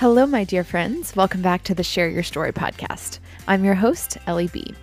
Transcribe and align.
Hello, 0.00 0.24
my 0.24 0.44
dear 0.44 0.64
friends. 0.64 1.14
Welcome 1.14 1.42
back 1.42 1.62
to 1.64 1.74
the 1.74 1.82
Share 1.82 2.08
Your 2.08 2.22
Story 2.22 2.54
podcast. 2.54 3.18
I'm 3.46 3.66
your 3.66 3.74
host, 3.74 4.16
Ellie 4.26 4.48
B. 4.48 4.74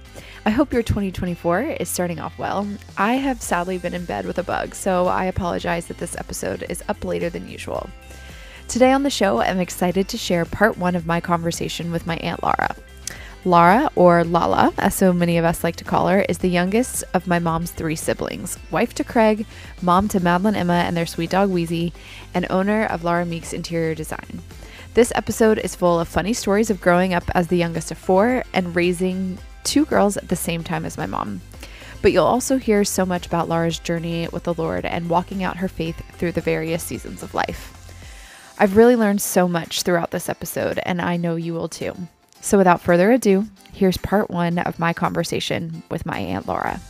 I 0.45 0.51
hope 0.51 0.71
your 0.71 0.83
2024 0.83 1.61
is 1.79 1.89
starting 1.89 2.19
off 2.19 2.37
well. 2.37 2.67
I 2.99 3.13
have 3.13 3.41
sadly 3.41 3.79
been 3.79 3.95
in 3.95 4.05
bed 4.05 4.27
with 4.27 4.37
a 4.37 4.43
bug, 4.43 4.75
so 4.75 5.07
I 5.07 5.25
apologize 5.25 5.87
that 5.87 5.97
this 5.97 6.15
episode 6.17 6.67
is 6.69 6.83
up 6.87 7.03
later 7.03 7.31
than 7.31 7.49
usual. 7.49 7.89
Today 8.67 8.91
on 8.91 9.01
the 9.01 9.09
show, 9.09 9.41
I'm 9.41 9.59
excited 9.59 10.07
to 10.07 10.19
share 10.19 10.45
part 10.45 10.77
one 10.77 10.95
of 10.95 11.07
my 11.07 11.19
conversation 11.19 11.91
with 11.91 12.05
my 12.05 12.17
Aunt 12.17 12.43
Laura. 12.43 12.75
Laura, 13.43 13.89
or 13.95 14.23
Lala, 14.23 14.71
as 14.77 14.93
so 14.93 15.11
many 15.11 15.39
of 15.39 15.45
us 15.45 15.63
like 15.63 15.77
to 15.77 15.83
call 15.83 16.09
her, 16.09 16.21
is 16.29 16.37
the 16.37 16.47
youngest 16.47 17.03
of 17.15 17.25
my 17.25 17.39
mom's 17.39 17.71
three 17.71 17.95
siblings 17.95 18.59
wife 18.69 18.93
to 18.93 19.03
Craig, 19.03 19.47
mom 19.81 20.09
to 20.09 20.19
Madeline 20.19 20.55
Emma 20.55 20.83
and 20.85 20.95
their 20.95 21.07
sweet 21.07 21.31
dog 21.31 21.49
Weezie, 21.49 21.91
and 22.35 22.45
owner 22.51 22.85
of 22.85 23.03
Laura 23.03 23.25
Meeks 23.25 23.51
Interior 23.51 23.95
Design. 23.95 24.43
This 24.97 25.11
episode 25.13 25.59
is 25.59 25.75
full 25.75 25.99
of 25.99 26.07
funny 26.07 26.33
stories 26.33 26.71
of 26.71 26.81
growing 26.81 27.13
up 27.13 27.23
as 27.35 27.49
the 27.49 27.55
youngest 27.55 27.91
of 27.91 27.99
four 27.99 28.43
and 28.51 28.75
raising 28.75 29.37
two 29.63 29.85
girls 29.85 30.17
at 30.17 30.27
the 30.27 30.35
same 30.35 30.63
time 30.63 30.85
as 30.85 30.97
my 30.97 31.05
mom. 31.05 31.39
But 32.01 32.13
you'll 32.13 32.25
also 32.25 32.57
hear 32.57 32.83
so 32.83 33.05
much 33.05 33.27
about 33.27 33.47
Laura's 33.47 33.77
journey 33.77 34.27
with 34.29 34.45
the 34.45 34.55
Lord 34.55 34.87
and 34.87 35.07
walking 35.07 35.43
out 35.43 35.57
her 35.57 35.67
faith 35.67 36.01
through 36.13 36.31
the 36.31 36.41
various 36.41 36.81
seasons 36.81 37.21
of 37.21 37.35
life. 37.35 37.93
I've 38.57 38.75
really 38.75 38.95
learned 38.95 39.21
so 39.21 39.47
much 39.47 39.83
throughout 39.83 40.09
this 40.09 40.29
episode, 40.29 40.79
and 40.81 40.99
I 40.99 41.15
know 41.15 41.35
you 41.35 41.53
will 41.53 41.69
too. 41.69 41.95
So, 42.41 42.57
without 42.57 42.81
further 42.81 43.11
ado, 43.11 43.45
here's 43.73 43.97
part 43.97 44.31
one 44.31 44.57
of 44.57 44.79
my 44.79 44.93
conversation 44.93 45.83
with 45.91 46.07
my 46.07 46.17
Aunt 46.17 46.47
Laura. 46.47 46.81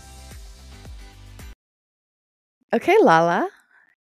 Okay, 2.72 2.96
Lala. 3.02 3.50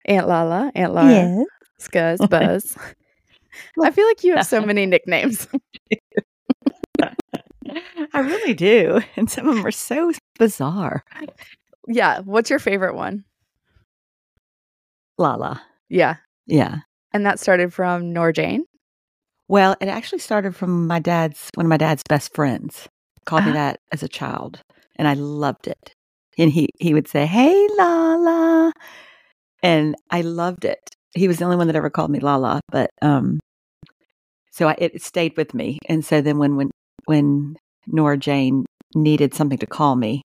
Aunt 0.07 0.27
Lala, 0.27 0.73
Aunt 0.75 0.93
Laura, 0.93 1.09
Yes. 1.13 1.47
Scuzz, 1.79 2.29
Buzz. 2.29 2.77
I 3.83 3.91
feel 3.91 4.07
like 4.07 4.25
you 4.25 4.37
have 4.37 4.47
so 4.47 4.61
many 4.65 4.87
nicknames. 4.87 5.49
I 8.15 8.21
really 8.21 8.55
do. 8.55 9.01
And 9.17 9.31
some 9.31 9.49
of 9.49 9.57
them 9.57 9.67
are 9.67 9.71
so 9.71 10.13
bizarre. 10.39 11.05
Yeah. 11.89 12.21
What's 12.21 12.51
your 12.51 12.59
favorite 12.59 12.95
one? 12.95 13.25
Lala. 15.19 15.63
Yeah. 15.89 16.17
Yeah. 16.47 16.79
And 17.13 17.25
that 17.27 17.39
started 17.39 17.73
from 17.73 18.13
Nora 18.13 18.33
Jane. 18.33 18.65
Well, 19.49 19.77
it 19.81 19.89
actually 19.89 20.19
started 20.21 20.55
from 20.57 20.87
my 20.87 20.99
dad's, 20.99 21.51
one 21.55 21.67
of 21.67 21.71
my 21.71 21.77
dad's 21.77 22.03
best 22.09 22.35
friends 22.35 22.89
called 23.27 23.43
Ah. 23.43 23.47
me 23.47 23.53
that 23.53 23.81
as 23.93 24.03
a 24.03 24.09
child. 24.09 24.61
And 24.97 25.07
I 25.09 25.15
loved 25.15 25.67
it. 25.67 25.93
And 26.39 26.51
he, 26.51 26.69
he 26.79 26.95
would 26.95 27.09
say, 27.09 27.27
Hey, 27.27 27.69
Lala. 27.79 28.73
And 29.63 29.95
I 30.11 30.23
loved 30.23 30.65
it. 30.65 30.81
He 31.15 31.29
was 31.29 31.39
the 31.39 31.45
only 31.45 31.57
one 31.57 31.67
that 31.67 31.77
ever 31.77 31.91
called 31.91 32.11
me 32.11 32.21
Lala. 32.21 32.61
But, 32.71 32.91
um, 33.03 33.39
so 34.51 34.69
I, 34.69 34.77
it 34.79 35.03
stayed 35.03 35.37
with 35.37 35.55
me. 35.55 35.79
And 35.89 36.05
so 36.05 36.21
then 36.21 36.39
when, 36.39 36.57
when, 36.57 36.71
when 37.07 37.57
Nora 37.87 38.17
Jane 38.19 38.65
needed 38.95 39.35
something 39.35 39.59
to 39.59 39.67
call 39.67 39.97
me, 39.97 40.23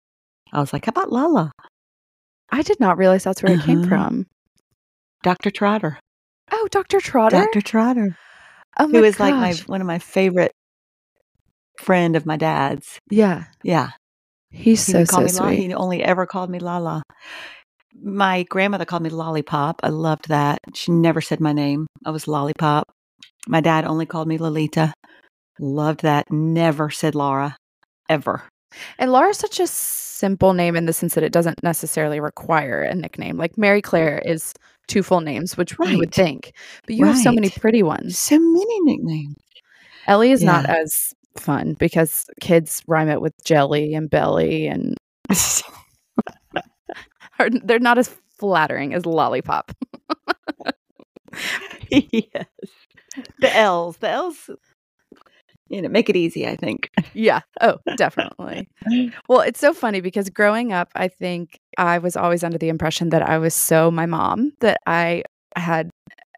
I 0.51 0.59
was 0.59 0.73
like, 0.73 0.85
How 0.85 0.89
about 0.91 1.11
Lala? 1.11 1.51
I 2.51 2.61
did 2.61 2.79
not 2.79 2.97
realize 2.97 3.23
that's 3.23 3.41
where 3.43 3.53
it 3.53 3.61
came 3.61 3.79
Uh-huh. 3.79 3.89
from. 3.89 4.25
Dr. 5.23 5.49
Trotter. 5.51 5.99
Oh, 6.51 6.67
Dr. 6.71 6.99
Trotter. 6.99 7.37
Dr. 7.37 7.61
Trotter. 7.61 8.17
oh 8.79 8.87
my 8.87 8.97
who 8.99 9.03
is 9.05 9.19
like 9.19 9.33
my 9.33 9.53
one 9.67 9.81
of 9.81 9.87
my 9.87 9.99
favorite 9.99 10.51
friend 11.79 12.15
of 12.15 12.25
my 12.25 12.37
dad's. 12.37 12.99
Yeah. 13.09 13.45
Yeah, 13.63 13.91
He's 14.51 14.85
he 14.85 14.91
so, 14.91 15.05
so 15.05 15.17
Lala. 15.17 15.29
sweet. 15.31 15.59
He 15.59 15.73
only 15.73 16.03
ever 16.03 16.25
called 16.25 16.49
me 16.49 16.59
Lala. 16.59 17.01
My 18.01 18.43
grandmother 18.43 18.85
called 18.85 19.03
me 19.03 19.09
Lollipop. 19.09 19.81
I 19.83 19.89
loved 19.89 20.29
that. 20.29 20.59
She 20.73 20.91
never 20.91 21.21
said 21.21 21.39
my 21.39 21.53
name. 21.53 21.87
I 22.05 22.11
was 22.11 22.27
Lollipop. 22.27 22.91
My 23.47 23.61
dad 23.61 23.85
only 23.85 24.05
called 24.05 24.27
me 24.27 24.37
Lolita. 24.37 24.93
Loved 25.59 26.01
that. 26.01 26.31
Never 26.31 26.89
said 26.89 27.15
Laura, 27.15 27.55
ever. 28.09 28.43
And 28.97 29.11
Laura's 29.11 29.37
such 29.37 29.59
a 29.59 29.67
simple 29.67 30.53
name 30.53 30.75
in 30.75 30.85
the 30.85 30.93
sense 30.93 31.15
that 31.15 31.23
it 31.23 31.31
doesn't 31.31 31.61
necessarily 31.63 32.19
require 32.19 32.81
a 32.81 32.95
nickname. 32.95 33.37
Like 33.37 33.57
Mary 33.57 33.81
Claire 33.81 34.21
is 34.25 34.53
two 34.87 35.03
full 35.03 35.21
names, 35.21 35.57
which 35.57 35.75
you 35.85 35.97
would 35.97 36.13
think, 36.13 36.53
but 36.85 36.95
you 36.95 37.05
have 37.05 37.17
so 37.17 37.31
many 37.31 37.49
pretty 37.49 37.83
ones. 37.83 38.17
So 38.17 38.39
many 38.39 38.81
nicknames. 38.81 39.35
Ellie 40.07 40.31
is 40.31 40.43
not 40.43 40.65
as 40.65 41.13
fun 41.37 41.75
because 41.79 42.25
kids 42.41 42.81
rhyme 42.87 43.09
it 43.09 43.21
with 43.21 43.33
jelly 43.45 43.93
and 43.93 44.09
belly, 44.09 44.67
and 44.67 44.97
are, 47.45 47.49
they're 47.49 47.79
not 47.79 47.97
as 47.97 48.15
flattering 48.39 48.93
as 48.93 49.05
lollipop. 49.05 49.71
yes, 51.89 52.45
the 53.39 53.55
L's. 53.55 53.97
The 53.97 54.09
L's. 54.09 54.49
You 55.69 55.81
know, 55.81 55.89
make 55.89 56.09
it 56.09 56.15
easy. 56.15 56.47
I 56.47 56.55
think. 56.55 56.89
Yeah. 57.13 57.41
Oh, 57.61 57.77
definitely. 57.97 58.69
Well, 59.27 59.41
it's 59.41 59.59
so 59.59 59.73
funny 59.73 60.01
because 60.01 60.29
growing 60.29 60.71
up, 60.73 60.89
I 60.95 61.07
think 61.07 61.59
I 61.77 61.97
was 61.97 62.15
always 62.15 62.43
under 62.43 62.57
the 62.57 62.69
impression 62.69 63.09
that 63.09 63.27
I 63.27 63.37
was 63.37 63.55
so 63.55 63.89
my 63.89 64.05
mom 64.05 64.51
that 64.59 64.77
I 64.85 65.23
had 65.55 65.89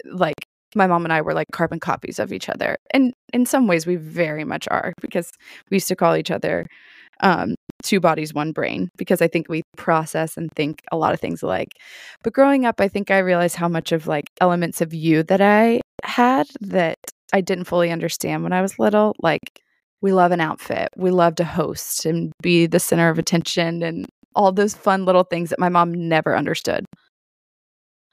like 0.05 0.35
my 0.75 0.87
mom 0.87 1.05
and 1.05 1.13
I 1.13 1.21
were 1.21 1.33
like 1.33 1.47
carbon 1.51 1.79
copies 1.79 2.19
of 2.19 2.31
each 2.31 2.49
other. 2.49 2.77
And 2.91 3.13
in 3.33 3.45
some 3.45 3.67
ways 3.67 3.85
we 3.85 3.95
very 3.95 4.43
much 4.43 4.67
are 4.69 4.93
because 5.01 5.31
we 5.69 5.75
used 5.75 5.87
to 5.87 5.95
call 5.95 6.15
each 6.15 6.31
other 6.31 6.67
um 7.21 7.54
two 7.85 7.99
bodies 7.99 8.33
one 8.33 8.51
brain 8.51 8.89
because 8.97 9.21
I 9.21 9.27
think 9.27 9.47
we 9.47 9.61
process 9.77 10.37
and 10.37 10.51
think 10.51 10.81
a 10.91 10.97
lot 10.97 11.13
of 11.13 11.19
things 11.19 11.41
alike. 11.41 11.73
But 12.23 12.33
growing 12.33 12.65
up, 12.65 12.81
I 12.81 12.87
think 12.87 13.11
I 13.11 13.19
realized 13.19 13.55
how 13.55 13.69
much 13.69 13.91
of 13.91 14.07
like 14.07 14.25
elements 14.41 14.81
of 14.81 14.93
you 14.93 15.23
that 15.23 15.41
I 15.41 15.81
had 16.03 16.47
that 16.61 16.97
I 17.33 17.41
didn't 17.41 17.65
fully 17.65 17.91
understand 17.91 18.43
when 18.43 18.53
I 18.53 18.61
was 18.61 18.79
little, 18.79 19.15
like 19.19 19.61
we 20.01 20.13
love 20.13 20.31
an 20.31 20.41
outfit. 20.41 20.89
We 20.97 21.11
love 21.11 21.35
to 21.35 21.43
host 21.43 22.05
and 22.05 22.31
be 22.41 22.67
the 22.67 22.79
center 22.79 23.09
of 23.09 23.19
attention 23.19 23.83
and 23.83 24.05
all 24.35 24.51
those 24.51 24.75
fun 24.75 25.05
little 25.05 25.23
things 25.23 25.49
that 25.49 25.59
my 25.59 25.69
mom 25.69 25.93
never 25.93 26.35
understood. 26.35 26.85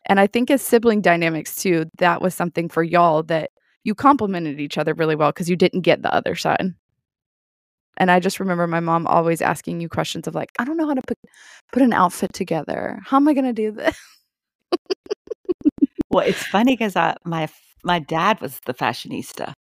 And 0.06 0.18
I 0.20 0.26
think 0.26 0.50
as 0.50 0.62
sibling 0.62 1.00
dynamics 1.00 1.56
too, 1.56 1.86
that 1.98 2.22
was 2.22 2.34
something 2.34 2.68
for 2.68 2.82
y'all 2.82 3.22
that 3.24 3.50
you 3.84 3.94
complemented 3.94 4.60
each 4.60 4.78
other 4.78 4.94
really 4.94 5.16
well 5.16 5.30
because 5.30 5.50
you 5.50 5.56
didn't 5.56 5.80
get 5.80 6.02
the 6.02 6.14
other 6.14 6.34
side. 6.34 6.74
And 7.98 8.10
I 8.10 8.20
just 8.20 8.40
remember 8.40 8.66
my 8.66 8.80
mom 8.80 9.06
always 9.06 9.42
asking 9.42 9.80
you 9.80 9.88
questions 9.88 10.26
of 10.26 10.34
like, 10.34 10.50
I 10.58 10.64
don't 10.64 10.76
know 10.76 10.86
how 10.88 10.94
to 10.94 11.02
put 11.06 11.18
put 11.72 11.82
an 11.82 11.92
outfit 11.92 12.32
together. 12.32 13.00
How 13.04 13.18
am 13.18 13.28
I 13.28 13.34
going 13.34 13.44
to 13.46 13.52
do 13.52 13.72
this? 13.72 13.96
Well, 16.10 16.26
it's 16.26 16.42
funny 16.46 16.74
because 16.76 16.94
my 17.24 17.48
my 17.84 17.98
dad 17.98 18.40
was 18.40 18.60
the 18.66 18.74
fashionista. 18.74 19.52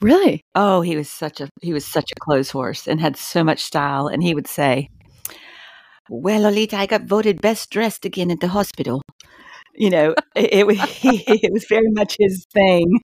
Really? 0.00 0.42
Oh, 0.54 0.80
he 0.82 0.96
was 0.96 1.08
such 1.10 1.40
a 1.40 1.48
he 1.62 1.72
was 1.72 1.84
such 1.86 2.10
a 2.12 2.20
clothes 2.20 2.50
horse 2.50 2.86
and 2.86 3.00
had 3.00 3.16
so 3.16 3.42
much 3.44 3.62
style. 3.62 4.06
And 4.08 4.22
he 4.22 4.34
would 4.34 4.46
say, 4.46 4.88
"Well, 6.08 6.42
Lolita, 6.42 6.76
I 6.76 6.86
got 6.86 7.02
voted 7.02 7.40
best 7.40 7.70
dressed 7.70 8.04
again 8.04 8.30
at 8.30 8.40
the 8.40 8.48
hospital." 8.48 9.02
You 9.74 9.90
know, 9.90 10.14
it, 10.36 10.52
it 10.54 10.66
was 10.66 10.80
he, 10.82 11.24
it 11.28 11.52
was 11.52 11.66
very 11.68 11.90
much 11.92 12.16
his 12.18 12.46
thing. 12.52 13.00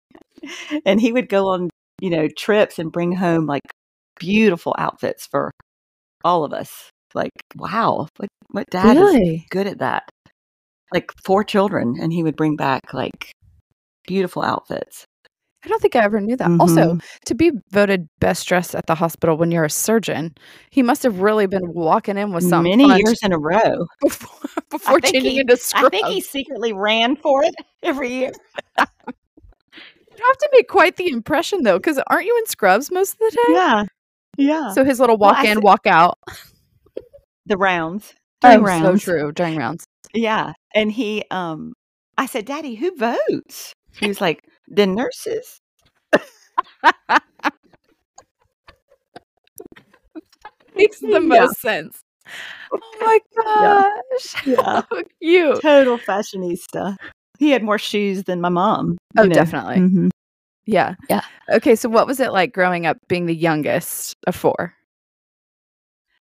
And 0.87 1.01
he 1.01 1.13
would 1.13 1.29
go 1.29 1.49
on, 1.49 1.71
you 2.01 2.11
know, 2.11 2.29
trips 2.29 2.79
and 2.79 2.93
bring 2.93 3.13
home 3.13 3.47
like 3.47 3.63
beautiful 4.27 4.75
outfits 4.79 5.27
for 5.27 5.51
all 6.25 6.45
of 6.45 6.53
us. 6.53 6.91
Like, 7.15 7.33
wow, 7.57 8.07
what 8.17 8.29
what 8.51 8.71
dad 8.71 8.97
is 8.97 9.41
good 9.51 9.67
at 9.67 9.79
that? 9.79 10.05
Like 10.93 11.11
four 11.25 11.43
children, 11.45 11.97
and 12.01 12.13
he 12.13 12.23
would 12.23 12.37
bring 12.37 12.57
back 12.57 12.95
like 12.95 13.33
beautiful 14.07 14.43
outfits. 14.43 15.05
I 15.65 15.69
don't 15.69 15.81
think 15.81 15.95
I 15.95 16.03
ever 16.05 16.21
knew 16.21 16.37
that. 16.37 16.51
Also, 16.61 16.95
Mhm. 16.95 17.03
to 17.27 17.35
be 17.35 17.53
voted 17.71 18.09
best 18.21 18.49
dressed 18.49 18.75
at 18.75 18.87
the 18.87 18.95
hospital 18.97 19.37
when 19.37 19.51
you're 19.53 19.65
a 19.65 19.71
surgeon, 19.71 20.35
he 20.71 20.83
must 20.83 21.03
have 21.05 21.21
really 21.21 21.47
been 21.47 21.73
walking 21.73 22.17
in 22.19 22.33
with 22.33 22.45
some 22.45 22.65
many 22.65 22.85
years 22.99 23.21
in 23.23 23.33
a 23.33 23.39
row. 23.39 23.87
before, 24.01 24.51
before 24.71 25.01
changing 25.01 25.33
he- 25.33 25.41
into 25.41 25.57
I 25.75 25.89
think 25.89 26.07
he 26.09 26.21
secretly 26.21 26.73
ran 26.73 27.15
for 27.17 27.45
it 27.45 27.55
every 27.83 28.11
year. 28.13 28.33
You 30.15 30.27
have 30.27 30.39
to 30.39 30.49
make 30.53 30.69
quite 30.69 30.97
the 30.99 31.09
impression 31.09 31.63
though, 31.63 31.79
because 31.79 31.99
aren't 32.07 32.27
you 32.27 32.37
in 32.39 32.47
scrubs 32.47 32.91
most 32.93 33.15
of 33.15 33.19
the 33.19 33.31
day? 33.31 33.55
Yeah, 33.55 33.85
yeah. 34.37 34.71
So 34.73 34.85
his 34.85 34.99
little 35.01 35.17
walk 35.17 35.39
I 35.39 35.49
in, 35.49 35.61
walk 35.61 35.87
out. 35.87 36.19
the 37.47 37.57
rounds, 37.57 38.15
during 38.41 38.61
Oh, 38.61 38.65
rounds. 38.65 39.05
so 39.05 39.13
true 39.13 39.33
during 39.33 39.57
rounds. 39.57 39.85
Yeah, 40.15 40.53
and 40.75 40.91
he, 40.93 41.25
um, 41.31 41.73
I 42.19 42.27
said, 42.27 42.45
"Daddy, 42.45 42.75
who 42.75 42.95
votes?" 42.97 43.73
He 43.99 44.09
was 44.09 44.21
like, 44.21 44.45
"The 44.69 44.87
nurses." 44.87 45.59
Makes 50.75 51.01
the 51.01 51.09
Yeah. 51.13 51.19
most 51.21 51.61
sense. 51.61 52.01
Oh 52.73 52.81
my 53.01 53.19
gosh, 53.37 54.47
Yeah. 54.47 54.63
how 54.63 55.03
cute. 55.21 55.61
Total 55.63 55.99
fashionista. 55.99 56.97
He 57.39 57.51
had 57.51 57.63
more 57.63 57.79
shoes 57.79 58.25
than 58.25 58.41
my 58.41 58.49
mom. 58.49 58.97
Oh, 59.17 59.25
you 59.25 59.29
know. 59.29 59.35
definitely. 59.35 59.77
Mhm. 59.77 60.11
Yeah, 60.67 60.95
Yeah. 61.11 61.23
Okay, 61.51 61.75
so 61.75 61.89
what 61.89 62.07
was 62.07 62.21
it 62.21 62.33
like 62.33 62.53
growing 62.53 62.87
up 62.87 62.97
being 63.09 63.27
the 63.27 63.35
youngest 63.35 64.15
of 64.27 64.37
four? 64.37 64.75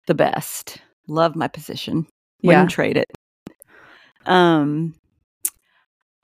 The 0.06 0.14
best. 0.14 0.78
Love 1.06 1.36
my 1.36 1.48
position. 1.48 2.06
Yeah. 2.40 2.48
Wouldn't 2.48 2.70
trade 2.70 2.96
it. 2.96 3.06
Um, 4.26 4.94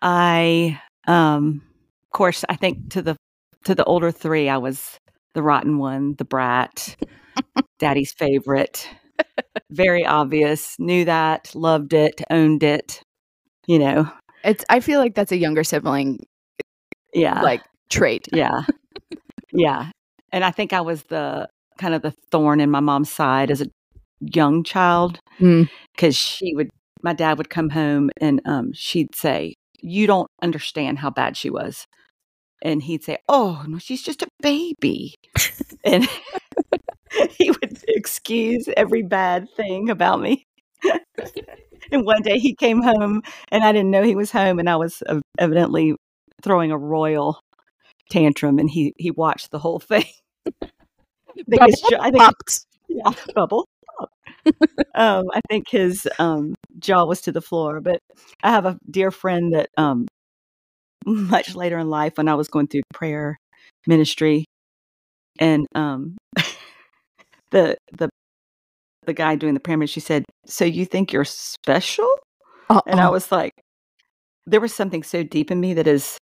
I, 0.02 0.80
um, 1.06 1.62
of 2.04 2.10
course, 2.10 2.44
I 2.48 2.56
think 2.56 2.90
to 2.92 3.02
the 3.02 3.16
to 3.64 3.74
the 3.74 3.84
older 3.84 4.10
three, 4.10 4.48
I 4.48 4.56
was 4.56 4.98
the 5.34 5.42
rotten 5.42 5.78
one, 5.78 6.14
the 6.16 6.24
brat, 6.24 6.96
daddy's 7.78 8.12
favorite. 8.12 8.88
Very 9.70 10.04
obvious. 10.04 10.74
Knew 10.78 11.04
that, 11.04 11.54
loved 11.54 11.92
it, 11.92 12.22
owned 12.30 12.62
it. 12.62 13.02
You 13.66 13.78
know. 13.78 14.10
It's 14.42 14.64
I 14.70 14.80
feel 14.80 14.98
like 14.98 15.14
that's 15.14 15.32
a 15.32 15.36
younger 15.36 15.62
sibling 15.64 16.20
Yeah. 17.12 17.42
like 17.42 17.62
trait. 17.90 18.28
yeah. 18.32 18.62
yeah. 19.52 19.90
And 20.32 20.44
I 20.44 20.50
think 20.50 20.72
I 20.72 20.80
was 20.80 21.02
the 21.04 21.48
kind 21.78 21.94
of 21.94 22.02
the 22.02 22.12
thorn 22.30 22.60
in 22.60 22.70
my 22.70 22.80
mom's 22.80 23.10
side 23.10 23.50
as 23.50 23.60
a 23.60 23.66
young 24.20 24.62
child 24.64 25.18
Mm. 25.40 25.68
because 25.94 26.14
she 26.14 26.54
would 26.54 26.68
my 27.02 27.14
dad 27.14 27.38
would 27.38 27.48
come 27.48 27.70
home 27.70 28.10
and 28.20 28.42
um 28.44 28.72
she'd 28.74 29.14
say 29.14 29.54
you 29.80 30.06
don't 30.06 30.28
understand 30.42 30.98
how 30.98 31.08
bad 31.08 31.34
she 31.38 31.48
was 31.48 31.86
and 32.62 32.82
he'd 32.82 33.02
say 33.02 33.16
oh 33.30 33.64
no 33.66 33.78
she's 33.78 34.02
just 34.02 34.20
a 34.20 34.28
baby 34.42 35.14
and 35.84 36.06
he 37.38 37.50
would 37.50 37.82
excuse 37.88 38.68
every 38.76 39.02
bad 39.02 39.48
thing 39.56 39.88
about 39.88 40.20
me 40.20 40.44
and 41.92 42.04
one 42.04 42.20
day 42.20 42.38
he 42.38 42.54
came 42.54 42.82
home 42.82 43.22
and 43.50 43.64
i 43.64 43.72
didn't 43.72 43.90
know 43.90 44.02
he 44.02 44.14
was 44.14 44.30
home 44.30 44.58
and 44.58 44.68
i 44.68 44.76
was 44.76 45.02
evidently 45.38 45.96
throwing 46.42 46.70
a 46.70 46.76
royal 46.78 47.40
tantrum 48.10 48.58
and 48.58 48.68
he 48.70 48.92
he 48.98 49.10
watched 49.10 49.50
the 49.50 49.58
whole 49.58 49.78
thing 49.80 50.04
I 51.38 51.42
think 51.48 51.62
his 51.64 51.80
Bubble 51.80 51.90
jaw- 51.90 52.02
I 52.02 52.10
think 52.10 52.24
popped. 52.24 52.64
yeah, 52.88 53.12
bubble. 53.34 53.66
um, 54.94 55.24
I 55.32 55.40
think 55.48 55.68
his 55.70 56.08
um, 56.18 56.54
jaw 56.78 57.04
was 57.04 57.20
to 57.22 57.32
the 57.32 57.40
floor. 57.40 57.80
But 57.80 58.00
I 58.42 58.50
have 58.50 58.66
a 58.66 58.78
dear 58.90 59.10
friend 59.10 59.54
that 59.54 59.68
um, 59.76 60.06
much 61.06 61.54
later 61.54 61.78
in 61.78 61.88
life, 61.88 62.16
when 62.16 62.28
I 62.28 62.34
was 62.34 62.48
going 62.48 62.66
through 62.68 62.82
prayer 62.92 63.36
ministry, 63.86 64.44
and 65.38 65.66
um, 65.74 66.16
the 67.50 67.76
the 67.92 68.08
the 69.06 69.12
guy 69.14 69.34
doing 69.36 69.54
the 69.54 69.60
prayer 69.60 69.78
ministry 69.78 70.02
said, 70.02 70.24
"So 70.46 70.64
you 70.64 70.84
think 70.84 71.12
you're 71.12 71.24
special?" 71.24 72.08
And 72.86 73.00
I 73.00 73.06
Uh-uh. 73.06 73.10
was 73.10 73.30
like, 73.32 73.52
there 74.46 74.60
was 74.60 74.74
something 74.74 75.02
so 75.02 75.22
deep 75.22 75.50
in 75.50 75.60
me 75.60 75.74
that 75.74 75.86
is 75.86 76.18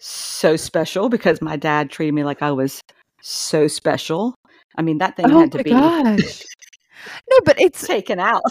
so 0.00 0.56
special 0.56 1.08
because 1.08 1.40
my 1.40 1.56
dad 1.56 1.90
treated 1.90 2.14
me 2.14 2.24
like 2.24 2.42
I 2.42 2.50
was 2.52 2.80
so 3.22 3.68
special. 3.68 4.34
I 4.76 4.82
mean, 4.82 4.98
that 4.98 5.16
thing 5.16 5.30
Oh 5.30 5.40
had 5.40 5.52
to 5.52 5.58
my 5.58 5.62
be 5.62 5.70
gosh. 5.70 6.44
No, 7.30 7.38
but 7.46 7.58
it's 7.58 7.86
taken 7.86 8.20
out. 8.20 8.42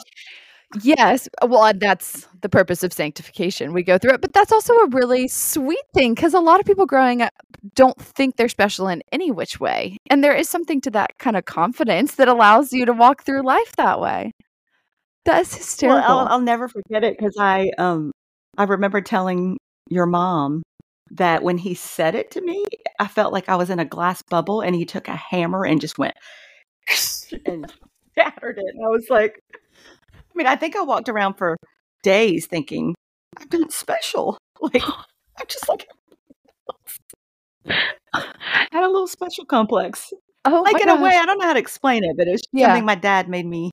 yes. 0.81 1.29
Well, 1.45 1.71
that's 1.75 2.27
the 2.41 2.49
purpose 2.49 2.81
of 2.81 2.91
sanctification. 2.91 3.73
We 3.73 3.83
go 3.83 3.99
through 3.99 4.13
it, 4.13 4.21
but 4.21 4.33
that's 4.33 4.51
also 4.51 4.73
a 4.73 4.87
really 4.87 5.27
sweet 5.27 5.83
thing 5.93 6.15
because 6.15 6.33
a 6.33 6.39
lot 6.39 6.59
of 6.59 6.65
people 6.65 6.87
growing 6.87 7.21
up 7.21 7.31
don't 7.75 7.99
think 8.01 8.35
they're 8.35 8.49
special 8.49 8.87
in 8.87 9.03
any 9.11 9.29
which 9.29 9.59
way. 9.59 9.97
And 10.09 10.23
there 10.23 10.33
is 10.33 10.49
something 10.49 10.81
to 10.81 10.91
that 10.91 11.17
kind 11.19 11.35
of 11.37 11.45
confidence 11.45 12.15
that 12.15 12.27
allows 12.27 12.73
you 12.73 12.85
to 12.85 12.93
walk 12.93 13.23
through 13.23 13.43
life 13.43 13.75
that 13.75 13.99
way. 13.99 14.31
That's 15.25 15.55
hysterical. 15.55 15.99
Well, 15.99 16.19
I'll, 16.19 16.27
I'll 16.27 16.41
never 16.41 16.67
forget 16.67 17.03
it 17.03 17.17
because 17.17 17.35
I 17.39 17.69
um 17.77 18.11
I 18.57 18.63
remember 18.63 19.01
telling 19.01 19.57
your 19.89 20.05
mom 20.05 20.63
that 21.11 21.44
when 21.44 21.57
he 21.57 21.73
said 21.73 22.15
it 22.15 22.31
to 22.31 22.41
me, 22.41 22.63
I 23.00 23.07
felt 23.07 23.33
like 23.33 23.50
I 23.50 23.56
was 23.56 23.69
in 23.69 23.79
a 23.79 23.85
glass 23.85 24.21
bubble, 24.21 24.61
and 24.61 24.75
he 24.75 24.85
took 24.85 25.07
a 25.07 25.15
hammer 25.15 25.65
and 25.65 25.81
just 25.81 25.97
went 25.97 26.15
and 27.45 27.71
shattered 28.17 28.57
it. 28.57 28.65
And 28.75 28.85
I 28.85 28.89
was 28.89 29.07
like, 29.09 29.39
I 30.13 30.33
mean, 30.35 30.47
I 30.47 30.56
think 30.56 30.75
I 30.75 30.81
walked 30.81 31.09
around 31.09 31.35
for 31.35 31.57
days 32.03 32.45
thinking 32.47 32.95
I'm 33.38 33.47
doing 33.47 33.69
special. 33.69 34.38
Like 34.61 34.83
I'm 34.83 35.45
just 35.47 35.69
like 35.69 35.88
I 37.65 37.73
had 38.73 38.83
a 38.83 38.88
little 38.89 39.07
special 39.07 39.45
complex. 39.45 40.11
oh 40.44 40.61
like 40.63 40.81
in 40.81 40.89
a 40.89 41.01
way. 41.01 41.11
I 41.15 41.25
don't 41.25 41.39
know 41.39 41.47
how 41.47 41.53
to 41.53 41.59
explain 41.59 42.03
it, 42.03 42.15
but 42.17 42.27
it 42.27 42.31
was 42.31 42.41
Yeah. 42.51 42.67
something 42.67 42.83
my 42.85 42.95
dad 42.95 43.29
made 43.29 43.45
me, 43.45 43.71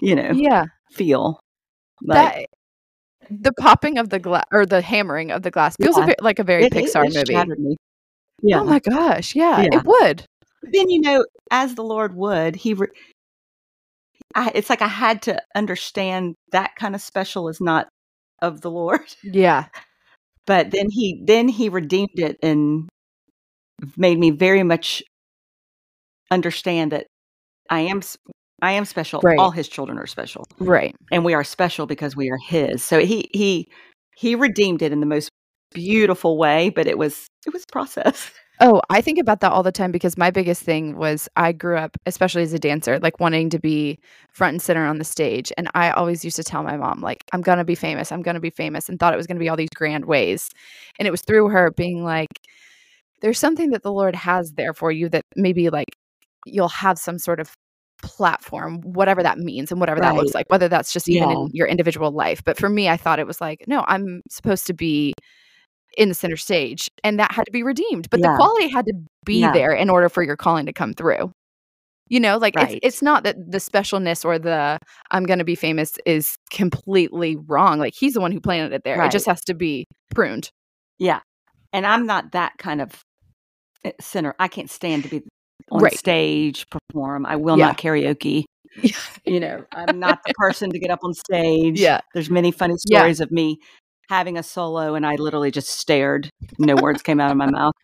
you 0.00 0.14
know, 0.14 0.30
Yeah. 0.32 0.64
feel 0.92 1.38
like 2.02 2.32
That 2.34 2.46
the 3.30 3.52
popping 3.52 3.98
of 3.98 4.08
the 4.10 4.18
glass 4.18 4.44
or 4.52 4.66
the 4.66 4.80
hammering 4.80 5.30
of 5.30 5.42
the 5.42 5.50
glass 5.50 5.76
feels 5.76 5.96
a 5.96 6.06
bit 6.06 6.22
like 6.22 6.38
a 6.38 6.44
very 6.44 6.64
it, 6.64 6.74
it, 6.74 6.84
Pixar 6.84 7.04
it 7.06 7.14
movie. 7.14 7.60
me. 7.60 7.76
Oh 7.78 8.40
yeah. 8.42 8.60
Oh 8.60 8.64
my 8.64 8.78
gosh. 8.80 9.34
Yeah, 9.34 9.62
Yeah. 9.62 9.68
it 9.78 9.84
would. 9.84 10.24
But 10.62 10.70
then 10.72 10.88
you 10.88 11.00
know, 11.00 11.24
as 11.50 11.74
the 11.74 11.84
Lord 11.84 12.14
would, 12.14 12.56
he. 12.56 12.74
Re- 12.74 12.88
I, 14.34 14.50
it's 14.54 14.68
like 14.68 14.82
I 14.82 14.88
had 14.88 15.22
to 15.22 15.40
understand 15.54 16.34
that 16.52 16.76
kind 16.76 16.94
of 16.94 17.00
special 17.00 17.48
is 17.48 17.60
not 17.60 17.88
of 18.42 18.60
the 18.60 18.70
Lord. 18.70 19.00
Yeah. 19.22 19.66
But 20.46 20.70
then 20.70 20.86
he 20.90 21.22
then 21.24 21.48
he 21.48 21.68
redeemed 21.68 22.18
it 22.18 22.36
and 22.42 22.88
made 23.96 24.18
me 24.18 24.30
very 24.30 24.62
much 24.62 25.02
understand 26.30 26.92
that 26.92 27.06
I 27.68 27.80
am 27.80 28.00
I 28.62 28.72
am 28.72 28.84
special. 28.84 29.20
Right. 29.22 29.38
All 29.38 29.50
his 29.50 29.68
children 29.68 29.98
are 29.98 30.06
special, 30.06 30.44
Right. 30.58 30.94
and 31.12 31.24
we 31.24 31.34
are 31.34 31.44
special 31.44 31.86
because 31.86 32.16
we 32.16 32.30
are 32.30 32.38
his. 32.38 32.82
So 32.82 33.00
he 33.00 33.28
he 33.32 33.68
he 34.16 34.34
redeemed 34.34 34.82
it 34.82 34.92
in 34.92 35.00
the 35.00 35.06
most 35.06 35.30
beautiful 35.74 36.38
way. 36.38 36.70
But 36.70 36.86
it 36.86 36.98
was 36.98 37.26
it 37.46 37.52
was 37.52 37.64
process. 37.66 38.30
Oh, 38.58 38.80
I 38.88 39.02
think 39.02 39.18
about 39.18 39.40
that 39.40 39.52
all 39.52 39.62
the 39.62 39.70
time 39.70 39.92
because 39.92 40.16
my 40.16 40.30
biggest 40.30 40.62
thing 40.62 40.96
was 40.96 41.28
I 41.36 41.52
grew 41.52 41.76
up, 41.76 41.98
especially 42.06 42.42
as 42.42 42.54
a 42.54 42.58
dancer, 42.58 42.98
like 42.98 43.20
wanting 43.20 43.50
to 43.50 43.58
be 43.58 43.98
front 44.32 44.54
and 44.54 44.62
center 44.62 44.86
on 44.86 44.96
the 44.96 45.04
stage. 45.04 45.52
And 45.58 45.68
I 45.74 45.90
always 45.90 46.24
used 46.24 46.36
to 46.36 46.42
tell 46.42 46.62
my 46.62 46.78
mom, 46.78 47.02
like, 47.02 47.22
I'm 47.34 47.42
going 47.42 47.58
to 47.58 47.64
be 47.64 47.74
famous. 47.74 48.10
I'm 48.10 48.22
going 48.22 48.34
to 48.34 48.40
be 48.40 48.48
famous. 48.48 48.88
And 48.88 48.98
thought 48.98 49.12
it 49.12 49.18
was 49.18 49.26
going 49.26 49.36
to 49.36 49.44
be 49.44 49.50
all 49.50 49.58
these 49.58 49.68
grand 49.74 50.06
ways. 50.06 50.48
And 50.98 51.06
it 51.06 51.10
was 51.10 51.20
through 51.20 51.50
her 51.50 51.70
being 51.70 52.02
like, 52.02 52.28
there's 53.20 53.38
something 53.38 53.72
that 53.72 53.82
the 53.82 53.92
Lord 53.92 54.14
has 54.14 54.52
there 54.52 54.72
for 54.72 54.90
you 54.90 55.10
that 55.10 55.24
maybe 55.36 55.68
like 55.68 55.88
you'll 56.46 56.68
have 56.70 56.98
some 56.98 57.18
sort 57.18 57.40
of 57.40 57.52
platform, 58.02 58.80
whatever 58.82 59.22
that 59.22 59.38
means 59.38 59.70
and 59.70 59.80
whatever 59.80 60.00
that 60.00 60.14
looks 60.14 60.34
like, 60.34 60.46
whether 60.50 60.68
that's 60.68 60.92
just 60.92 61.08
even 61.08 61.28
Yeah. 61.30 61.36
in 61.36 61.48
your 61.52 61.66
individual 61.66 62.10
life. 62.10 62.42
But 62.44 62.58
for 62.58 62.68
me, 62.68 62.88
I 62.88 62.96
thought 62.96 63.18
it 63.18 63.26
was 63.26 63.40
like, 63.40 63.64
no, 63.66 63.84
I'm 63.88 64.22
supposed 64.30 64.66
to 64.68 64.74
be 64.74 65.14
in 65.96 66.08
the 66.10 66.14
center 66.14 66.36
stage 66.36 66.88
and 67.04 67.18
that 67.18 67.32
had 67.32 67.44
to 67.44 67.50
be 67.52 67.62
redeemed 67.62 68.10
but 68.10 68.20
the 68.20 68.28
quality 68.36 68.68
had 68.68 68.84
to 68.84 68.92
be 69.24 69.40
Yeah. 69.40 69.52
there 69.52 69.72
in 69.72 69.88
order 69.88 70.10
for 70.10 70.22
your 70.22 70.36
calling 70.36 70.66
to 70.66 70.72
come 70.74 70.92
through 70.92 71.32
you 72.08 72.20
know 72.20 72.36
like 72.36 72.54
Right. 72.54 72.72
it's 72.72 72.96
it's 72.96 73.02
not 73.02 73.22
that 73.24 73.36
the 73.50 73.56
specialness 73.56 74.22
or 74.22 74.38
the 74.38 74.78
i'm 75.10 75.24
going 75.24 75.38
to 75.38 75.44
be 75.44 75.54
famous 75.54 75.94
is 76.04 76.36
completely 76.50 77.36
wrong 77.46 77.78
like 77.78 77.94
he's 77.96 78.12
the 78.12 78.20
one 78.20 78.30
who 78.30 78.40
planted 78.42 78.74
it 78.74 78.82
there 78.84 79.02
it 79.02 79.10
just 79.10 79.24
has 79.24 79.40
to 79.44 79.54
be 79.54 79.86
pruned 80.14 80.50
Yeah. 80.98 81.20
And 81.72 81.86
I'm 81.86 82.04
not 82.04 82.32
that 82.32 82.52
kind 82.58 82.82
of 82.82 83.00
uh, 83.84 83.92
center. 83.98 84.34
I 84.38 84.48
can't 84.48 84.68
stand 84.70 85.04
to 85.04 85.08
be 85.08 85.22
on 85.70 85.82
Right. 85.82 85.96
stage, 85.98 86.66
perform. 86.70 87.26
I 87.26 87.36
will 87.36 87.56
Yeah. 87.56 87.66
not 87.66 87.78
karaoke. 87.78 88.44
You 89.24 89.40
know, 89.40 89.64
I'm 89.72 89.98
not 89.98 90.20
the 90.24 90.32
person 90.34 90.70
to 90.70 90.78
get 90.78 90.90
up 90.90 91.00
on 91.02 91.12
stage. 91.26 91.80
yeah 91.80 92.00
There's 92.14 92.30
many 92.30 92.52
funny 92.52 92.74
Yeah. 92.86 93.00
stories 93.00 93.20
of 93.20 93.32
me 93.32 93.58
having 94.08 94.38
a 94.38 94.42
solo 94.42 94.94
and 94.94 95.04
I 95.04 95.16
literally 95.16 95.50
just 95.50 95.68
stared. 95.68 96.30
No 96.60 96.76
words 96.76 97.02
came 97.02 97.18
out 97.18 97.32
of 97.32 97.36
my 97.36 97.46
mouth. 97.50 97.74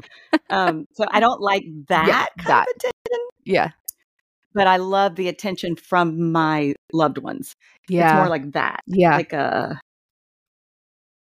Um, 0.51 0.87
so 0.95 1.05
I 1.11 1.19
don't 1.19 1.41
like 1.41 1.65
that 1.89 2.29
kind 2.39 2.65
that. 2.81 3.23
yeah 3.45 3.71
but 4.55 4.67
I 4.67 4.77
love 4.77 5.17
the 5.17 5.29
attention 5.29 5.77
from 5.77 6.31
my 6.31 6.75
loved 6.93 7.19
ones. 7.19 7.55
Yeah. 7.89 8.05
It's 8.05 8.15
more 8.15 8.29
like 8.29 8.53
that. 8.53 8.81
yeah 8.87 9.17
Like 9.17 9.33
a 9.33 9.81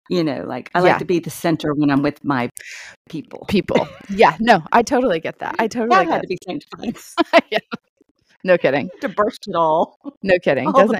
you 0.10 0.24
know, 0.24 0.44
like 0.46 0.70
I 0.76 0.80
Yeah. 0.80 0.84
like 0.92 1.00
to 1.00 1.06
be 1.06 1.20
the 1.20 1.30
center 1.30 1.74
when 1.74 1.90
I'm 1.90 2.02
with 2.02 2.24
my 2.24 2.50
people. 3.10 3.46
people 3.48 3.88
yeah 4.10 4.36
no 4.40 4.62
i 4.72 4.82
totally 4.82 5.20
get 5.20 5.40
that 5.40 5.56
i 5.60 5.68
totally 5.78 6.06
That 6.06 6.08
had 6.08 6.22
to 6.22 6.28
be 6.28 6.38
sanctified 6.46 6.96
yeah. 7.52 7.60
no 8.44 8.58
kidding 8.58 8.90
to 9.02 9.10
burst 9.10 9.48
it 9.48 9.56
all. 9.56 9.98
no 10.24 10.38
kidding 10.40 10.68
All 10.68 10.74
doesn't. 10.74 11.00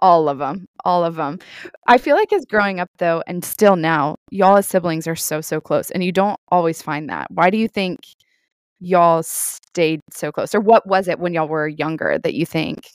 All 0.00 0.28
of 0.28 0.38
them. 0.38 0.66
All 0.84 1.04
of 1.04 1.16
them. 1.16 1.38
I 1.88 1.98
feel 1.98 2.14
like 2.16 2.32
as 2.32 2.44
growing 2.44 2.78
up 2.80 2.88
though 2.98 3.22
and 3.26 3.44
still 3.44 3.76
now, 3.76 4.16
y'all 4.30 4.56
as 4.56 4.66
siblings 4.66 5.06
are 5.08 5.16
so 5.16 5.40
so 5.40 5.60
close 5.60 5.90
and 5.90 6.04
you 6.04 6.12
don't 6.12 6.38
always 6.48 6.82
find 6.82 7.08
that. 7.10 7.28
Why 7.30 7.50
do 7.50 7.58
you 7.58 7.68
think 7.68 8.00
y'all 8.80 9.22
stayed 9.22 10.00
so 10.12 10.30
close? 10.32 10.54
Or 10.54 10.60
what 10.60 10.86
was 10.86 11.08
it 11.08 11.18
when 11.18 11.34
y'all 11.34 11.48
were 11.48 11.68
younger 11.68 12.18
that 12.22 12.34
you 12.34 12.46
think 12.46 12.88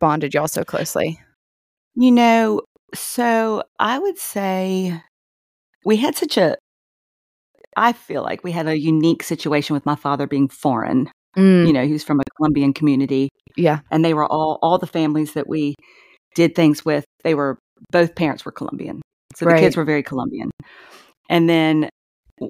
bonded 0.00 0.34
y'all 0.34 0.48
so 0.48 0.64
closely? 0.64 1.20
You 1.94 2.10
know, 2.12 2.62
so 2.94 3.62
I 3.78 3.98
would 3.98 4.18
say 4.18 5.00
we 5.84 5.96
had 5.98 6.16
such 6.16 6.36
a 6.36 6.56
I 7.76 7.92
feel 7.92 8.22
like 8.22 8.44
we 8.44 8.52
had 8.52 8.68
a 8.68 8.78
unique 8.78 9.22
situation 9.22 9.74
with 9.74 9.84
my 9.84 9.96
father 9.96 10.26
being 10.26 10.48
foreign. 10.48 11.10
Mm, 11.36 11.66
You 11.66 11.72
know, 11.72 11.84
he 11.84 11.92
was 11.92 12.04
from 12.04 12.20
a 12.20 12.24
Colombian 12.36 12.72
community 12.72 13.28
yeah. 13.56 13.80
and 13.90 14.04
they 14.04 14.14
were 14.14 14.26
all 14.26 14.58
all 14.62 14.78
the 14.78 14.86
families 14.86 15.32
that 15.32 15.48
we 15.48 15.74
did 16.34 16.54
things 16.54 16.84
with, 16.84 17.04
they 17.24 17.34
were 17.34 17.58
both 17.90 18.14
parents 18.14 18.44
were 18.44 18.52
Colombian. 18.52 19.02
So 19.36 19.44
the 19.46 19.56
kids 19.56 19.76
were 19.76 19.84
very 19.84 20.02
Colombian. 20.02 20.50
And 21.28 21.48
then 21.48 21.88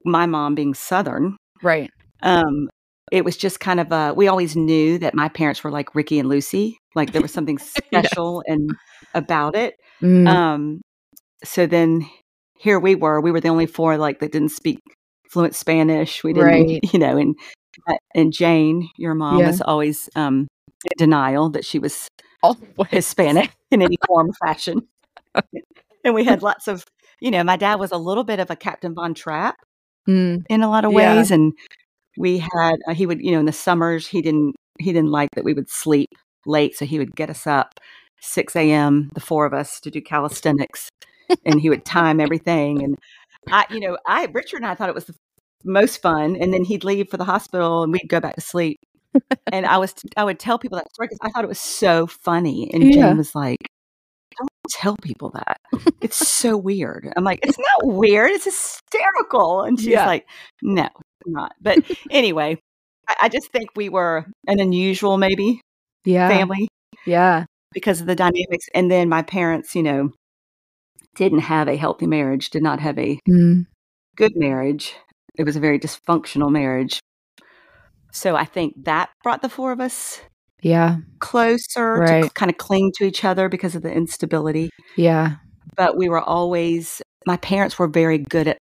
my 0.05 0.27
mom 0.27 0.55
being 0.55 0.75
southern, 0.75 1.37
Right. 1.63 1.91
um 2.23 2.69
it 3.13 3.25
was 3.25 3.37
just 3.37 3.61
kind 3.61 3.81
of 3.81 3.93
a 3.93 4.13
we 4.15 4.29
always 4.29 4.57
knew 4.57 4.99
that 4.99 5.15
my 5.15 5.29
parents 5.29 5.63
were 5.65 5.71
like 5.71 5.95
Ricky 5.95 6.19
and 6.19 6.29
Lucy, 6.29 6.77
like 6.95 7.13
there 7.13 7.23
was 7.23 7.33
something 7.33 7.59
special 7.85 8.43
and 8.47 8.71
about 9.15 9.57
it. 9.57 9.75
Mm, 10.05 10.29
Um 10.29 10.81
so 11.45 11.67
then 11.67 12.09
here 12.59 12.79
we 12.81 12.95
were, 12.95 13.21
we 13.21 13.31
were 13.33 13.41
the 13.41 13.49
only 13.49 13.67
four 13.67 13.97
like 13.99 14.21
that 14.21 14.33
didn't 14.33 14.51
speak 14.51 14.79
fluent 15.31 15.55
Spanish. 15.55 16.25
We 16.25 16.33
didn't, 16.33 16.51
Right. 16.51 16.81
you 16.93 16.99
know, 16.99 17.17
and 17.17 17.37
uh, 17.89 17.97
and 18.15 18.33
Jane, 18.33 18.89
your 18.97 19.15
mom, 19.15 19.41
Yeah. 19.41 19.47
was 19.47 19.61
always 19.61 20.09
um, 20.17 20.47
in 20.85 20.93
denial 20.97 21.51
that 21.51 21.65
she 21.65 21.79
was 21.79 22.09
Always. 22.43 22.89
Hispanic 22.91 23.51
in 23.71 23.83
any 23.83 23.97
form 24.07 24.31
or 24.31 24.35
fashion. 24.47 24.87
and 26.05 26.15
we 26.15 26.25
had 26.25 26.43
lots 26.43 26.69
of, 26.69 26.85
you 27.21 27.31
know, 27.31 27.43
my 27.45 27.57
dad 27.57 27.77
was 27.77 27.93
a 27.93 27.97
little 27.99 28.25
bit 28.25 28.41
of 28.41 28.51
a 28.51 28.57
Captain 28.57 28.95
Von 28.95 29.15
Trapp 29.15 29.57
Mm, 30.09 30.45
in 30.51 30.63
a 30.63 30.69
lot 30.69 30.85
of 30.85 30.93
Yeah. 30.93 31.15
ways, 31.15 31.31
and 31.31 31.53
we 32.19 32.39
had 32.39 32.77
uh, 32.89 32.95
he 32.95 33.07
would, 33.07 33.21
you 33.23 33.33
know, 33.33 33.41
in 33.41 33.47
the 33.47 33.53
summers 33.53 34.07
he 34.07 34.21
didn't 34.23 34.55
he 34.79 34.93
didn't 34.93 35.11
like 35.11 35.31
that 35.35 35.45
we 35.45 35.55
would 35.55 35.71
sleep 35.71 36.11
late, 36.47 36.77
so 36.77 36.85
he 36.85 36.99
would 36.99 37.15
get 37.17 37.31
us 37.31 37.47
up 37.47 37.81
six 38.25 38.57
a.m. 38.57 39.11
the 39.15 39.21
four 39.21 39.47
of 39.47 39.53
us 39.55 39.81
to 39.81 39.91
do 39.91 40.01
calisthenics, 40.01 40.89
and 41.45 41.61
he 41.61 41.69
would 41.71 41.85
time 41.85 42.21
everything. 42.27 42.83
And 42.83 42.99
I, 43.51 43.67
you 43.71 43.81
know, 43.81 43.99
I 44.07 44.27
Richard 44.33 44.59
and 44.59 44.67
I 44.67 44.75
thought 44.75 44.89
it 44.89 44.95
was 44.95 45.05
the 45.07 45.15
most 45.65 46.01
fun, 46.03 46.37
and 46.37 46.53
then 46.53 46.65
he'd 46.65 46.85
leave 46.85 47.09
for 47.09 47.17
the 47.17 47.25
hospital, 47.25 47.83
and 47.83 47.93
we'd 47.93 48.09
go 48.09 48.21
back 48.21 48.35
to 48.35 48.41
sleep. 48.41 48.79
and 49.53 49.65
I 49.67 49.79
was 49.79 49.95
I 50.17 50.25
would 50.25 50.39
tell 50.41 50.59
people 50.59 50.77
that 50.79 50.93
story 50.93 51.07
because 51.09 51.21
I 51.23 51.31
thought 51.31 51.45
it 51.45 51.49
was 51.49 51.61
so 51.61 52.07
funny, 52.07 52.71
and 52.73 52.83
Yeah. 52.83 53.09
Jane 53.09 53.19
was 53.19 53.35
like. 53.35 53.59
Don't 54.37 54.51
tell 54.69 54.97
people 54.97 55.31
that. 55.31 55.59
It's 56.01 56.17
so 56.17 56.57
weird. 56.57 57.09
I'm 57.17 57.23
like, 57.23 57.39
it's 57.45 57.57
not 57.59 57.95
weird. 57.95 58.31
It's 58.33 58.45
hysterical. 58.47 59.63
And 59.63 59.79
she's 59.79 59.89
Yeah. 59.91 60.07
like, 60.07 60.27
no, 60.61 60.89
not. 61.25 61.53
But 61.63 61.79
anyway, 62.11 62.59
I, 63.09 63.15
I 63.23 63.29
just 63.29 63.53
think 63.53 63.71
we 63.77 63.89
were 63.89 64.27
an 64.49 64.59
unusual, 64.59 65.19
maybe, 65.19 65.61
yeah. 66.05 66.29
family 66.29 66.67
Yeah. 67.07 67.45
Because 67.75 68.01
of 68.01 68.07
the 68.07 68.15
dynamics. 68.15 68.67
And 68.75 68.91
then 68.91 69.09
my 69.09 69.23
parents, 69.23 69.75
you 69.75 69.83
know, 69.83 70.11
didn't 71.17 71.41
have 71.41 71.69
a 71.69 71.77
healthy 71.77 72.07
marriage, 72.07 72.51
did 72.51 72.63
not 72.63 72.81
have 72.81 72.99
a 72.99 73.19
Mm, 73.29 73.67
good 74.17 74.33
marriage. 74.37 74.95
It 75.37 75.45
was 75.45 75.57
a 75.57 75.61
very 75.61 75.79
dysfunctional 75.79 76.51
marriage. 76.51 77.01
So 78.13 78.37
I 78.37 78.45
think 78.45 78.85
that 78.85 79.11
brought 79.23 79.43
the 79.43 79.49
four 79.49 79.73
of 79.73 79.81
us 79.81 80.21
yeah. 80.63 80.99
closer 81.19 82.05
to 82.07 82.31
kind 82.35 82.51
of 82.51 82.59
cling 82.59 82.93
to 82.97 83.05
each 83.05 83.25
other 83.25 83.49
because 83.49 83.75
of 83.75 83.83
the 83.83 83.93
instability. 83.93 84.71
Yeah. 84.97 85.37
But 85.77 85.97
we 85.97 86.09
were 86.09 86.21
always, 86.21 87.03
my 87.27 87.37
parents 87.37 87.79
were 87.79 87.89
very 87.89 88.19
good 88.19 88.49
at, 88.49 88.59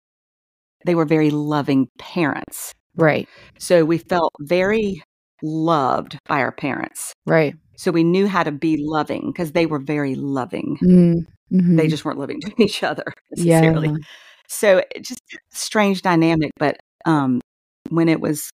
they 0.87 0.95
were 0.95 1.05
very 1.05 1.31
loving 1.31 1.89
parents. 1.99 2.73
Right. 2.97 3.29
So 3.59 3.85
we 3.85 3.99
felt 3.99 4.33
very 4.41 5.03
loved 5.43 6.19
by 6.27 6.41
our 6.41 6.53
parents. 6.53 7.13
Right. 7.27 7.55
So 7.83 7.91
we 7.91 8.05
knew 8.05 8.29
how 8.29 8.45
to 8.45 8.53
be 8.53 8.77
loving 8.79 9.33
because 9.33 9.51
they 9.51 9.67
were 9.67 9.81
very 9.81 10.15
loving. 10.15 10.79
Mm, 10.81 11.27
mhm. 11.53 11.77
They 11.77 11.89
just 11.89 12.05
weren't 12.05 12.21
loving 12.21 12.41
to 12.43 12.63
each 12.63 12.85
other 12.85 13.03
yeah. 13.35 13.61
necessarily. 13.61 14.01
So 14.47 14.85
it 14.95 15.03
just 15.03 15.21
strange 15.51 16.01
dynamic. 16.01 16.53
But 16.61 16.77
um, 17.07 17.41
when 17.89 18.09
it 18.09 18.21
was 18.21 18.51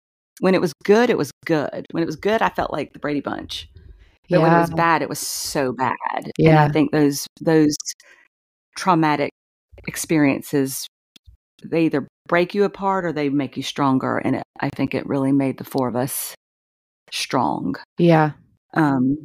when 0.41 0.53
it 0.55 0.59
was 0.59 0.73
good, 0.83 1.09
it 1.09 1.17
was 1.17 1.31
good. 1.45 1.85
When 1.91 2.03
it 2.03 2.05
was 2.05 2.17
good, 2.17 2.41
I 2.41 2.49
felt 2.49 2.73
like 2.73 2.91
the 2.91 2.99
Brady 2.99 3.21
Bunch. 3.21 3.69
But 4.29 4.41
when 4.41 4.51
it 4.51 4.59
was 4.59 4.71
bad, 4.71 5.01
it 5.01 5.07
was 5.07 5.19
so 5.19 5.71
bad. 5.71 5.95
And 6.15 6.33
Yeah. 6.37 6.61
I 6.61 6.67
think 6.67 6.91
those 6.91 7.25
those 7.39 7.77
traumatic 8.75 9.31
experiences 9.87 10.85
they 11.63 11.85
either 11.85 12.09
break 12.27 12.53
you 12.53 12.65
apart 12.65 13.05
or 13.05 13.13
they 13.13 13.29
make 13.29 13.55
you 13.55 13.63
stronger. 13.63 14.17
And 14.17 14.35
it, 14.35 14.43
I 14.59 14.69
think 14.69 14.93
it 14.93 15.07
really 15.07 15.31
made 15.31 15.59
the 15.59 15.63
four 15.63 15.87
of 15.87 15.95
us 15.95 16.35
strong 17.09 17.75
Yeah. 17.97 18.31
Um, 18.73 19.23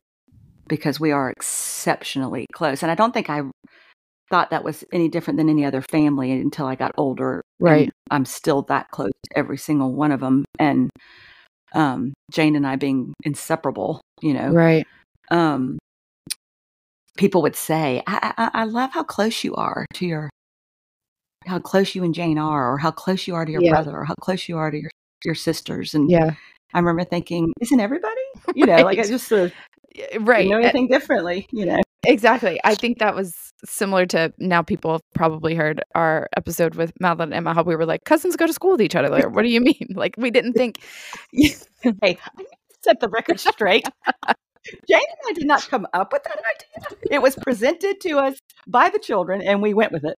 because 0.69 1.01
we 1.01 1.13
are 1.13 1.31
exceptionally 1.31 2.47
close. 2.53 2.83
And 2.83 2.93
I 2.93 2.95
don't 2.95 3.13
think 3.13 3.31
I 3.31 3.43
thought 4.31 4.51
that 4.51 4.65
was 4.65 4.85
any 4.93 5.09
different 5.09 5.39
than 5.39 5.49
any 5.49 5.65
other 5.65 5.83
family 5.83 6.33
until 6.33 6.67
I 6.67 6.75
got 6.75 6.93
older. 6.97 7.43
Right. 7.61 7.91
I'm 8.11 8.25
still 8.25 8.63
that 8.63 8.91
close 8.91 9.13
to 9.25 9.39
every 9.39 9.59
single 9.59 9.93
one 9.95 10.13
of 10.13 10.21
them. 10.21 10.45
And 10.59 10.91
um, 11.75 12.13
Jane 12.31 12.57
and 12.57 12.67
I 12.67 12.77
being 12.77 13.15
inseparable, 13.25 14.01
you 14.21 14.35
know, 14.35 14.53
Right. 14.53 14.87
um, 15.31 15.79
people 17.17 17.43
would 17.43 17.57
say, 17.57 18.03
I, 18.07 18.33
I, 18.37 18.51
I 18.63 18.65
love 18.65 18.91
how 18.93 19.03
close 19.03 19.45
you 19.45 19.55
are 19.55 19.85
to 19.95 20.07
your, 20.07 20.31
how 21.47 21.59
close 21.59 21.95
you 21.95 22.05
and 22.05 22.15
Jane 22.15 22.39
are, 22.39 22.73
or 22.73 22.79
how 22.79 22.91
close 22.91 23.27
you 23.27 23.35
are 23.35 23.45
to 23.45 23.53
your 23.53 23.63
Yeah. 23.63 23.71
brother, 23.73 23.97
or 23.97 24.05
how 24.05 24.15
close 24.21 24.49
you 24.49 24.57
are 24.59 24.71
to 24.71 24.79
your, 24.79 24.91
your 25.25 25.35
sisters. 25.35 25.95
And 25.95 26.11
Yeah. 26.11 26.35
I 26.75 26.79
remember 26.79 27.05
thinking, 27.05 27.53
isn't 27.61 27.81
everybody? 27.81 28.15
You 28.55 28.67
know, 28.67 28.77
like 28.83 28.99
I 28.99 29.05
just 29.05 29.31
uh, 29.33 29.49
Right. 30.21 30.43
didn't 30.43 30.51
know 30.51 30.57
Uh, 30.59 30.63
anything 30.63 30.89
differently, 30.89 31.47
you 31.53 31.67
know. 31.67 31.79
Exactly. 32.05 32.61
I 32.65 32.75
think 32.77 32.99
that 33.01 33.15
was 33.15 33.35
similar 33.65 34.07
to 34.07 34.33
now 34.39 34.63
people 34.63 34.93
have 34.93 35.01
probably 35.15 35.55
heard 35.55 35.83
our 35.95 36.29
episode 36.37 36.77
with 36.77 36.93
Madeline 37.01 37.29
and 37.33 37.35
Emma, 37.35 37.55
how 37.55 37.63
we 37.63 37.75
were 37.77 37.85
like, 37.85 38.05
cousins 38.05 38.37
go 38.37 38.47
to 38.47 38.53
school 38.53 38.73
with 38.73 38.83
each 38.83 38.95
other. 38.95 39.09
Like, 39.09 39.35
what 39.35 39.43
do 39.43 39.49
you 39.49 39.61
mean? 39.61 39.89
Like, 39.95 40.15
we 40.17 40.31
didn't 40.31 40.53
think. 40.55 40.79
Hey, 41.83 42.19
I 42.39 42.45
set 42.83 42.99
the 43.01 43.09
record 43.09 43.39
straight. 43.41 43.85
Jane 44.89 45.01
and 45.01 45.29
I 45.29 45.33
did 45.33 45.47
not 45.47 45.67
come 45.69 45.87
up 45.95 46.13
with 46.13 46.25
that 46.25 46.39
idea. 46.39 46.99
It 47.11 47.23
was 47.23 47.37
presented 47.37 48.01
to 48.03 48.19
us 48.19 48.37
by 48.67 48.91
the 48.91 48.99
children, 48.99 49.41
and 49.43 49.63
we 49.63 49.75
went 49.75 49.93
with 49.93 50.05
it. 50.05 50.17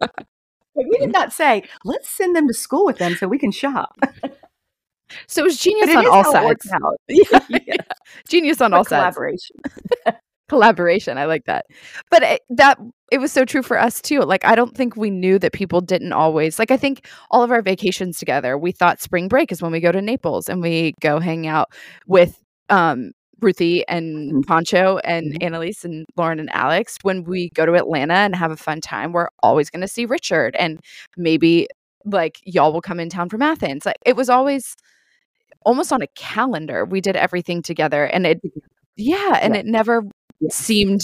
But 0.00 0.84
we 0.88 0.98
did 0.98 1.12
not 1.12 1.32
say, 1.32 1.62
let's 1.84 2.08
send 2.10 2.34
them 2.36 2.46
to 2.48 2.54
school 2.54 2.84
with 2.86 2.98
them 2.98 3.14
so 3.16 3.26
we 3.28 3.38
can 3.38 3.50
shop. 3.52 3.96
So 5.26 5.42
it 5.42 5.44
was 5.44 5.58
genius 5.58 5.94
on 5.94 6.06
all 6.06 6.22
how 6.22 6.42
it 6.42 6.44
works 6.46 6.68
sides. 6.68 6.82
Yeah. 7.08 7.40
Yeah. 7.66 7.76
Genius 8.28 8.60
on 8.60 8.70
But 8.72 8.76
all 8.78 8.84
sides. 8.84 9.14
collaboration. 9.16 9.56
Collaboration. 10.48 11.18
I 11.18 11.26
like 11.26 11.44
that. 11.44 11.66
But 12.10 12.22
it, 12.22 12.40
that 12.48 12.78
it 13.12 13.18
was 13.18 13.30
so 13.32 13.44
true 13.44 13.62
for 13.62 13.78
us 13.78 14.00
too. 14.00 14.20
Like, 14.20 14.46
I 14.46 14.54
don't 14.54 14.74
think 14.74 14.96
we 14.96 15.10
knew 15.10 15.38
that 15.40 15.52
people 15.52 15.82
didn't 15.82 16.14
always 16.14 16.58
like. 16.58 16.70
I 16.70 16.78
think 16.78 17.06
all 17.30 17.42
of 17.42 17.50
our 17.50 17.60
vacations 17.60 18.18
together, 18.18 18.56
we 18.56 18.72
thought 18.72 18.98
spring 19.02 19.28
break 19.28 19.52
is 19.52 19.60
when 19.60 19.72
we 19.72 19.80
go 19.80 19.92
to 19.92 20.00
Naples 20.00 20.48
and 20.48 20.62
we 20.62 20.94
go 21.02 21.20
hang 21.20 21.46
out 21.46 21.68
with 22.06 22.42
um 22.70 23.10
Ruthie 23.40 23.86
and 23.88 24.32
Mhm. 24.42 24.46
Pancho 24.46 24.98
and 25.04 25.34
Mhm. 25.34 25.42
Annalise 25.44 25.84
and 25.84 26.06
Lauren 26.16 26.40
and 26.40 26.48
Alex. 26.54 26.96
When 27.02 27.24
we 27.24 27.50
go 27.50 27.66
to 27.66 27.74
Atlanta 27.74 28.14
and 28.14 28.34
have 28.34 28.50
a 28.50 28.56
fun 28.56 28.80
time, 28.80 29.12
we're 29.12 29.28
always 29.42 29.68
going 29.68 29.82
to 29.82 29.88
see 29.88 30.06
Richard 30.06 30.56
and 30.56 30.80
maybe 31.18 31.68
like 32.06 32.38
y'all 32.46 32.72
will 32.72 32.80
come 32.80 33.00
in 33.00 33.10
town 33.10 33.28
from 33.28 33.42
Athens. 33.42 33.84
Like 33.84 33.96
it 34.06 34.16
was 34.16 34.30
always 34.30 34.74
almost 35.64 35.92
on 35.92 36.02
a 36.02 36.06
calendar. 36.16 36.84
We 36.84 37.00
did 37.00 37.16
everything 37.16 37.62
together 37.62 38.04
and 38.04 38.26
it 38.26 38.40
yeah, 38.96 39.38
and 39.40 39.54
Right. 39.54 39.60
it 39.64 39.66
never 39.66 40.02
Yes. 40.40 40.54
seemed 40.54 41.02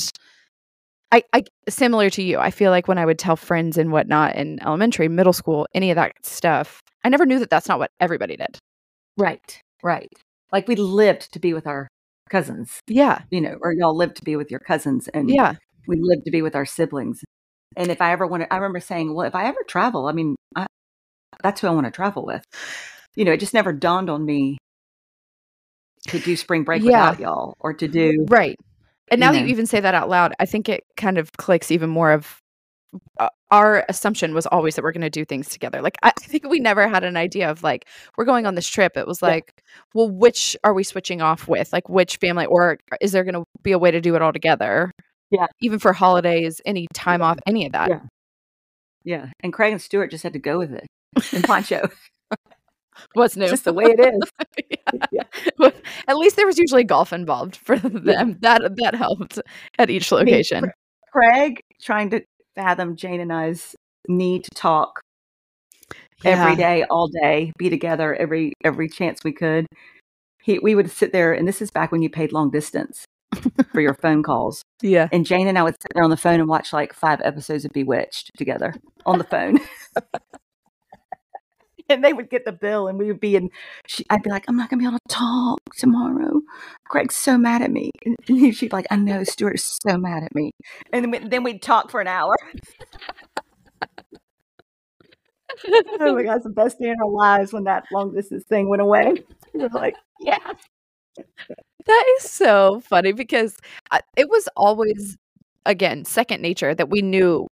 I, 1.12 1.23
I 1.32 1.44
similar 1.68 2.11
to 2.11 2.23
you. 2.23 2.38
I 2.38 2.50
feel 2.50 2.70
like 2.73 2.88
when 2.88 2.99
I 2.99 3.06
would 3.06 3.18
tell 3.18 3.37
friends 3.37 3.78
and 3.78 3.92
whatnot 3.92 4.34
in 4.34 4.61
elementary, 4.62 5.06
middle 5.08 5.32
school, 5.32 5.66
any 5.73 5.90
of 5.90 5.94
that 5.96 6.12
stuff, 6.25 6.80
I 7.04 7.08
never 7.08 7.25
knew 7.25 7.38
that 7.38 7.50
that's 7.50 7.68
not 7.68 7.78
what 7.78 7.92
everybody 8.00 8.37
did. 8.37 8.58
Right, 9.16 9.61
right. 9.82 10.11
Like 10.50 10.66
we 10.66 10.75
lived 10.76 11.32
to 11.32 11.38
be 11.38 11.54
with 11.54 11.66
our 11.68 11.87
cousins, 12.30 12.80
Yeah, 12.88 13.23
you 13.30 13.40
know, 13.40 13.56
or 13.61 13.73
y'all 13.73 13.96
lived 13.96 14.16
to 14.16 14.25
be 14.25 14.34
with 14.34 14.50
your 14.50 14.61
cousins, 14.61 15.06
and 15.08 15.30
yeah, 15.30 15.54
we 15.87 15.96
lived 16.00 16.25
to 16.25 16.32
be 16.32 16.42
with 16.42 16.56
our 16.56 16.66
siblings. 16.66 17.20
And 17.76 17.90
if 17.90 18.00
I 18.00 18.12
ever 18.12 18.26
wanted, 18.26 18.49
I 18.50 18.56
remember 18.56 18.80
saying, 18.80 19.14
well, 19.14 19.26
if 19.26 19.34
I 19.34 19.46
ever 19.46 19.62
travel, 19.68 20.06
I 20.06 20.12
mean, 20.12 20.34
I, 20.56 20.66
that's 21.42 21.61
who 21.61 21.68
I 21.68 21.70
want 21.70 21.87
to 21.87 21.90
travel 21.92 22.25
with. 22.25 22.44
You 23.16 23.25
know, 23.25 23.33
it 23.33 23.40
just 23.40 23.54
never 23.54 23.73
dawned 23.73 24.11
on 24.11 24.25
me 24.25 24.59
to 26.09 26.18
do 26.18 26.37
spring 26.37 26.64
break 26.64 26.83
Yeah. 26.83 27.11
without 27.11 27.21
y'all 27.21 27.54
or 27.61 27.73
to 27.75 27.88
do, 27.88 28.26
right. 28.28 28.56
And 29.11 29.18
you 29.21 29.26
now 29.26 29.33
that 29.33 29.38
know. 29.40 29.44
you 29.44 29.50
even 29.50 29.66
say 29.66 29.80
that 29.80 29.94
out 29.94 30.09
loud, 30.09 30.35
I 30.40 30.47
think 30.47 30.68
it 30.68 30.85
kind 30.97 31.18
of 31.18 31.30
clicks 31.38 31.71
even 31.71 31.90
more 31.90 32.12
of 32.12 32.38
uh, 33.18 33.28
our 33.50 33.85
assumption 33.88 34.35
was 34.35 34.47
always 34.47 34.76
that 34.76 34.83
we're 34.83 34.92
going 34.92 35.00
to 35.02 35.11
do 35.11 35.25
things 35.25 35.49
together. 35.49 35.83
Like 35.83 35.97
I, 36.02 36.09
I 36.16 36.21
think 36.21 36.49
we 36.49 36.61
never 36.61 36.87
had 36.88 37.02
an 37.04 37.16
idea 37.16 37.50
of 37.50 37.62
like 37.62 37.87
we're 38.16 38.25
going 38.25 38.47
on 38.47 38.54
this 38.54 38.68
trip. 38.68 38.97
It 38.97 39.06
was 39.06 39.21
Yeah. 39.23 39.28
like, 39.28 39.62
well, 39.94 40.09
which 40.11 40.56
are 40.64 40.73
we 40.75 40.85
switching 40.85 41.21
off 41.21 41.49
with? 41.49 41.73
Like 41.73 41.88
which 41.88 42.16
family, 42.18 42.47
or 42.47 42.78
is 43.00 43.12
there 43.12 43.25
going 43.25 43.35
to 43.35 43.44
be 43.62 43.73
a 43.73 43.78
way 43.78 43.90
to 43.90 44.00
do 44.00 44.14
it 44.14 44.23
all 44.23 44.33
together? 44.33 44.90
Yeah. 45.30 45.47
even 45.61 45.78
for 45.80 45.92
holidays, 45.92 46.61
any 46.64 46.87
time 46.94 47.21
off, 47.21 47.38
any 47.47 47.66
of 47.66 47.73
that. 47.73 47.88
Yeah. 47.90 48.00
yeah. 49.04 49.26
And 49.40 49.52
Craig 49.52 49.73
and 49.73 49.83
Stewart 49.83 50.11
just 50.11 50.23
had 50.23 50.35
to 50.35 50.38
go 50.38 50.59
with 50.59 50.73
it. 50.73 50.87
And 51.33 51.42
Pancho, 51.49 51.88
What's 53.14 53.36
new? 53.36 53.44
it's 53.44 53.52
just 53.52 53.64
the 53.64 53.72
way 53.72 53.84
it 53.84 54.00
is. 54.00 54.20
Yeah. 55.10 55.24
Yeah. 55.58 55.70
At 56.08 56.16
least 56.18 56.36
there 56.36 56.46
was 56.46 56.58
usually 56.58 56.84
golf 56.84 57.12
involved 57.12 57.56
for 57.56 57.78
them. 57.78 58.38
That 58.40 58.76
that 58.76 58.94
helped 58.94 59.40
at 59.78 59.90
each 59.90 60.12
location. 60.12 60.70
Craig 61.12 61.60
trying 61.80 62.10
to 62.10 62.22
fathom 62.54 62.96
Jane 62.96 63.20
and 63.20 63.32
I's 63.32 63.74
need 64.08 64.44
to 64.44 64.50
talk 64.54 65.00
every 66.24 66.52
Yeah. 66.52 66.56
day, 66.56 66.84
all 66.90 67.08
day, 67.08 67.52
be 67.58 67.70
together 67.70 68.14
every 68.14 68.52
every 68.64 68.88
chance 68.88 69.20
we 69.24 69.32
could. 69.32 69.66
He, 70.42 70.58
we 70.58 70.74
would 70.74 70.90
sit 70.90 71.12
there, 71.12 71.32
and 71.32 71.48
this 71.48 71.62
is 71.62 71.70
back 71.70 71.90
when 71.90 72.02
you 72.02 72.10
paid 72.10 72.30
long 72.32 72.50
distance 72.50 73.04
for 73.72 73.80
your 73.80 73.94
phone 73.94 74.22
calls. 74.22 74.62
Yeah. 74.82 75.08
And 75.10 75.24
Jane 75.24 75.48
and 75.48 75.58
I 75.58 75.62
would 75.62 75.74
sit 75.80 75.92
there 75.94 76.04
on 76.04 76.10
the 76.10 76.16
phone 76.18 76.38
and 76.40 76.48
watch 76.48 76.72
like 76.72 76.92
five 76.92 77.20
episodes 77.24 77.64
of 77.64 77.70
Bewitched 77.72 78.30
together 78.36 78.74
on 79.06 79.18
the 79.18 79.24
phone. 79.24 79.58
and 81.88 82.04
they 82.04 82.12
would 82.12 82.30
get 82.30 82.44
the 82.44 82.52
bill, 82.52 82.88
and 82.88 82.98
we 82.98 83.06
would 83.06 83.20
be 83.20 83.36
in. 83.36 83.50
She, 83.86 84.04
I'd 84.10 84.22
be 84.22 84.30
like, 84.30 84.44
"I'm 84.48 84.56
not 84.56 84.70
gonna 84.70 84.80
be 84.80 84.86
able 84.86 84.98
to 84.98 85.14
talk 85.14 85.58
tomorrow. 85.76 86.40
Craig's 86.86 87.16
so 87.16 87.38
mad 87.38 87.62
at 87.62 87.70
me." 87.70 87.90
And 88.04 88.16
she'd 88.54 88.58
be 88.60 88.68
like, 88.70 88.86
"I 88.90 88.96
know 88.96 89.24
Stuart 89.24 89.56
is 89.56 89.78
so 89.82 89.96
mad 89.98 90.22
at 90.22 90.34
me." 90.34 90.52
And 90.92 91.04
then, 91.04 91.10
we, 91.10 91.28
then 91.28 91.42
we'd 91.44 91.62
talk 91.62 91.90
for 91.90 92.00
an 92.00 92.08
hour. 92.08 92.36
oh 96.00 96.14
my 96.14 96.22
God, 96.22 96.42
the 96.42 96.50
best 96.50 96.78
day 96.78 96.88
in 96.88 96.96
our 97.02 97.10
lives 97.10 97.52
when 97.52 97.64
that 97.64 97.84
long 97.92 98.12
distance 98.14 98.44
thing 98.44 98.68
went 98.68 98.82
away. 98.82 99.14
We 99.52 99.60
were 99.60 99.68
like, 99.68 99.94
yeah. 100.20 100.38
That 101.86 102.04
is 102.18 102.30
so 102.30 102.80
funny 102.80 103.12
because 103.12 103.58
uh, 103.90 104.00
it 104.16 104.28
was 104.30 104.48
always, 104.56 105.16
again, 105.66 106.04
second 106.04 106.40
nature 106.40 106.74
that 106.74 106.88
we 106.90 107.02
knew 107.02 107.46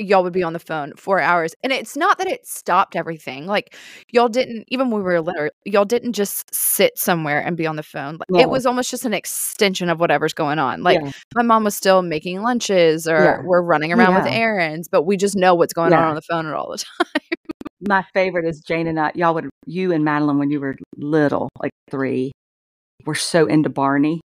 y'all 0.00 0.22
would 0.22 0.32
be 0.32 0.42
on 0.42 0.52
the 0.52 0.58
phone 0.58 0.92
four 0.96 1.20
hours. 1.20 1.54
And 1.62 1.72
it's 1.72 1.96
not 1.96 2.18
that 2.18 2.26
it 2.26 2.46
stopped 2.46 2.96
everything. 2.96 3.46
Like 3.46 3.76
y'all 4.10 4.28
didn't, 4.28 4.64
even 4.68 4.90
when 4.90 4.98
we 5.00 5.04
were 5.04 5.20
little, 5.20 5.48
y'all 5.64 5.84
didn't 5.84 6.12
just 6.14 6.52
sit 6.54 6.98
somewhere 6.98 7.40
and 7.40 7.56
be 7.56 7.66
on 7.66 7.76
the 7.76 7.82
phone. 7.82 8.18
Like. 8.28 8.42
It 8.42 8.48
was 8.50 8.66
almost 8.66 8.90
just 8.90 9.04
an 9.04 9.14
extension 9.14 9.88
of 9.88 10.00
whatever's 10.00 10.32
going 10.34 10.58
on. 10.58 10.82
Like 10.82 11.00
Yeah. 11.00 11.10
my 11.34 11.42
mom 11.42 11.64
was 11.64 11.76
still 11.76 12.02
making 12.02 12.42
lunches 12.42 13.06
or 13.06 13.22
Yeah. 13.22 13.40
we're 13.44 13.62
running 13.62 13.92
around 13.92 14.14
with 14.14 14.26
errands, 14.26 14.88
but 14.88 15.02
we 15.02 15.16
just 15.16 15.36
know 15.36 15.54
what's 15.54 15.72
going 15.72 15.92
on 15.92 16.02
on 16.04 16.14
the 16.14 16.22
phone 16.22 16.46
all 16.46 16.70
the 16.70 16.78
time. 16.98 17.08
My 17.80 18.04
favorite 18.14 18.46
is 18.46 18.60
Jane 18.60 18.86
and 18.86 18.98
I. 18.98 19.12
Y'all 19.14 19.34
would, 19.34 19.48
you 19.66 19.92
and 19.92 20.04
Madeline, 20.04 20.38
when 20.38 20.50
you 20.50 20.58
were 20.60 20.76
little, 20.96 21.50
like 21.60 21.72
three, 21.90 22.32
were 23.04 23.14
so 23.14 23.46
into 23.46 23.68
Barney. 23.68 24.20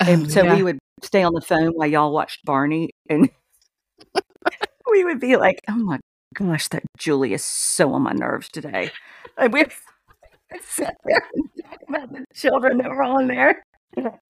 Oh, 0.00 0.12
and 0.12 0.30
so 0.30 0.44
Oh, 0.46 0.56
we 0.56 0.62
would 0.64 0.78
stay 1.02 1.22
on 1.22 1.32
the 1.32 1.40
phone 1.40 1.68
while 1.74 1.86
y'all 1.86 2.12
watched 2.12 2.44
Barney, 2.44 2.90
and 3.08 3.30
we 4.90 5.04
would 5.04 5.20
be 5.20 5.36
like, 5.36 5.60
"Oh 5.68 5.76
my 5.76 5.98
gosh, 6.34 6.68
that 6.68 6.82
Julie 6.98 7.34
is 7.34 7.44
so 7.44 7.92
on 7.92 8.02
my 8.02 8.12
nerves 8.12 8.48
today." 8.48 8.90
And 9.36 9.52
we 9.52 9.64
sit 10.62 10.94
there 11.04 11.28
and 11.34 11.50
talk 11.62 11.78
about 11.88 12.12
the 12.12 12.24
children 12.34 12.78
that 12.78 12.90
were 12.90 13.02
on 13.02 13.28
there. 13.28 13.62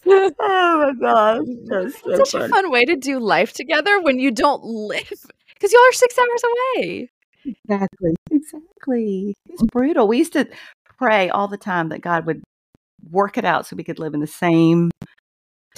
oh 0.06 0.32
my 0.38 0.92
gosh, 1.00 1.46
that's 1.66 2.02
so 2.02 2.24
Such 2.24 2.34
a 2.34 2.48
fun 2.48 2.70
way 2.70 2.84
to 2.84 2.96
do 2.96 3.18
life 3.18 3.52
together 3.52 4.00
when 4.00 4.18
you 4.18 4.30
don't 4.30 4.62
live 4.62 5.26
because 5.54 5.72
y'all 5.72 5.82
are 5.82 5.92
six 5.92 6.16
hours 6.18 6.42
away. 6.44 7.10
Exactly, 7.44 8.14
exactly. 8.30 9.34
It's 9.46 9.62
brutal. 9.72 10.08
We 10.08 10.18
used 10.18 10.32
to 10.34 10.48
pray 10.98 11.28
all 11.30 11.48
the 11.48 11.56
time 11.56 11.88
that 11.90 12.00
God 12.00 12.26
would 12.26 12.42
work 13.10 13.38
it 13.38 13.44
out 13.44 13.66
so 13.66 13.76
we 13.76 13.84
could 13.84 13.98
live 13.98 14.14
in 14.14 14.20
the 14.20 14.26
same 14.26 14.90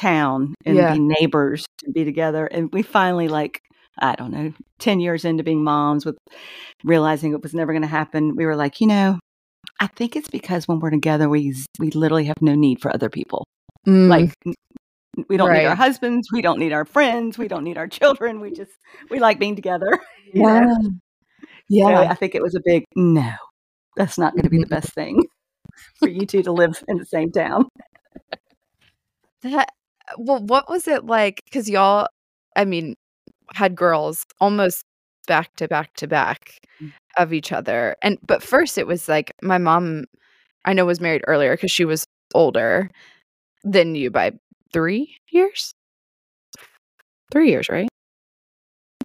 town 0.00 0.54
and 0.64 0.76
Yeah. 0.76 0.94
be 0.94 0.98
neighbors 1.00 1.64
and 1.84 1.92
be 1.94 2.04
together. 2.04 2.46
And 2.46 2.70
we 2.72 2.82
finally, 2.82 3.28
like, 3.28 3.60
I 3.98 4.14
don't 4.14 4.30
know, 4.32 4.52
10 4.78 5.00
years 5.00 5.24
into 5.24 5.42
being 5.44 5.62
moms 5.62 6.06
with 6.06 6.16
realizing 6.84 7.32
it 7.32 7.42
was 7.42 7.54
never 7.54 7.72
going 7.72 7.82
to 7.82 7.88
happen, 7.88 8.34
we 8.36 8.46
were 8.46 8.56
like, 8.56 8.80
you 8.80 8.86
know, 8.86 9.18
I 9.80 9.86
think 9.88 10.16
it's 10.16 10.28
because 10.30 10.66
when 10.66 10.78
we're 10.80 10.90
together, 10.90 11.28
we 11.28 11.54
we 11.78 11.90
literally 11.90 12.24
have 12.26 12.40
no 12.40 12.54
need 12.54 12.80
for 12.80 12.92
other 12.94 13.10
people. 13.10 13.44
Like, 14.08 14.32
we 15.28 15.36
don't 15.36 15.52
need 15.52 15.66
our 15.66 15.74
husbands, 15.76 16.28
we 16.32 16.40
don't 16.42 16.58
need 16.58 16.72
our 16.72 16.84
friends, 16.84 17.36
we 17.38 17.48
don't 17.48 17.64
need 17.64 17.76
our 17.78 17.88
children. 17.88 18.40
We 18.40 18.52
just 18.52 18.72
we 19.10 19.18
like 19.18 19.38
being 19.38 19.56
together. 19.56 19.98
you 20.32 20.42
know? 20.42 20.66
So 20.82 20.90
yeah. 21.68 22.10
I 22.10 22.14
think 22.14 22.34
it 22.34 22.42
was 22.42 22.54
a 22.54 22.60
big 22.64 22.84
no. 22.96 23.32
That's 23.96 24.18
not 24.18 24.32
going 24.32 24.44
to 24.44 24.50
be 24.50 24.58
the 24.58 24.66
Mhm. 24.66 24.70
best 24.70 24.94
thing 24.94 25.22
for 25.98 26.08
you 26.08 26.24
two 26.26 26.42
to 26.42 26.52
live 26.52 26.82
in 26.88 26.96
the 26.98 27.04
same 27.06 27.30
town. 27.32 27.68
That 29.42 29.70
well, 30.18 30.42
what 30.42 30.68
was 30.68 30.86
it 30.88 31.04
like? 31.04 31.40
Because 31.44 31.68
y'all, 31.68 32.08
I 32.56 32.64
mean, 32.64 32.94
had 33.54 33.74
girls 33.74 34.24
almost 34.40 34.82
back 35.26 35.54
to 35.56 35.68
back 35.68 35.94
to 35.94 36.06
back 36.06 36.58
Mm. 36.82 36.92
of 37.18 37.32
each 37.32 37.52
other, 37.52 37.96
and 38.02 38.18
but 38.26 38.42
first 38.42 38.78
it 38.78 38.86
was 38.86 39.08
like 39.08 39.32
my 39.42 39.58
mom, 39.58 40.04
I 40.64 40.72
know 40.72 40.86
was 40.86 41.00
married 41.00 41.24
earlier 41.26 41.54
because 41.54 41.70
she 41.70 41.84
was 41.84 42.04
older 42.34 42.90
than 43.64 43.94
you 43.94 44.10
by 44.10 44.32
three 44.72 45.16
years. 45.30 45.72
Three 47.32 47.50
years, 47.50 47.68
right? 47.68 47.88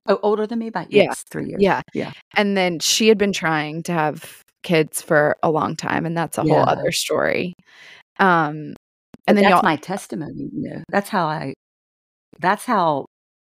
Oh, 0.08 0.20
older 0.24 0.46
than 0.48 0.60
me 0.60 0.70
by 0.70 0.86
Yeah. 0.90 1.04
yes, 1.04 1.24
three 1.30 1.48
years. 1.50 1.62
Yeah. 1.62 1.82
Yeah. 1.94 2.12
And 2.36 2.56
then 2.56 2.80
she 2.80 3.08
had 3.08 3.18
been 3.18 3.34
trying 3.34 3.84
to 3.84 3.92
have 3.92 4.42
kids 4.64 5.02
for 5.02 5.36
a 5.44 5.50
long 5.50 5.76
time, 5.76 6.06
and 6.06 6.16
that's 6.18 6.38
a 6.38 6.44
whole 6.44 6.64
other 6.68 6.92
story. 6.92 7.54
Um, 8.20 8.76
But 9.26 9.32
and 9.32 9.38
then 9.38 9.52
that's 9.52 9.64
my 9.64 9.76
testimony. 9.76 10.50
You 10.54 10.70
know, 10.70 10.84
that's 10.90 11.10
how 11.10 11.26
I. 11.26 11.54
That's 12.40 12.66
how 12.66 13.06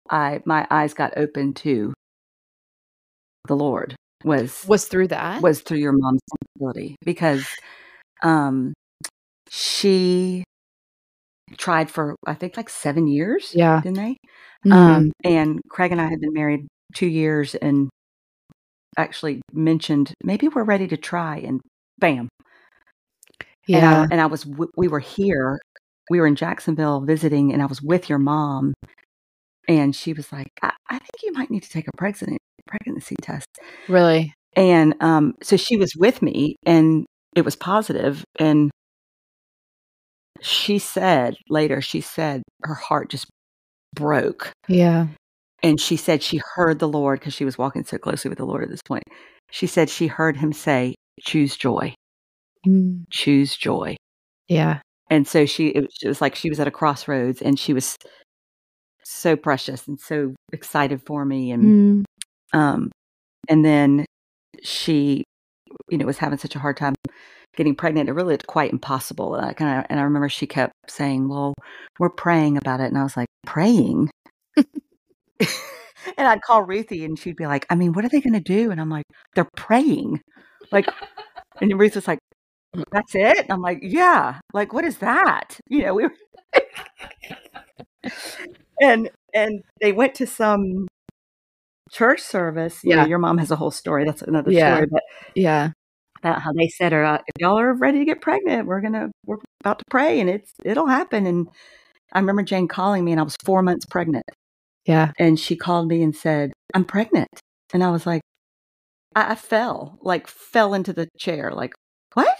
I 0.10 0.42
my 0.46 0.68
eyes 0.70 0.94
got 0.94 1.14
open 1.18 1.54
to 1.56 1.94
the 3.48 3.56
Lord 3.56 3.96
was 4.24 4.66
was 4.68 4.86
through 4.88 5.08
that. 5.10 5.42
was 5.42 5.62
through 5.62 5.80
your 5.80 5.94
mom's 5.94 6.22
ability 6.56 6.96
because 7.06 7.46
um 8.24 8.74
she 9.50 10.44
tried 11.58 11.90
for 11.90 12.16
I 12.26 12.34
think 12.34 12.58
like 12.58 12.70
seven 12.70 13.08
years. 13.08 13.52
Yeah. 13.54 13.82
didn't 13.82 13.98
they? 13.98 14.18
Mhm. 14.66 14.72
Um, 14.74 15.12
and 15.24 15.62
Craig 15.70 15.92
and 15.92 16.02
I 16.02 16.08
had 16.08 16.20
been 16.22 16.34
married 16.34 16.68
two 16.94 17.08
years 17.08 17.56
and 17.56 17.90
actually 18.98 19.42
mentioned 19.54 20.14
maybe 20.24 20.48
we're 20.48 20.64
ready 20.64 20.88
to 20.88 20.98
try, 20.98 21.38
and 21.38 21.62
bam. 22.00 22.28
And 23.68 23.82
yeah. 23.82 24.02
I, 24.02 24.08
and 24.12 24.22
I 24.22 24.26
was, 24.26 24.46
we 24.76 24.88
were 24.88 25.00
here, 25.00 25.60
we 26.10 26.20
were 26.20 26.28
in 26.28 26.36
Jacksonville 26.36 27.02
visiting, 27.02 27.54
and 27.54 27.62
I 27.62 27.66
was 27.66 27.82
with 27.82 28.10
your 28.10 28.20
mom, 28.20 28.74
and 29.68 29.96
she 29.96 30.14
was 30.14 30.32
like, 30.32 30.50
I, 30.62 30.72
I 30.90 30.98
think 30.98 31.12
you 31.24 31.32
might 31.34 31.52
need 31.52 31.64
to 31.64 31.70
take 31.70 31.88
a 31.88 31.98
pregnancy 31.98 32.38
pregnancy 32.68 33.16
test. 33.22 33.48
Really. 33.88 34.34
And 34.56 34.96
um, 35.02 35.36
so 35.42 35.56
she 35.58 35.78
was 35.78 35.96
with 35.96 36.22
me, 36.22 36.56
and 36.66 37.06
it 37.36 37.46
was 37.46 37.56
positive, 37.56 38.24
and 38.40 38.70
she 40.42 40.80
said 40.80 41.36
later, 41.50 41.82
she 41.82 42.02
said 42.02 42.42
her 42.64 42.74
heart 42.74 43.10
just 43.10 43.28
broke 43.94 44.52
Yeah. 44.68 45.08
and 45.62 45.80
she 45.80 45.98
said 45.98 46.24
she 46.24 46.42
heard 46.56 46.80
the 46.80 46.88
Lord 46.88 47.20
because 47.20 47.34
she 47.34 47.46
was 47.46 47.58
walking 47.58 47.84
so 47.84 47.98
closely 47.98 48.30
with 48.30 48.38
the 48.38 48.46
Lord 48.46 48.64
at 48.64 48.70
this 48.70 48.82
point. 48.82 49.04
She 49.52 49.68
said 49.68 49.90
she 49.90 50.08
heard 50.08 50.38
him 50.38 50.54
say, 50.54 50.96
"Choose 51.22 51.56
joy, 51.58 51.94
Mm, 52.66 53.06
choose 53.10 53.56
joy." 53.56 53.96
Yeah. 54.48 54.82
And 55.10 55.28
so 55.28 55.46
she, 55.46 55.68
it 55.70 55.82
was, 55.82 55.98
it 56.04 56.08
was 56.08 56.22
like 56.22 56.36
she 56.36 56.50
was 56.50 56.60
at 56.60 56.68
a 56.68 56.72
crossroads, 56.72 57.42
and 57.42 57.60
she 57.60 57.74
was 57.74 57.98
so 59.04 59.36
precious 59.36 59.88
and 59.88 60.00
so 60.00 60.34
excited 60.54 61.02
for 61.06 61.26
me, 61.26 61.52
and 61.52 62.06
Mm, 62.54 62.60
um, 62.60 62.92
and 63.50 63.66
then 63.66 64.06
she, 64.64 65.24
you 65.90 65.98
know, 65.98 66.06
was 66.06 66.18
having 66.18 66.38
such 66.38 66.56
a 66.56 66.60
hard 66.60 66.78
time 66.78 66.96
getting 67.58 67.76
pregnant. 67.76 68.10
It 68.10 68.14
really 68.14 68.34
looked 68.34 68.48
quite 68.48 68.72
impossible. 68.72 69.36
And 69.36 69.46
I 69.46 69.54
kind 69.54 69.80
of, 69.80 69.86
and 69.90 70.00
I 70.00 70.04
remember 70.04 70.30
she 70.30 70.48
kept 70.48 70.74
saying, 70.88 71.28
"Well, 71.30 71.54
we're 72.00 72.10
praying 72.10 72.58
about 72.58 72.80
it," 72.82 72.86
and 72.88 72.98
I 72.98 73.04
was 73.04 73.18
like, 73.18 73.28
"Praying." 73.46 74.10
and 76.18 76.28
I'd 76.28 76.42
call 76.42 76.64
Ruthie 76.64 77.06
and 77.06 77.18
she'd 77.18 77.36
be 77.36 77.48
like, 77.48 77.66
I 77.70 77.76
mean, 77.76 77.94
what 77.94 78.06
are 78.06 78.10
they 78.10 78.22
going 78.22 78.34
to 78.34 78.40
do? 78.40 78.72
And 78.72 78.80
I'm 78.80 78.90
like, 78.90 79.06
they're 79.36 79.50
praying. 79.56 80.22
Like, 80.72 80.88
and 81.60 81.80
Ruth 81.80 81.96
was 81.96 82.08
like, 82.08 82.20
that's 82.92 83.16
it? 83.16 83.46
I'm 83.50 83.62
like, 83.62 83.80
yeah. 83.82 84.40
Like, 84.54 84.74
what 84.74 84.86
is 84.86 84.98
that? 85.00 85.60
You 85.68 85.84
know, 85.84 85.94
we 85.96 86.04
were, 86.04 86.14
and, 88.82 89.10
and 89.34 89.62
they 89.82 89.92
went 89.92 90.16
to 90.16 90.28
some 90.28 90.88
church 91.92 92.22
service. 92.22 92.84
You 92.84 92.92
know, 92.96 93.02
Yeah. 93.04 93.08
your 93.08 93.20
mom 93.20 93.38
has 93.38 93.52
a 93.52 93.56
whole 93.56 93.72
story. 93.72 94.06
That's 94.06 94.22
another 94.22 94.52
Yeah. 94.52 94.76
story, 94.76 94.88
but 94.92 95.04
Yeah. 95.36 95.72
about 96.24 96.42
how 96.42 96.54
they 96.54 96.68
said 96.68 96.92
her, 96.92 97.04
uh, 97.04 97.18
if 97.18 97.42
y'all 97.42 97.60
are 97.60 97.74
ready 97.74 98.00
to 98.00 98.06
get 98.06 98.22
pregnant, 98.22 98.68
we're 98.68 98.82
going 98.82 98.94
to, 98.94 99.12
we're 99.26 99.38
about 99.64 99.80
to 99.80 99.86
pray 99.90 100.20
and 100.20 100.30
it's, 100.30 100.52
it'll 100.64 100.88
happen. 100.88 101.26
And 101.26 101.48
I 102.14 102.20
remember 102.20 102.44
Jane 102.44 102.68
calling 102.68 103.04
me 103.06 103.12
and 103.12 103.20
I 103.20 103.24
was 103.24 103.36
four 103.44 103.62
months 103.62 103.86
pregnant 103.86 104.26
Yeah. 104.86 105.12
and 105.20 105.40
she 105.40 105.56
called 105.56 105.88
me 105.88 106.04
and 106.04 106.16
said, 106.16 106.52
I'm 106.74 106.86
pregnant. 106.86 107.30
And 107.74 107.84
I 107.84 107.90
was 107.92 108.06
like, 108.06 108.22
I, 109.16 109.32
I 109.32 109.36
fell, 109.36 109.98
like 110.02 110.28
fell 110.28 110.74
into 110.74 110.94
the 110.94 111.08
chair, 111.18 111.52
like, 111.52 111.74
what? 112.14 112.38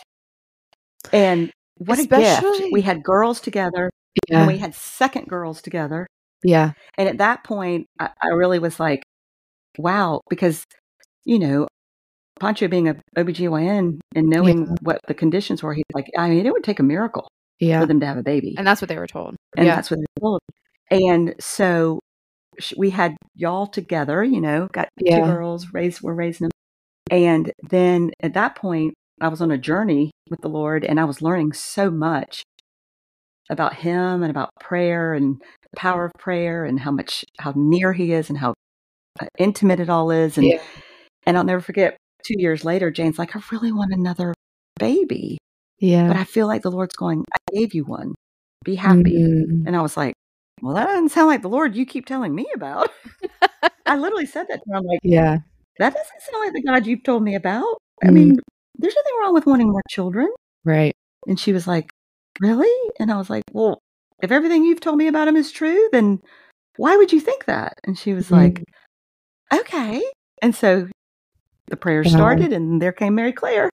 And 1.14 1.52
what 1.78 2.00
a 2.00 2.06
gift. 2.06 2.44
We 2.72 2.82
had 2.82 3.04
girls 3.04 3.40
together 3.42 3.90
Yeah. 4.30 4.40
and 4.40 4.48
we 4.48 4.58
had 4.58 4.76
second 4.76 5.28
girls 5.28 5.62
together. 5.62 6.08
yeah. 6.44 6.72
And 6.98 7.08
at 7.10 7.18
that 7.20 7.44
point, 7.44 7.88
I, 8.00 8.10
I 8.22 8.28
really 8.30 8.60
was 8.60 8.80
like, 8.80 9.04
wow, 9.78 10.22
because, 10.30 10.64
you 11.26 11.40
know, 11.40 11.68
Pancho 12.40 12.68
being 12.68 12.88
a 12.90 12.96
OBGYN 13.18 14.00
and 14.16 14.28
knowing 14.30 14.66
Yeah. 14.66 14.76
what 14.82 15.00
the 15.08 15.14
conditions 15.14 15.62
were, 15.64 15.74
he's 15.74 15.86
like, 15.94 16.08
I 16.18 16.30
mean, 16.30 16.46
it 16.46 16.52
would 16.54 16.64
take 16.64 16.80
a 16.80 16.84
miracle 16.84 17.28
Yeah. 17.60 17.80
for 17.82 17.86
them 17.86 18.00
to 18.00 18.06
have 18.06 18.18
a 18.18 18.24
baby. 18.24 18.56
And 18.58 18.66
that's 18.66 18.82
what 18.82 18.90
they 18.90 18.98
were 18.98 19.08
told. 19.08 19.36
and 19.58 19.66
yeah. 19.68 19.76
that's 19.76 19.92
what 19.92 20.00
they 20.00 20.22
told. 20.22 20.42
And 20.90 21.36
so 21.40 22.00
we 22.78 22.90
had 22.90 23.16
y'all 23.36 23.68
together, 23.68 24.24
you 24.24 24.42
know, 24.42 24.68
got 24.74 24.90
Yeah. 25.00 25.20
two 25.20 25.26
girls, 25.32 25.68
raised, 25.74 26.02
we're 26.02 26.14
raising 26.14 26.46
them. 26.46 26.52
And 27.10 27.52
then 27.70 28.12
at 28.22 28.34
that 28.34 28.56
point, 28.56 28.94
I 29.22 29.28
was 29.28 29.42
on 29.42 29.52
a 29.52 29.58
journey 29.58 30.12
with 30.30 30.42
the 30.42 30.50
Lord 30.50 30.84
and 30.84 31.00
I 31.00 31.06
was 31.06 31.22
learning 31.22 31.54
so 31.54 31.90
much 31.92 32.44
about 33.50 33.76
Him 33.76 34.24
and 34.24 34.32
about 34.32 34.50
prayer 34.60 35.14
and 35.14 35.40
the 35.64 35.70
power 35.78 36.06
of 36.06 36.12
prayer 36.18 36.66
and 36.66 36.80
how 36.80 36.92
much, 36.92 37.24
how 37.40 37.54
near 37.56 37.94
He 37.94 38.14
is 38.14 38.30
and 38.30 38.38
how 38.40 38.54
uh, 39.20 39.28
intimate 39.38 39.80
it 39.80 39.90
all 39.90 40.10
is. 40.12 40.38
And, 40.38 40.48
Yeah. 40.48 40.62
and 41.26 41.38
I'll 41.38 41.44
never 41.44 41.62
forget 41.62 41.98
two 42.24 42.36
years 42.40 42.66
later, 42.66 42.90
Jane's 42.92 43.20
like, 43.20 43.36
I 43.36 43.42
really 43.52 43.72
want 43.72 43.94
another 43.94 44.34
baby, 44.80 45.38
Yeah. 45.80 46.08
but 46.08 46.18
I 46.18 46.24
feel 46.24 46.48
like 46.48 46.62
the 46.64 46.72
Lord's 46.72 46.96
going, 46.96 47.24
I 47.34 47.38
gave 47.54 47.74
you 47.74 47.84
one. 47.84 48.16
Be 48.64 48.76
happy. 48.76 49.18
Mhm. 49.22 49.64
And 49.68 49.76
I 49.76 49.82
was 49.82 49.98
like, 49.98 50.14
well, 50.62 50.76
that 50.76 50.86
doesn't 50.88 51.10
sound 51.10 51.28
like 51.28 51.42
the 51.42 51.50
Lord 51.50 51.76
you 51.76 51.86
keep 51.86 52.06
telling 52.06 52.34
me 52.34 52.48
about. 52.56 52.90
I 53.86 53.98
literally 53.98 54.26
said 54.28 54.48
that 54.50 54.58
to 54.64 54.64
her. 54.72 54.78
I'm 54.78 54.84
like, 54.86 55.00
Yeah. 55.04 55.40
that 55.80 55.94
doesn't 55.94 56.22
sound 56.32 56.46
like 56.46 56.54
the 56.54 56.64
God 56.64 56.86
you've 56.88 57.04
told 57.04 57.24
me 57.24 57.36
about. 57.36 57.78
I 58.04 58.08
Mhm. 58.08 58.14
mean, 58.14 58.40
there's 58.82 58.96
nothing 58.96 59.14
wrong 59.20 59.34
with 59.34 59.46
wanting 59.46 59.72
more 59.72 59.82
children. 59.90 60.28
Right. 60.66 60.94
And 61.28 61.40
she 61.40 61.54
was 61.54 61.68
like, 61.68 61.90
Really? 62.40 62.92
And 63.00 63.12
I 63.12 63.18
was 63.18 63.30
like, 63.30 63.44
Well, 63.52 63.80
if 64.22 64.32
everything 64.32 64.64
you've 64.64 64.80
told 64.80 64.98
me 64.98 65.08
about 65.08 65.28
him 65.28 65.36
is 65.36 65.52
true, 65.52 65.90
then 65.92 66.20
why 66.78 66.96
would 66.96 67.12
you 67.12 67.20
think 67.20 67.46
that? 67.46 67.74
And 67.84 67.98
she 67.98 68.14
was 68.14 68.32
like, 68.32 68.54
mm. 68.54 69.60
Okay. 69.60 70.02
And 70.42 70.56
so 70.56 70.88
the 71.68 71.76
prayer 71.76 72.04
Wow. 72.04 72.10
started, 72.10 72.54
and 72.54 72.82
there 72.82 72.92
came 72.94 73.16
Mary 73.16 73.34
Claire. 73.34 73.70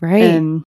Right. 0.00 0.22
And 0.22 0.62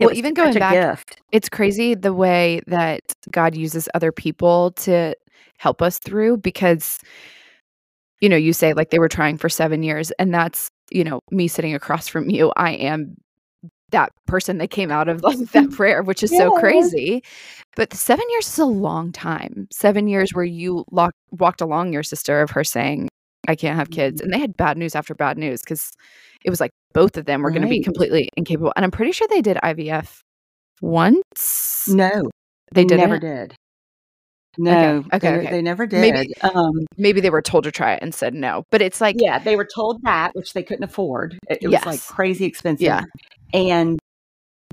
Well, 0.00 0.12
even 0.14 0.32
going 0.34 0.54
back, 0.54 0.72
gift. 0.72 1.20
it's 1.32 1.48
crazy 1.48 1.94
the 1.94 2.14
way 2.14 2.60
that 2.66 3.00
God 3.30 3.54
uses 3.54 3.88
other 3.94 4.12
people 4.12 4.72
to 4.72 5.14
help 5.58 5.82
us 5.82 5.98
through 5.98 6.38
because 6.38 6.98
you 8.20 8.30
know, 8.30 8.36
you 8.36 8.54
say 8.54 8.72
like 8.72 8.90
they 8.90 8.98
were 8.98 9.08
trying 9.08 9.36
for 9.36 9.50
7 9.50 9.82
years 9.82 10.10
and 10.12 10.32
that's, 10.32 10.68
you 10.90 11.04
know, 11.04 11.20
me 11.30 11.48
sitting 11.48 11.74
across 11.74 12.08
from 12.08 12.30
you. 12.30 12.52
I 12.56 12.72
am 12.72 13.16
that 13.90 14.10
person 14.26 14.58
that 14.58 14.70
came 14.70 14.90
out 14.90 15.08
of 15.08 15.22
like 15.22 15.38
that 15.52 15.70
prayer, 15.70 16.02
which 16.02 16.22
is 16.22 16.30
so 16.30 16.50
crazy. 16.58 17.22
But 17.76 17.92
7 17.92 18.24
years 18.30 18.48
is 18.48 18.58
a 18.58 18.64
long 18.64 19.12
time. 19.12 19.68
7 19.70 20.08
years 20.08 20.32
where 20.32 20.44
you 20.44 20.84
lock, 20.90 21.14
walked 21.30 21.60
along 21.60 21.92
your 21.92 22.02
sister 22.02 22.40
of 22.40 22.50
her 22.50 22.64
saying, 22.64 23.08
I 23.48 23.54
can't 23.54 23.76
have 23.76 23.90
kids. 23.90 24.20
Mm-hmm. 24.20 24.24
And 24.24 24.34
they 24.34 24.40
had 24.40 24.56
bad 24.56 24.76
news 24.76 24.94
after 24.94 25.14
bad 25.14 25.38
news 25.38 25.60
because 25.60 25.92
it 26.44 26.50
was 26.50 26.60
like 26.60 26.72
both 26.92 27.16
of 27.16 27.26
them 27.26 27.42
were 27.42 27.50
going 27.50 27.62
to 27.62 27.68
be 27.68 27.82
completely 27.82 28.30
incapable. 28.36 28.72
And 28.76 28.84
I'm 28.84 28.90
pretty 28.90 29.12
sure 29.12 29.28
they 29.28 29.42
did 29.42 29.58
IVF 29.62 30.20
once. 30.80 31.88
No, 31.88 32.22
They 32.72 32.84
did 32.84 32.98
never 32.98 33.18
did. 33.18 33.54
No, 34.58 35.04
okay, 35.12 35.30
they, 35.30 35.36
okay. 35.38 35.50
they 35.50 35.62
never 35.62 35.86
did. 35.86 36.00
Maybe- 36.00 36.32
um, 36.42 36.72
Maybe 36.96 37.20
they 37.20 37.30
were 37.30 37.42
told 37.42 37.64
to 37.64 37.70
try 37.72 37.94
it 37.94 38.00
and 38.02 38.14
said 38.14 38.34
no. 38.34 38.64
But 38.70 38.82
it's 38.82 39.00
like, 39.00 39.16
yeah, 39.18 39.38
they 39.38 39.56
were 39.56 39.68
told 39.74 40.02
that, 40.02 40.34
which 40.34 40.52
they 40.52 40.62
couldn't 40.62 40.84
afford. 40.84 41.38
It, 41.48 41.58
it 41.62 41.68
was 41.68 41.84
like 41.86 42.00
crazy 42.02 42.44
expensive. 42.44 42.84
Yeah. 42.86 43.02
and 43.52 43.98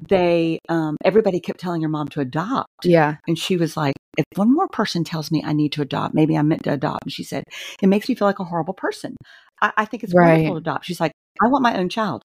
they, 0.09 0.59
um, 0.69 0.97
everybody 1.05 1.39
kept 1.39 1.59
telling 1.59 1.79
your 1.81 1.89
mom 1.89 2.07
to 2.09 2.19
adopt, 2.19 2.69
yeah, 2.85 3.15
and 3.27 3.37
she 3.37 3.55
was 3.57 3.77
like, 3.77 3.93
"If 4.17 4.25
one 4.35 4.53
more 4.53 4.67
person 4.67 5.03
tells 5.03 5.31
me 5.31 5.41
I 5.45 5.53
need 5.53 5.71
to 5.73 5.81
adopt, 5.81 6.13
maybe 6.13 6.35
I'm 6.37 6.47
meant 6.47 6.63
to 6.63 6.73
adopt." 6.73 7.03
And 7.03 7.11
she 7.13 7.23
said, 7.23 7.43
"It 7.81 7.87
makes 7.87 8.09
me 8.09 8.15
feel 8.15 8.27
like 8.27 8.39
a 8.39 8.43
horrible 8.43 8.73
person. 8.73 9.15
I, 9.61 9.71
I 9.77 9.85
think 9.85 10.03
it's 10.03 10.13
Right. 10.13 10.31
wonderful 10.31 10.55
to 10.55 10.57
adopt." 10.69 10.85
She's 10.85 10.99
like, 10.99 11.13
"I 11.41 11.47
want 11.47 11.63
my 11.63 11.77
own 11.77 11.87
child. 11.89 12.21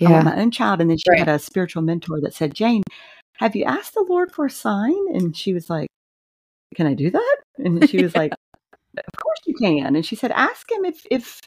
I 0.00 0.10
want 0.10 0.24
yeah, 0.26 0.30
my 0.34 0.40
own 0.42 0.50
child." 0.50 0.80
And 0.80 0.90
then 0.90 0.98
she 0.98 1.08
Right. 1.10 1.20
had 1.20 1.28
a 1.28 1.38
spiritual 1.38 1.82
mentor 1.82 2.20
that 2.22 2.34
said, 2.34 2.54
"Jane, 2.54 2.82
have 3.38 3.56
you 3.56 3.64
asked 3.64 3.94
the 3.94 4.04
Lord 4.06 4.30
for 4.32 4.46
a 4.46 4.50
sign?" 4.50 4.92
And 5.14 5.34
she 5.36 5.54
was 5.54 5.70
like, 5.70 5.88
"Can 6.76 6.86
I 6.86 6.94
do 6.94 7.10
that?" 7.10 7.36
And 7.58 7.88
she 7.88 8.02
was 8.02 8.14
like, 8.16 8.32
"Of 8.98 9.04
course 9.22 9.38
you 9.46 9.54
can." 9.54 9.96
And 9.96 10.04
she 10.06 10.16
said, 10.16 10.30
"Ask 10.32 10.70
him 10.70 10.84
if 10.84 11.06
if 11.10 11.40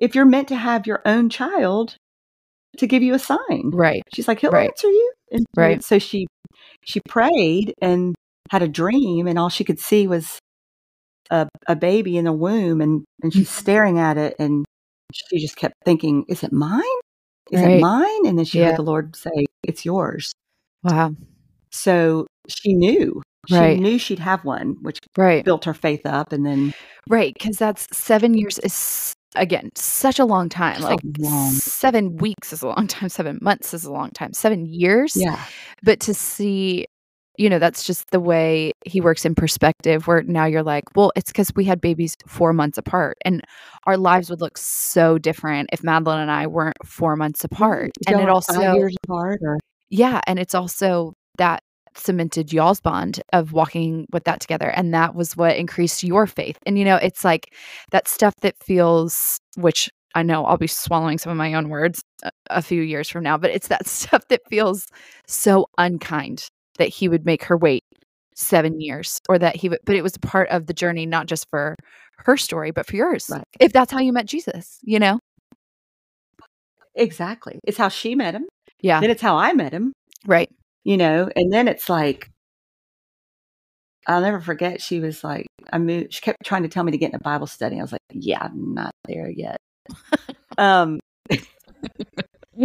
if 0.00 0.14
you're 0.14 0.24
meant 0.26 0.48
to 0.48 0.56
have 0.56 0.86
your 0.86 1.02
own 1.06 1.28
child 1.30 1.96
to 2.78 2.86
give 2.86 3.02
you 3.02 3.14
a 3.14 3.18
sign." 3.18 3.70
right. 3.72 4.02
She's 4.14 4.28
like, 4.28 4.40
"He'll 4.40 4.50
Right. 4.52 4.68
answer 4.70 4.88
you." 4.88 5.12
And 5.32 5.46
Right. 5.56 5.82
So 5.84 5.98
she 5.98 6.26
she 6.84 7.00
prayed 7.08 7.74
and 7.82 8.14
had 8.50 8.62
a 8.62 8.68
dream, 8.68 9.26
and 9.28 9.38
all 9.38 9.48
she 9.50 9.64
could 9.64 9.80
see 9.80 10.06
was 10.06 10.38
a 11.30 11.48
a 11.68 11.76
baby 11.76 12.16
in 12.18 12.24
the 12.26 12.32
womb, 12.32 12.80
and 12.80 13.04
and 13.22 13.32
she's 13.34 13.48
Mhm. 13.50 13.52
staring 13.60 13.98
at 13.98 14.18
it, 14.18 14.36
and 14.38 14.64
she 15.12 15.38
just 15.40 15.56
kept 15.56 15.74
thinking, 15.84 16.24
"Is 16.28 16.42
it 16.44 16.52
mine? 16.52 16.82
Is 17.52 17.62
Right. 17.62 17.76
it 17.78 17.80
mine?" 17.80 18.26
And 18.26 18.38
then 18.38 18.44
she 18.46 18.58
Yeah. 18.60 18.68
heard 18.68 18.76
the 18.78 18.82
Lord 18.82 19.16
say, 19.16 19.46
"It's 19.64 19.84
yours." 19.84 20.32
Wow. 20.84 21.14
So 21.72 22.26
she 22.48 22.74
knew. 22.74 23.21
She 23.48 23.54
Right. 23.56 23.78
knew 23.78 23.98
she'd 23.98 24.18
have 24.20 24.44
one, 24.44 24.76
which 24.82 24.98
Right. 25.16 25.44
built 25.44 25.64
her 25.64 25.74
faith 25.74 26.06
up, 26.06 26.32
and 26.32 26.44
then 26.46 26.74
Right. 27.08 27.34
Because 27.34 27.58
that's 27.58 27.88
seven 27.96 28.34
years 28.34 28.58
is, 28.60 29.14
again, 29.34 29.70
such 29.74 30.18
a 30.20 30.24
long 30.24 30.48
time. 30.48 30.80
Like 30.80 31.00
long. 31.18 31.50
seven 31.50 32.16
weeks 32.18 32.52
is 32.52 32.62
a 32.62 32.68
long 32.68 32.86
time. 32.88 33.08
Seven 33.08 33.38
months 33.42 33.74
is 33.74 33.84
a 33.84 33.90
long 33.92 34.10
time. 34.10 34.32
Seven 34.32 34.66
years. 34.66 35.16
yeah, 35.16 35.40
But 35.82 35.98
to 36.00 36.14
see, 36.14 36.86
you 37.38 37.48
know, 37.50 37.58
that's 37.58 37.84
just 37.84 38.10
the 38.12 38.20
way 38.20 38.70
he 38.84 39.00
works 39.00 39.24
in 39.24 39.34
perspective, 39.34 40.06
where 40.06 40.22
now 40.22 40.44
you're 40.44 40.62
like, 40.62 40.84
well, 40.94 41.10
it's 41.16 41.32
because 41.32 41.50
we 41.56 41.64
had 41.64 41.80
babies 41.80 42.14
four 42.28 42.52
months 42.52 42.78
apart. 42.78 43.16
And 43.24 43.42
our 43.86 43.96
lives 43.96 44.30
would 44.30 44.40
look 44.40 44.56
so 44.58 45.18
different 45.18 45.70
if 45.72 45.82
Madeline 45.82 46.20
and 46.20 46.30
I 46.30 46.46
weren't 46.46 46.76
four 46.84 47.16
months 47.16 47.42
apart. 47.42 47.90
And 48.06 48.20
it 48.20 48.28
also, 48.28 48.52
five 48.54 48.76
years 48.76 48.94
apart, 49.02 49.40
or 49.42 49.58
yeah. 49.90 50.20
And 50.28 50.38
it's 50.38 50.54
also 50.54 51.14
that 51.38 51.62
cemented 51.96 52.52
y'all's 52.52 52.80
bond 52.80 53.20
of 53.32 53.52
walking 53.52 54.06
with 54.12 54.24
that 54.24 54.40
together. 54.40 54.70
And 54.70 54.92
that 54.94 55.14
was 55.14 55.36
what 55.36 55.56
increased 55.56 56.02
your 56.02 56.26
faith. 56.26 56.58
And, 56.66 56.78
you 56.78 56.84
know, 56.84 56.96
it's 56.96 57.24
like 57.24 57.54
that 57.90 58.08
stuff 58.08 58.34
that 58.42 58.54
feels, 58.62 59.38
which 59.56 59.90
I 60.14 60.22
know 60.22 60.44
I'll 60.44 60.58
be 60.58 60.66
swallowing 60.66 61.18
some 61.18 61.30
of 61.32 61.38
my 61.38 61.54
own 61.54 61.68
words 61.68 62.02
a, 62.22 62.30
a 62.50 62.62
few 62.62 62.82
years 62.82 63.08
from 63.08 63.22
now, 63.22 63.38
but 63.38 63.50
it's 63.50 63.68
that 63.68 63.86
stuff 63.86 64.26
that 64.28 64.40
feels 64.48 64.86
so 65.26 65.66
unkind 65.78 66.48
that 66.78 66.88
he 66.88 67.08
would 67.08 67.24
make 67.24 67.44
her 67.44 67.56
wait 67.56 67.84
seven 68.34 68.80
years 68.80 69.20
or 69.28 69.38
that 69.38 69.56
he 69.56 69.68
would, 69.68 69.78
but 69.84 69.96
it 69.96 70.02
was 70.02 70.16
a 70.16 70.20
part 70.20 70.48
of 70.48 70.66
the 70.66 70.72
journey, 70.72 71.06
not 71.06 71.26
just 71.26 71.48
for 71.50 71.76
her 72.18 72.36
story, 72.36 72.70
but 72.70 72.86
for 72.86 72.96
yours. 72.96 73.26
Right. 73.30 73.44
If 73.60 73.72
that's 73.72 73.92
how 73.92 74.00
you 74.00 74.12
met 74.12 74.26
Jesus, 74.26 74.78
you 74.82 74.98
know? 74.98 75.18
exactly, 76.94 77.58
it's 77.64 77.78
how 77.78 77.88
she 77.88 78.14
met 78.14 78.34
him. 78.34 78.46
Yeah. 78.80 79.00
Then 79.00 79.10
it's 79.10 79.22
how 79.22 79.36
I 79.36 79.52
met 79.52 79.72
him. 79.72 79.92
Right. 80.26 80.50
You 80.84 80.96
know 80.96 81.28
and 81.36 81.52
then 81.52 81.68
it's 81.68 81.88
like 81.88 82.30
i'll 84.06 84.20
never 84.20 84.40
forget 84.40 84.80
she 84.80 85.00
was 85.00 85.22
like 85.22 85.46
i 85.72 85.78
moved 85.78 86.12
she 86.12 86.20
kept 86.20 86.44
trying 86.44 86.62
to 86.62 86.68
tell 86.68 86.84
me 86.84 86.92
to 86.92 86.98
get 86.98 87.10
in 87.10 87.16
a 87.16 87.20
bible 87.20 87.46
study. 87.46 87.78
I 87.78 87.82
was 87.82 87.92
like 87.92 88.00
yeah 88.12 88.40
i'm 88.42 88.74
not 88.74 88.92
there 89.06 89.28
yet. 89.30 89.56
Um 90.58 91.00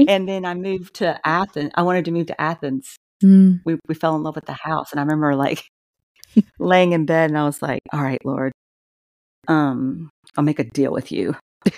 and 0.08 0.28
then 0.28 0.44
i 0.46 0.54
moved 0.54 0.96
to 0.96 1.20
athens 1.26 1.72
i 1.76 1.82
wanted 1.82 2.04
to 2.06 2.12
move 2.12 2.28
to 2.28 2.40
athens. 2.42 2.98
Mm. 3.24 3.62
we, 3.66 3.78
we 3.88 3.96
fell 3.96 4.16
in 4.16 4.24
love 4.24 4.36
with 4.36 4.46
the 4.46 4.54
house 4.54 4.92
and 4.92 5.00
i 5.00 5.04
remember 5.04 5.36
like 5.36 5.64
laying 6.60 6.92
in 6.92 7.06
bed 7.06 7.30
and 7.30 7.38
i 7.38 7.46
was 7.46 7.62
like 7.62 7.80
all 7.94 8.02
right 8.02 8.24
lord 8.26 8.52
um 9.48 10.10
i'll 10.38 10.44
make 10.44 10.60
a 10.60 10.64
deal 10.66 10.92
with 10.92 11.12
you. 11.12 11.36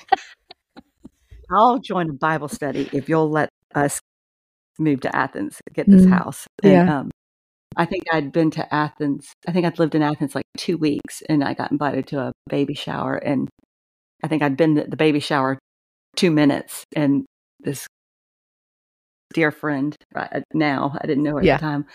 I'll 1.51 1.79
join 1.79 2.09
a 2.09 2.13
bible 2.13 2.47
study 2.47 2.89
if 2.93 3.09
you'll 3.09 3.29
let 3.29 3.49
us 3.75 3.99
move 4.79 5.01
to 5.01 5.15
athens 5.15 5.57
to 5.67 5.73
get 5.73 5.87
this 5.89 6.05
Mm. 6.05 6.09
house 6.09 6.47
and 6.63 6.71
Yeah. 6.73 6.99
um 6.99 7.11
i 7.77 7.85
think 7.85 8.03
i'd 8.11 8.31
been 8.31 8.49
to 8.51 8.73
athens 8.73 9.31
i 9.47 9.51
think 9.51 9.65
i'd 9.65 9.79
lived 9.79 9.95
in 9.95 10.01
athens 10.01 10.33
like 10.35 10.45
two 10.57 10.77
weeks 10.77 11.21
and 11.29 11.43
i 11.43 11.53
got 11.53 11.71
invited 11.71 12.07
to 12.07 12.19
a 12.19 12.31
baby 12.49 12.73
shower 12.73 13.15
and 13.15 13.47
i 14.23 14.27
think 14.27 14.41
i'd 14.41 14.57
been 14.57 14.77
at 14.77 14.89
the 14.89 14.97
baby 14.97 15.19
shower 15.19 15.59
two 16.15 16.31
minutes 16.31 16.83
and 16.95 17.25
this 17.59 17.85
dear 19.33 19.51
friend 19.51 19.95
right 20.15 20.43
now 20.53 20.97
i 21.01 21.05
didn't 21.07 21.23
know 21.23 21.35
her 21.35 21.43
Yeah. 21.43 21.55
at 21.55 21.59
the 21.59 21.65
time 21.65 21.85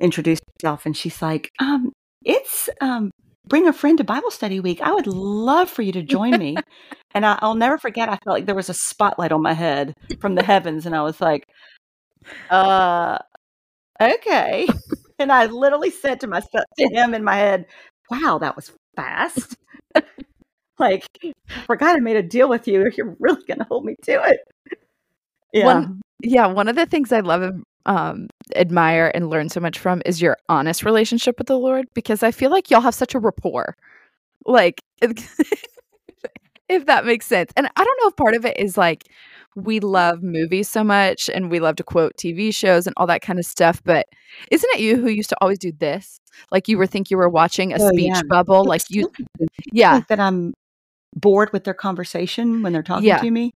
introduced 0.00 0.42
herself 0.60 0.86
and 0.86 0.96
she's 0.96 1.20
like 1.20 1.50
um 1.58 1.92
it's 2.24 2.68
um 2.80 3.10
bring 3.46 3.68
a 3.68 3.72
friend 3.72 3.98
to 3.98 4.04
bible 4.04 4.30
study 4.30 4.58
week 4.60 4.80
i 4.80 4.90
would 4.92 5.06
love 5.06 5.68
for 5.68 5.82
you 5.82 5.92
to 5.92 6.02
join 6.02 6.38
me 6.38 6.56
and 7.14 7.26
I, 7.26 7.38
i'll 7.42 7.54
never 7.56 7.76
forget 7.76 8.08
i 8.08 8.16
felt 8.24 8.34
like 8.34 8.46
there 8.46 8.54
was 8.54 8.70
a 8.70 8.74
spotlight 8.74 9.32
on 9.32 9.42
my 9.42 9.52
head 9.52 9.92
from 10.20 10.34
the 10.34 10.42
heavens 10.42 10.86
and 10.86 10.94
i 10.96 11.02
was 11.02 11.20
like 11.20 11.44
uh 12.50 13.18
okay. 14.00 14.68
And 15.18 15.30
i 15.32 15.46
literally 15.46 15.90
said 15.90 16.20
to 16.20 16.26
myself 16.26 16.64
to 16.78 16.88
him 16.92 17.14
in 17.14 17.22
my 17.22 17.36
head 17.36 17.66
wow 18.10 18.38
that 18.40 18.56
was 18.56 18.72
fast. 18.96 19.56
Like 20.78 21.06
I 21.22 21.32
forgot 21.66 21.96
i 21.96 22.00
made 22.00 22.16
a 22.16 22.22
deal 22.22 22.48
with 22.48 22.66
you. 22.66 22.90
You're 22.96 23.16
really 23.20 23.42
gonna 23.46 23.64
hold 23.64 23.84
me 23.84 23.94
to 24.04 24.22
it. 24.30 24.40
Yeah 25.52 25.64
One- 25.66 26.00
Yeah, 26.22 26.46
one 26.46 26.68
of 26.68 26.76
the 26.76 26.86
things 26.86 27.12
I 27.12 27.20
love 27.20 27.42
and 27.42 27.64
um, 27.86 28.28
admire 28.54 29.10
and 29.14 29.28
learn 29.28 29.48
so 29.48 29.60
much 29.60 29.78
from 29.78 30.02
is 30.06 30.22
your 30.22 30.36
honest 30.48 30.84
relationship 30.84 31.36
with 31.38 31.48
the 31.48 31.58
Lord 31.58 31.86
because 31.94 32.22
I 32.22 32.30
feel 32.30 32.50
like 32.50 32.70
y'all 32.70 32.80
have 32.80 32.94
such 32.94 33.14
a 33.14 33.18
rapport. 33.18 33.76
Like, 34.46 34.80
if 36.68 36.86
that 36.86 37.04
makes 37.04 37.26
sense. 37.26 37.52
And 37.56 37.68
I 37.76 37.84
don't 37.84 37.98
know 38.02 38.08
if 38.08 38.16
part 38.16 38.34
of 38.34 38.44
it 38.44 38.58
is 38.58 38.76
like 38.76 39.04
we 39.54 39.80
love 39.80 40.22
movies 40.22 40.68
so 40.68 40.82
much 40.82 41.28
and 41.28 41.50
we 41.50 41.60
love 41.60 41.76
to 41.76 41.82
quote 41.84 42.16
TV 42.16 42.54
shows 42.54 42.86
and 42.86 42.94
all 42.96 43.06
that 43.06 43.22
kind 43.22 43.38
of 43.38 43.44
stuff. 43.44 43.82
But 43.84 44.06
isn't 44.50 44.70
it 44.74 44.80
you 44.80 44.96
who 44.96 45.08
used 45.08 45.28
to 45.30 45.36
always 45.40 45.58
do 45.58 45.72
this? 45.72 46.18
Like 46.50 46.68
you 46.68 46.78
were 46.78 46.86
think 46.86 47.10
you 47.10 47.16
were 47.18 47.28
watching 47.28 47.72
a 47.72 47.76
Oh, 47.80 47.88
speech 47.90 48.12
yeah. 48.14 48.22
bubble. 48.28 48.64
Like 48.64 48.82
you, 48.88 49.10
yeah, 49.72 50.00
that 50.08 50.18
I'm 50.18 50.54
bored 51.14 51.52
with 51.52 51.64
their 51.64 51.74
conversation 51.74 52.62
when 52.62 52.72
they're 52.72 52.82
talking 52.82 53.04
Yeah. 53.08 53.18
to 53.18 53.30
me 53.30 53.52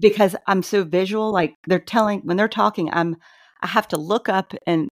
because 0.00 0.36
I'm 0.46 0.62
so 0.62 0.84
visual. 0.84 1.32
Like 1.32 1.54
they're 1.66 1.78
telling 1.78 2.20
when 2.20 2.36
they're 2.36 2.48
talking, 2.48 2.90
I'm 2.92 3.16
I 3.62 3.66
have 3.68 3.88
to 3.88 3.96
look 3.96 4.28
up 4.28 4.52
and 4.66 4.88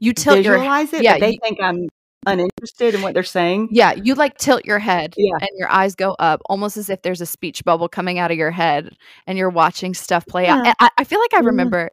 you 0.00 0.12
your 0.16 0.34
visualize 0.36 0.92
it. 0.92 1.02
yeah, 1.02 1.14
but 1.14 1.20
they 1.20 1.32
you- 1.32 1.38
think 1.42 1.58
I'm 1.62 1.88
uninterested 2.26 2.94
in 2.94 3.02
what 3.02 3.14
they're 3.14 3.22
saying. 3.22 3.68
Yeah, 3.70 3.92
you 3.92 4.14
like 4.14 4.36
tilt 4.38 4.64
your 4.64 4.78
head 4.78 5.14
Yeah. 5.16 5.36
and 5.40 5.50
your 5.56 5.70
eyes 5.70 5.94
go 5.94 6.12
up 6.18 6.40
almost 6.46 6.76
as 6.76 6.90
if 6.90 7.02
there's 7.02 7.20
a 7.20 7.26
speech 7.26 7.64
bubble 7.64 7.88
coming 7.88 8.18
out 8.18 8.30
of 8.30 8.36
your 8.36 8.50
head 8.50 8.96
and 9.26 9.38
you're 9.38 9.50
watching 9.50 9.94
stuff 9.94 10.26
play 10.26 10.46
out. 10.46 10.66
And 10.66 10.74
I, 10.80 10.90
I 10.98 11.04
feel 11.04 11.20
like 11.20 11.34
I 11.34 11.40
remember 11.40 11.90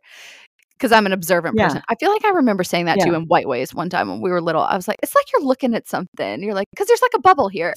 because 0.77 0.91
I'm 0.91 1.05
an 1.05 1.13
observant 1.13 1.55
Yeah. 1.57 1.67
person. 1.67 1.81
I 1.87 1.95
feel 1.95 2.11
like 2.11 2.25
I 2.25 2.31
remember 2.31 2.63
saying 2.63 2.85
that 2.85 2.99
to 2.99 3.05
you 3.07 3.15
in 3.15 3.23
White 3.23 3.47
Ways 3.47 3.73
one 3.73 3.89
time 3.89 4.09
when 4.09 4.19
we 4.19 4.29
were 4.29 4.41
little. 4.41 4.61
I 4.61 4.75
was 4.75 4.87
like, 4.87 4.97
it's 5.01 5.15
like 5.15 5.25
you're 5.31 5.43
looking 5.43 5.73
at 5.73 5.87
something. 5.87 6.41
You're 6.43 6.53
like, 6.53 6.67
because 6.71 6.87
there's 6.87 7.01
like 7.01 7.13
a 7.15 7.19
bubble 7.21 7.47
here. 7.47 7.73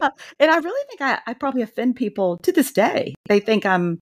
Uh, 0.00 0.10
and 0.40 0.50
I 0.50 0.56
really 0.56 0.86
think 0.88 1.00
I, 1.00 1.20
I 1.26 1.34
probably 1.34 1.62
offend 1.62 1.96
people 1.96 2.36
to 2.38 2.52
this 2.52 2.72
day. 2.72 3.14
They 3.28 3.40
think 3.40 3.64
I'm 3.64 4.00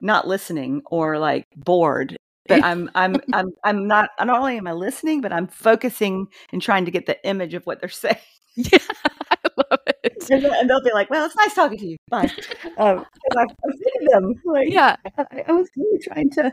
not 0.00 0.26
listening 0.26 0.82
or 0.90 1.18
like 1.18 1.44
bored. 1.54 2.16
But 2.48 2.64
I'm 2.64 2.90
I'm 2.94 3.16
I'm 3.32 3.50
I'm 3.64 3.86
not 3.86 4.10
not 4.18 4.28
only 4.30 4.56
am 4.56 4.66
I 4.66 4.72
listening, 4.72 5.20
but 5.20 5.32
I'm 5.32 5.46
focusing 5.48 6.26
and 6.52 6.60
trying 6.62 6.84
to 6.86 6.90
get 6.90 7.06
the 7.06 7.24
image 7.26 7.54
of 7.54 7.64
what 7.64 7.80
they're 7.80 7.88
saying. 8.04 8.16
Yeah, 8.56 8.78
I 9.30 9.36
love 9.70 9.80
it. 9.86 10.16
And 10.30 10.42
they'll- 10.42 10.52
and 10.52 10.68
they'll 10.68 10.82
be 10.82 10.92
like, 10.92 11.10
"Well, 11.10 11.24
it's 11.26 11.36
nice 11.36 11.54
talking 11.54 11.78
to 11.78 11.86
you. 11.86 11.96
Bye." 12.10 12.30
Um, 12.78 12.98
'cause 12.98 13.36
I've 13.38 13.56
offended 13.64 14.08
them. 14.10 14.34
Like, 14.44 14.68
Yeah, 14.72 14.96
I, 15.18 15.44
I 15.48 15.52
was 15.52 15.68
really 15.76 15.98
trying 16.02 16.30
to 16.32 16.52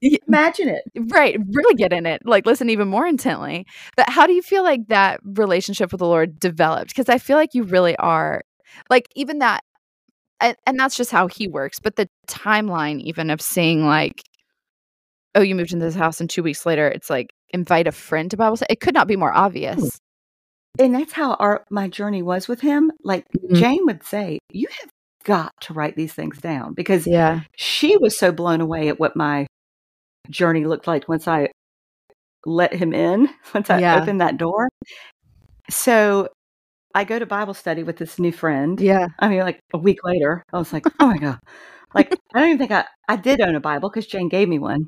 imagine 0.00 0.68
it. 0.68 0.82
right. 1.12 1.36
Really 1.52 1.74
get 1.74 1.92
in 1.92 2.06
it. 2.06 2.22
Like 2.24 2.46
listen 2.46 2.70
even 2.70 2.88
more 2.88 3.06
intently. 3.06 3.66
But 3.96 4.08
how 4.08 4.26
do 4.26 4.32
you 4.32 4.42
feel 4.42 4.62
like 4.62 4.86
that 4.88 5.20
relationship 5.24 5.90
with 5.92 5.98
the 5.98 6.06
Lord 6.06 6.38
developed? 6.38 6.88
Because 6.94 7.08
I 7.08 7.18
feel 7.18 7.36
like 7.36 7.54
you 7.54 7.64
really 7.64 7.96
are 7.96 8.42
like 8.90 9.08
even 9.16 9.40
that 9.40 9.62
and, 10.40 10.56
and 10.66 10.78
that's 10.78 10.96
just 10.96 11.10
how 11.12 11.28
he 11.28 11.48
works, 11.48 11.80
but 11.80 11.96
the 11.96 12.08
timeline 12.28 13.00
even 13.00 13.30
of 13.30 13.40
seeing 13.40 13.86
like, 13.86 14.22
oh, 15.34 15.40
you 15.42 15.54
moved 15.54 15.72
into 15.72 15.84
this 15.84 15.94
house 15.94 16.20
and 16.20 16.28
two 16.28 16.42
weeks 16.42 16.64
later 16.66 16.88
it's 16.88 17.10
like 17.10 17.28
invite 17.50 17.86
a 17.86 17.92
friend 17.92 18.30
to 18.30 18.36
Bible 18.36 18.56
study. 18.56 18.72
It 18.72 18.80
could 18.80 18.94
not 18.94 19.08
be 19.08 19.16
more 19.16 19.32
obvious. 19.36 19.98
And 20.78 20.94
that's 20.94 21.12
how 21.12 21.34
our 21.34 21.64
my 21.70 21.88
journey 21.88 22.22
was 22.22 22.46
with 22.48 22.60
him. 22.60 22.92
Like 23.02 23.24
Mhm. 23.36 23.56
Jane 23.56 23.86
would 23.86 24.04
say, 24.04 24.38
"You 24.52 24.68
have 24.80 24.90
got 25.24 25.52
to 25.62 25.72
write 25.74 25.96
these 25.96 26.12
things 26.14 26.38
down," 26.38 26.74
because 26.74 27.06
Yeah. 27.06 27.40
she 27.56 27.96
was 27.96 28.18
so 28.18 28.30
blown 28.32 28.60
away 28.60 28.88
at 28.88 29.00
what 29.00 29.16
my 29.16 29.46
journey 30.30 30.64
looked 30.66 30.86
like 30.86 31.08
once 31.08 31.26
I 31.26 31.48
let 32.46 32.72
him 32.72 32.92
in, 32.94 33.28
once 33.54 33.70
I 33.70 33.80
Yeah. 33.80 34.00
opened 34.00 34.20
that 34.20 34.36
door. 34.36 34.68
So 35.70 36.28
I 36.94 37.04
go 37.04 37.18
to 37.18 37.26
Bible 37.26 37.54
study 37.54 37.82
with 37.82 37.96
this 37.96 38.18
new 38.18 38.32
friend. 38.32 38.80
Yeah. 38.80 39.08
I 39.18 39.28
mean, 39.28 39.40
like 39.40 39.60
a 39.72 39.78
week 39.78 39.98
later, 40.04 40.42
I 40.52 40.58
was 40.58 40.72
like, 40.72 40.86
oh 41.00 41.06
my 41.08 41.18
God. 41.18 41.38
Like, 41.94 42.14
I 42.34 42.40
don't 42.40 42.48
even 42.48 42.58
think 42.58 42.70
I, 42.72 42.84
I 43.08 43.16
did 43.16 43.40
own 43.40 43.54
a 43.54 43.60
Bible 43.60 43.88
because 43.88 44.06
Jane 44.06 44.28
gave 44.28 44.48
me 44.48 44.58
one. 44.58 44.86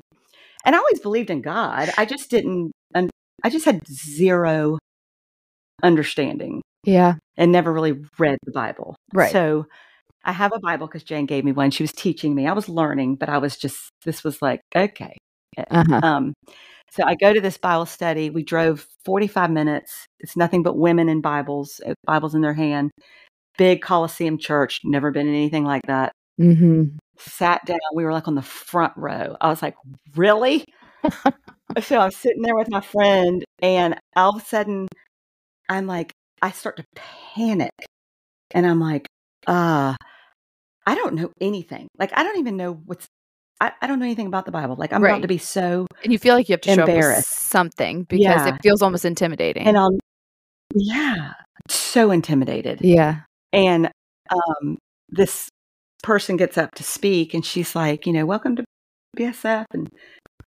And 0.65 0.75
I 0.75 0.79
always 0.79 0.99
believed 0.99 1.29
in 1.29 1.41
God. 1.41 1.89
I 1.97 2.05
just 2.05 2.29
didn't, 2.29 2.71
un- 2.93 3.09
I 3.43 3.49
just 3.49 3.65
had 3.65 3.81
zero 3.87 4.77
understanding 5.83 6.61
Yeah. 6.83 7.15
and 7.37 7.51
never 7.51 7.71
really 7.73 7.99
read 8.19 8.37
the 8.43 8.51
Bible. 8.51 8.95
Right. 9.13 9.31
So 9.31 9.65
I 10.23 10.31
have 10.31 10.51
a 10.53 10.59
Bible 10.59 10.87
because 10.87 11.03
Jane 11.03 11.25
gave 11.25 11.43
me 11.43 11.51
one. 11.51 11.71
She 11.71 11.83
was 11.83 11.91
teaching 11.91 12.35
me. 12.35 12.47
I 12.47 12.53
was 12.53 12.69
learning, 12.69 13.15
but 13.15 13.29
I 13.29 13.39
was 13.39 13.57
just, 13.57 13.89
this 14.05 14.23
was 14.23 14.41
like, 14.41 14.61
okay. 14.75 15.17
Uh-huh. 15.57 15.99
Um, 16.03 16.33
so 16.91 17.03
I 17.05 17.15
go 17.15 17.33
to 17.33 17.41
this 17.41 17.57
Bible 17.57 17.85
study. 17.85 18.29
We 18.29 18.43
drove 18.43 18.85
45 19.05 19.49
minutes. 19.49 20.05
It's 20.19 20.37
nothing 20.37 20.61
but 20.63 20.77
women 20.77 21.09
in 21.09 21.21
Bibles, 21.21 21.81
uh, 21.85 21.93
Bibles 22.05 22.35
in 22.35 22.41
their 22.41 22.53
hand. 22.53 22.91
Big 23.57 23.81
Coliseum 23.81 24.37
church. 24.37 24.81
Never 24.83 25.11
been 25.11 25.27
in 25.27 25.33
anything 25.33 25.65
like 25.65 25.83
that. 25.87 26.11
Mm-hmm. 26.39 26.97
Sat 27.21 27.65
down. 27.65 27.77
We 27.93 28.03
were 28.03 28.13
like 28.13 28.27
on 28.27 28.35
the 28.35 28.41
front 28.41 28.93
row. 28.95 29.35
I 29.39 29.49
was 29.49 29.61
like, 29.61 29.75
really? 30.15 30.65
so 31.81 31.99
I'm 31.99 32.11
sitting 32.11 32.41
there 32.41 32.55
with 32.55 32.69
my 32.69 32.81
friend, 32.81 33.43
and 33.61 33.95
all 34.15 34.35
of 34.35 34.41
a 34.41 34.45
sudden, 34.45 34.87
I'm 35.69 35.87
like, 35.87 36.11
I 36.41 36.51
start 36.51 36.77
to 36.77 36.83
panic. 37.35 37.71
And 38.53 38.65
I'm 38.65 38.79
like, 38.79 39.07
uh, 39.47 39.95
I 40.85 40.95
don't 40.95 41.13
know 41.13 41.31
anything. 41.39 41.87
Like, 41.97 42.11
I 42.17 42.23
don't 42.23 42.39
even 42.39 42.57
know 42.57 42.73
what's, 42.85 43.05
I, 43.61 43.71
I 43.81 43.87
don't 43.87 43.99
know 43.99 44.05
anything 44.05 44.27
about 44.27 44.45
the 44.45 44.51
Bible. 44.51 44.75
Like, 44.75 44.91
I'm 44.91 45.01
Right. 45.03 45.11
about 45.11 45.21
to 45.21 45.27
be 45.27 45.37
so 45.37 45.85
And 46.03 46.11
you 46.11 46.19
feel 46.19 46.35
like 46.35 46.49
you 46.49 46.53
have 46.53 46.61
to 46.61 46.69
show 46.69 46.85
Embarrassed. 46.85 47.29
something 47.29 48.03
because 48.03 48.45
Yeah. 48.45 48.55
it 48.55 48.63
feels 48.63 48.81
almost 48.81 49.05
intimidating. 49.05 49.67
and 49.67 49.77
I'm 49.77 49.99
yeah, 50.73 51.33
so 51.69 52.11
intimidated. 52.11 52.79
yeah. 52.81 53.21
And 53.53 53.89
um, 54.29 54.77
this 55.09 55.49
person 56.03 56.37
gets 56.37 56.57
up 56.57 56.73
to 56.75 56.83
speak, 56.83 57.33
and 57.33 57.45
she's 57.45 57.75
like, 57.75 58.05
you 58.05 58.13
know, 58.13 58.25
welcome 58.25 58.55
to 58.55 58.63
BSF, 59.17 59.65
and 59.73 59.89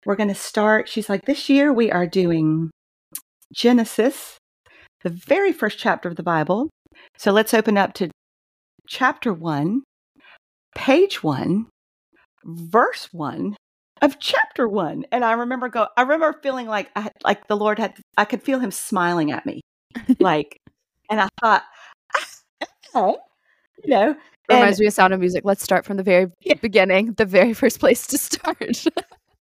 we're 0.06 0.16
going 0.16 0.30
to 0.30 0.36
start. 0.36 0.90
She's 0.90 1.10
like, 1.10 1.26
this 1.26 1.50
year 1.50 1.72
we 1.72 1.92
are 1.92 2.08
doing 2.08 2.72
Genesis, 3.54 4.38
the 5.04 5.10
very 5.10 5.54
first 5.54 5.78
chapter 5.78 6.10
of 6.10 6.16
the 6.16 6.24
Bible. 6.24 6.70
So 7.18 7.32
let's 7.32 7.54
open 7.54 7.78
up 7.78 7.94
to 7.96 8.10
chapter 8.88 9.34
one, 9.34 9.84
page 10.76 11.24
one, 11.24 11.68
verse 12.44 13.10
one 13.12 13.56
of 14.02 14.20
chapter 14.20 14.68
one. 14.68 15.06
And 15.12 15.24
I 15.24 15.34
remember 15.34 15.70
go. 15.70 15.88
I 15.96 16.02
remember 16.02 16.38
feeling 16.42 16.68
like 16.68 16.90
I 16.96 17.02
had, 17.02 17.14
like 17.24 17.48
the 17.48 17.58
Lord 17.58 17.80
had. 17.80 17.96
I 18.18 18.26
could 18.26 18.44
feel 18.44 18.60
Him 18.60 18.72
smiling 18.72 19.32
at 19.32 19.46
me, 19.46 19.62
like, 20.20 20.58
and 21.10 21.22
I 21.22 21.28
thought, 21.40 21.64
oh, 22.96 23.18
you 23.84 23.92
know, 23.92 24.16
Reminds 24.50 24.80
me 24.80 24.88
of 24.88 24.94
Sound 24.94 25.14
of 25.14 25.20
Music. 25.20 25.44
Let's 25.46 25.64
start 25.64 25.86
from 25.86 25.98
the 25.98 26.04
very 26.04 26.28
Yeah. 26.42 26.56
beginning, 26.56 27.14
the 27.14 27.26
very 27.26 27.54
first 27.54 27.80
place 27.80 28.06
to 28.08 28.18
start. 28.18 28.86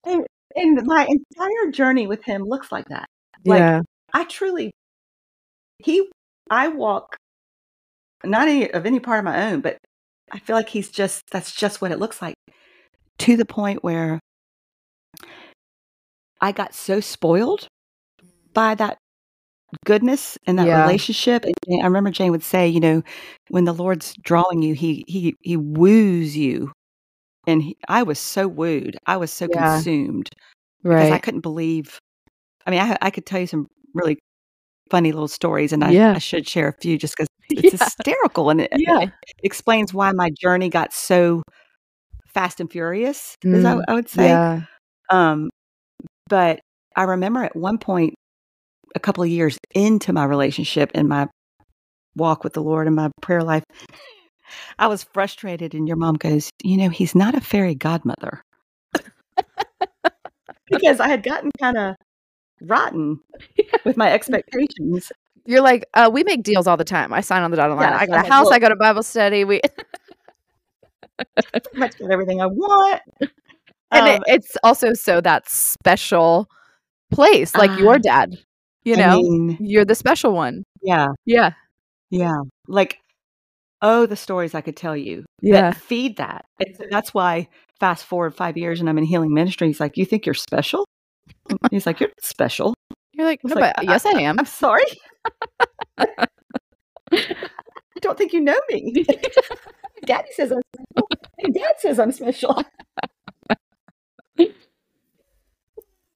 and 0.04 0.86
my 0.86 1.06
entire 1.08 1.70
journey 1.72 2.06
with 2.06 2.22
Him 2.24 2.42
looks 2.44 2.70
like 2.70 2.88
that. 2.88 3.06
Like, 3.44 3.60
I 4.12 4.24
truly, 4.24 4.70
he, 5.78 6.08
I 6.50 6.68
walk 6.68 7.16
not 8.24 8.46
any 8.46 8.70
of 8.70 8.86
any 8.86 9.00
part 9.00 9.18
of 9.18 9.24
my 9.24 9.50
own, 9.50 9.60
but 9.60 9.78
I 10.30 10.38
feel 10.38 10.54
like 10.54 10.68
he's 10.68 10.90
just, 10.90 11.22
that's 11.30 11.52
just 11.52 11.80
what 11.82 11.90
it 11.90 11.98
looks 11.98 12.22
like 12.22 12.34
to 13.18 13.36
the 13.36 13.44
point 13.44 13.82
where 13.82 14.20
I 16.40 16.52
got 16.52 16.74
so 16.74 17.00
spoiled 17.00 17.66
by 18.54 18.74
that 18.76 18.98
goodness 19.84 20.38
and 20.46 20.58
that 20.58 20.66
Yeah. 20.66 20.84
relationship. 20.84 21.44
And 21.44 21.54
I 21.82 21.86
remember 21.86 22.10
Jane 22.10 22.30
would 22.30 22.42
say, 22.42 22.68
you 22.68 22.80
know, 22.80 23.02
when 23.48 23.64
the 23.64 23.72
Lord's 23.72 24.14
drawing 24.22 24.62
you, 24.62 24.74
he, 24.74 25.04
he, 25.08 25.34
he 25.40 25.56
woos 25.56 26.36
you. 26.36 26.72
And 27.46 27.62
he, 27.62 27.76
I 27.88 28.02
was 28.04 28.18
so 28.18 28.46
wooed. 28.48 28.96
I 29.06 29.16
was 29.16 29.32
so 29.32 29.48
Yeah. 29.48 29.58
consumed 29.76 30.28
because 30.82 31.10
I 31.10 31.18
couldn't 31.18 31.40
believe. 31.40 31.98
I 32.66 32.70
mean, 32.70 32.80
I, 32.80 32.96
I 33.02 33.10
could 33.10 33.26
tell 33.26 33.40
you 33.40 33.46
some 33.46 33.66
really 33.94 34.18
funny 34.90 35.10
little 35.12 35.28
stories, 35.28 35.72
and 35.72 35.82
I, 35.82 35.92
Yeah. 35.92 36.14
I 36.14 36.18
should 36.18 36.46
share 36.46 36.68
a 36.68 36.72
few 36.72 36.98
just 36.98 37.16
because 37.16 37.28
it's 37.50 37.72
hysterical 37.72 38.50
and 38.50 38.60
it, 38.62 38.70
Yeah. 38.76 39.00
it 39.02 39.10
explains 39.42 39.92
why 39.92 40.12
my 40.12 40.30
journey 40.40 40.68
got 40.68 40.92
so 40.92 41.42
fast 42.28 42.60
and 42.60 42.70
furious. 42.70 43.36
Is 43.42 43.64
I, 43.64 43.72
Mm, 43.74 43.84
I 43.88 43.94
would 43.94 44.08
say. 44.08 44.30
Um, 45.10 45.50
but 46.28 46.60
I 46.96 47.04
remember 47.04 47.42
at 47.42 47.56
one 47.56 47.78
point, 47.78 48.14
a 48.94 49.00
couple 49.00 49.22
of 49.22 49.30
years 49.30 49.58
into 49.74 50.12
my 50.12 50.24
relationship 50.24 50.90
and 50.94 51.08
my 51.08 51.28
walk 52.16 52.44
with 52.44 52.52
the 52.52 52.62
Lord 52.62 52.86
and 52.86 52.96
my 52.96 53.10
prayer 53.20 53.42
life, 53.42 53.64
I 54.78 54.86
was 54.86 55.04
frustrated, 55.14 55.74
and 55.74 55.88
your 55.88 55.96
mom 55.96 56.14
goes, 56.16 56.50
"You 56.62 56.76
know, 56.76 56.88
he's 56.88 57.14
not 57.14 57.34
a 57.34 57.40
fairy 57.40 57.74
godmother." 57.74 58.42
because 60.72 61.00
I 61.00 61.08
had 61.08 61.22
gotten 61.22 61.50
kind 61.60 61.76
of 61.76 61.94
rotten 62.60 63.20
with 63.84 63.96
my 63.96 64.12
expectations. 64.12 65.12
You're 65.44 65.60
like, 65.60 65.84
uh, 65.94 66.10
we 66.12 66.24
make 66.24 66.42
deals 66.42 66.66
all 66.66 66.76
the 66.76 66.84
time. 66.84 67.12
I 67.12 67.20
sign 67.20 67.42
on 67.42 67.50
the 67.50 67.56
dotted 67.56 67.76
line. 67.76 67.90
Yes, 67.90 68.02
I 68.02 68.06
got 68.06 68.24
I'm 68.24 68.30
a 68.30 68.34
house. 68.34 68.50
I 68.50 68.58
go 68.58 68.68
to 68.68 68.76
Bible 68.76 69.02
study. 69.02 69.44
We 69.44 69.60
Pretty 71.52 71.66
much 71.74 71.98
got 71.98 72.10
everything 72.12 72.40
I 72.40 72.46
want. 72.46 73.02
and 73.90 74.08
it, 74.08 74.16
Um, 74.16 74.22
it's 74.26 74.56
also 74.62 74.92
so 74.94 75.20
that 75.20 75.48
special 75.48 76.48
place, 77.10 77.56
like 77.56 77.76
your 77.76 77.96
Ah, 77.96 77.98
dad. 77.98 78.38
You 78.84 78.94
I 78.96 78.98
know, 79.00 79.22
mean, 79.22 79.56
you're 79.60 79.84
the 79.84 79.94
special 79.94 80.32
one. 80.32 80.64
yeah, 80.82 81.08
Yeah. 81.24 81.50
yeah. 82.10 82.36
Like, 82.66 82.98
oh, 83.80 84.06
the 84.06 84.16
stories 84.16 84.54
I 84.54 84.60
could 84.60 84.76
tell 84.76 84.96
you 84.96 85.24
Yeah. 85.40 85.70
that 85.70 85.76
feed 85.76 86.16
that. 86.16 86.44
And 86.58 86.76
so 86.76 86.84
that's 86.90 87.14
why, 87.14 87.48
fast 87.80 88.04
forward 88.04 88.34
five 88.34 88.56
years 88.56 88.80
and 88.80 88.88
I'm 88.88 88.98
in 88.98 89.04
healing 89.04 89.32
ministry. 89.34 89.68
He's 89.68 89.80
like, 89.80 89.96
You 89.96 90.04
think 90.04 90.26
you're 90.26 90.34
special? 90.34 90.84
He's 91.70 91.86
like, 91.86 92.00
You're 92.00 92.10
special. 92.20 92.74
You're 93.14 93.26
like, 93.26 93.40
no, 93.44 93.54
like, 93.54 93.74
but 93.76 93.84
yes, 93.84 94.06
I 94.06 94.12
am. 94.20 94.38
I'm 94.38 94.46
sorry. 94.46 94.82
I 95.98 96.26
don't 98.00 98.16
think 98.16 98.32
you 98.32 98.40
know 98.40 98.58
me. 98.70 99.04
Daddy 100.06 100.28
says 100.32 100.50
I'm 100.50 100.60
special. 100.74 101.08
And 101.38 101.54
dad 101.54 101.74
says 101.78 101.98
I'm 102.00 102.10
special. 102.12 102.62
Oh 104.40 104.46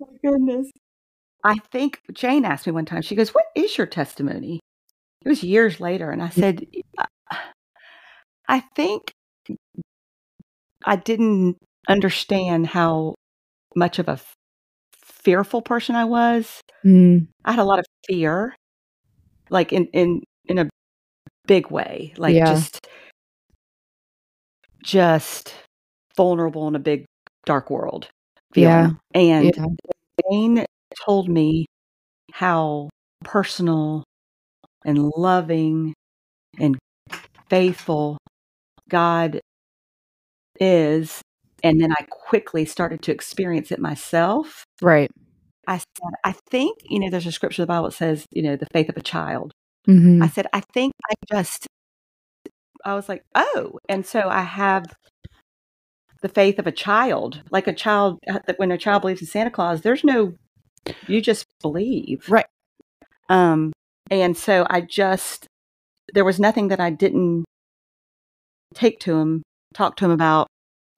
my 0.01 0.07
goodness. 0.23 0.71
I 1.47 1.59
think 1.71 2.01
Jane 2.13 2.45
asked 2.45 2.67
me 2.67 2.73
one 2.73 2.85
time, 2.87 3.03
she 3.03 3.15
goes, 3.15 3.31
What 3.33 3.45
is 3.55 3.79
your 3.79 3.87
testimony? 3.87 4.59
It 5.25 5.29
was 5.29 5.43
years 5.45 5.79
later. 5.81 6.11
And 6.11 6.21
I 6.23 6.29
said, 6.29 6.67
"I- 6.99 7.07
I 8.49 8.61
think 8.75 9.13
I 10.85 10.97
didn't 10.97 11.57
understand 11.89 12.67
how 12.67 13.15
much 13.77 13.99
of 13.99 14.09
a 14.09 14.13
f- 14.13 14.35
fearful 15.05 15.63
person 15.63 15.95
I 15.97 16.05
was. 16.05 16.61
Mm, 16.85 17.29
I 17.45 17.53
had 17.53 17.61
a 17.61 17.65
lot 17.65 17.79
of 17.79 17.85
fear, 18.07 18.55
like 19.51 19.73
in 19.73 19.87
in 19.87 20.23
in 20.47 20.59
a 20.59 20.69
big 21.47 21.71
way, 21.71 22.13
like 22.17 22.35
Yeah. 22.35 22.47
just 22.47 22.87
just 24.83 25.53
vulnerable 26.17 26.69
in 26.69 26.75
a 26.77 26.81
big 26.81 27.05
dark 27.45 27.71
world. 27.71 28.09
Yeah. 28.55 28.91
And 29.15 29.53
yeah. 29.57 29.67
Jane 30.31 30.65
told 31.05 31.29
me 31.29 31.67
how 32.33 32.89
personal 33.25 34.05
and 34.85 35.11
loving 35.17 35.95
and 36.59 36.79
faithful 37.49 38.19
God 38.89 39.41
is. 40.61 41.21
And 41.63 41.81
then 41.81 41.93
I 41.93 42.07
quickly 42.11 42.65
started 42.65 43.03
to 43.03 43.13
experience 43.13 43.73
it 43.73 43.81
myself. 43.81 44.65
Right. 44.81 45.11
I 45.67 45.79
said, 45.79 46.13
I 46.23 46.33
think, 46.51 46.79
you 46.85 47.01
know, 47.01 47.11
there's 47.11 47.27
a 47.27 47.33
scripture 47.33 47.63
in 47.63 47.67
the 47.67 47.73
Bible 47.73 47.89
that 47.89 47.97
says, 47.97 48.25
you 48.31 48.43
know, 48.43 48.57
the 48.57 48.69
faith 48.73 48.89
of 48.89 48.97
a 48.97 49.03
child. 49.03 49.53
Mm-hmm. 49.89 50.23
I 50.23 50.29
said, 50.29 50.47
I 50.53 50.61
think 50.73 50.93
I 51.11 51.15
just, 51.31 51.67
I 52.85 52.95
was 52.95 53.09
like, 53.09 53.23
oh. 53.35 53.79
And 53.89 54.07
so 54.07 54.29
I 54.29 54.43
have 54.43 54.85
the 56.23 56.29
faith 56.29 56.59
of 56.59 56.67
a 56.67 56.73
child, 56.73 57.43
like 57.51 57.67
a 57.67 57.75
child, 57.75 58.19
uh, 58.29 58.39
that 58.47 58.59
when 58.59 58.71
a 58.71 58.79
child 58.79 59.03
believes 59.03 59.21
in 59.21 59.27
Santa 59.27 59.51
Claus, 59.51 59.81
there's 59.81 60.05
no, 60.05 60.35
you 61.07 61.21
just 61.21 61.45
believe. 61.63 62.29
Right. 62.29 62.47
Um, 63.29 63.73
and 64.11 64.37
so 64.37 64.67
I 64.71 64.81
just, 64.81 65.47
there 66.15 66.25
was 66.25 66.39
nothing 66.39 66.69
that 66.69 66.81
I 66.81 66.91
didn't 66.91 67.45
take 68.75 69.01
to 69.01 69.19
him, 69.19 69.43
talk 69.75 69.97
to 69.97 70.05
him 70.05 70.11
about, 70.11 70.47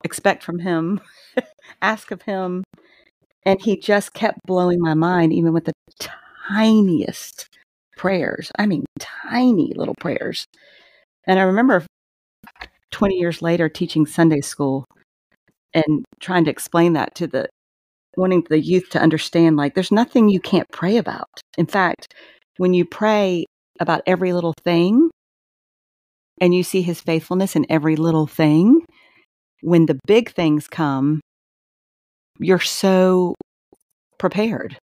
expect 0.03 0.43
from 0.43 0.59
him, 0.59 1.01
ask 1.81 2.11
of 2.11 2.21
him. 2.23 2.63
And 3.45 3.59
he 3.61 3.77
just 3.77 4.13
kept 4.13 4.39
blowing 4.45 4.79
my 4.79 4.93
mind, 4.93 5.33
even 5.33 5.53
with 5.53 5.65
the 5.65 5.73
tiniest 6.47 7.47
prayers. 7.97 8.51
I 8.57 8.65
mean, 8.65 8.85
tiny 8.99 9.73
little 9.75 9.95
prayers. 9.95 10.45
And 11.25 11.39
I 11.39 11.43
remember 11.43 11.85
20 12.91 13.15
years 13.15 13.41
later 13.41 13.69
teaching 13.69 14.05
Sunday 14.05 14.41
school 14.41 14.85
and 15.73 16.05
trying 16.19 16.45
to 16.45 16.51
explain 16.51 16.93
that 16.93 17.15
to 17.15 17.27
the 17.27 17.47
wanting 18.19 18.45
the 18.49 18.59
youth 18.59 18.89
to 18.89 18.99
understand 18.99 19.57
like 19.57 19.73
there's 19.73 19.91
nothing 19.91 20.29
you 20.29 20.39
can't 20.39 20.69
pray 20.71 20.97
about. 20.97 21.29
In 21.57 21.65
fact, 21.65 22.13
when 22.57 22.73
you 22.73 22.85
pray 22.85 23.45
about 23.79 24.01
every 24.05 24.33
little 24.33 24.53
thing 24.63 25.09
and 26.41 26.53
you 26.53 26.63
see 26.63 26.81
his 26.81 27.01
faithfulness 27.01 27.55
in 27.55 27.65
every 27.69 27.95
little 27.95 28.27
thing, 28.27 28.81
when 29.61 29.85
the 29.85 29.99
big 30.05 30.33
things 30.33 30.67
come, 30.67 31.21
you're 32.39 32.59
so 32.59 33.35
prepared 34.17 34.77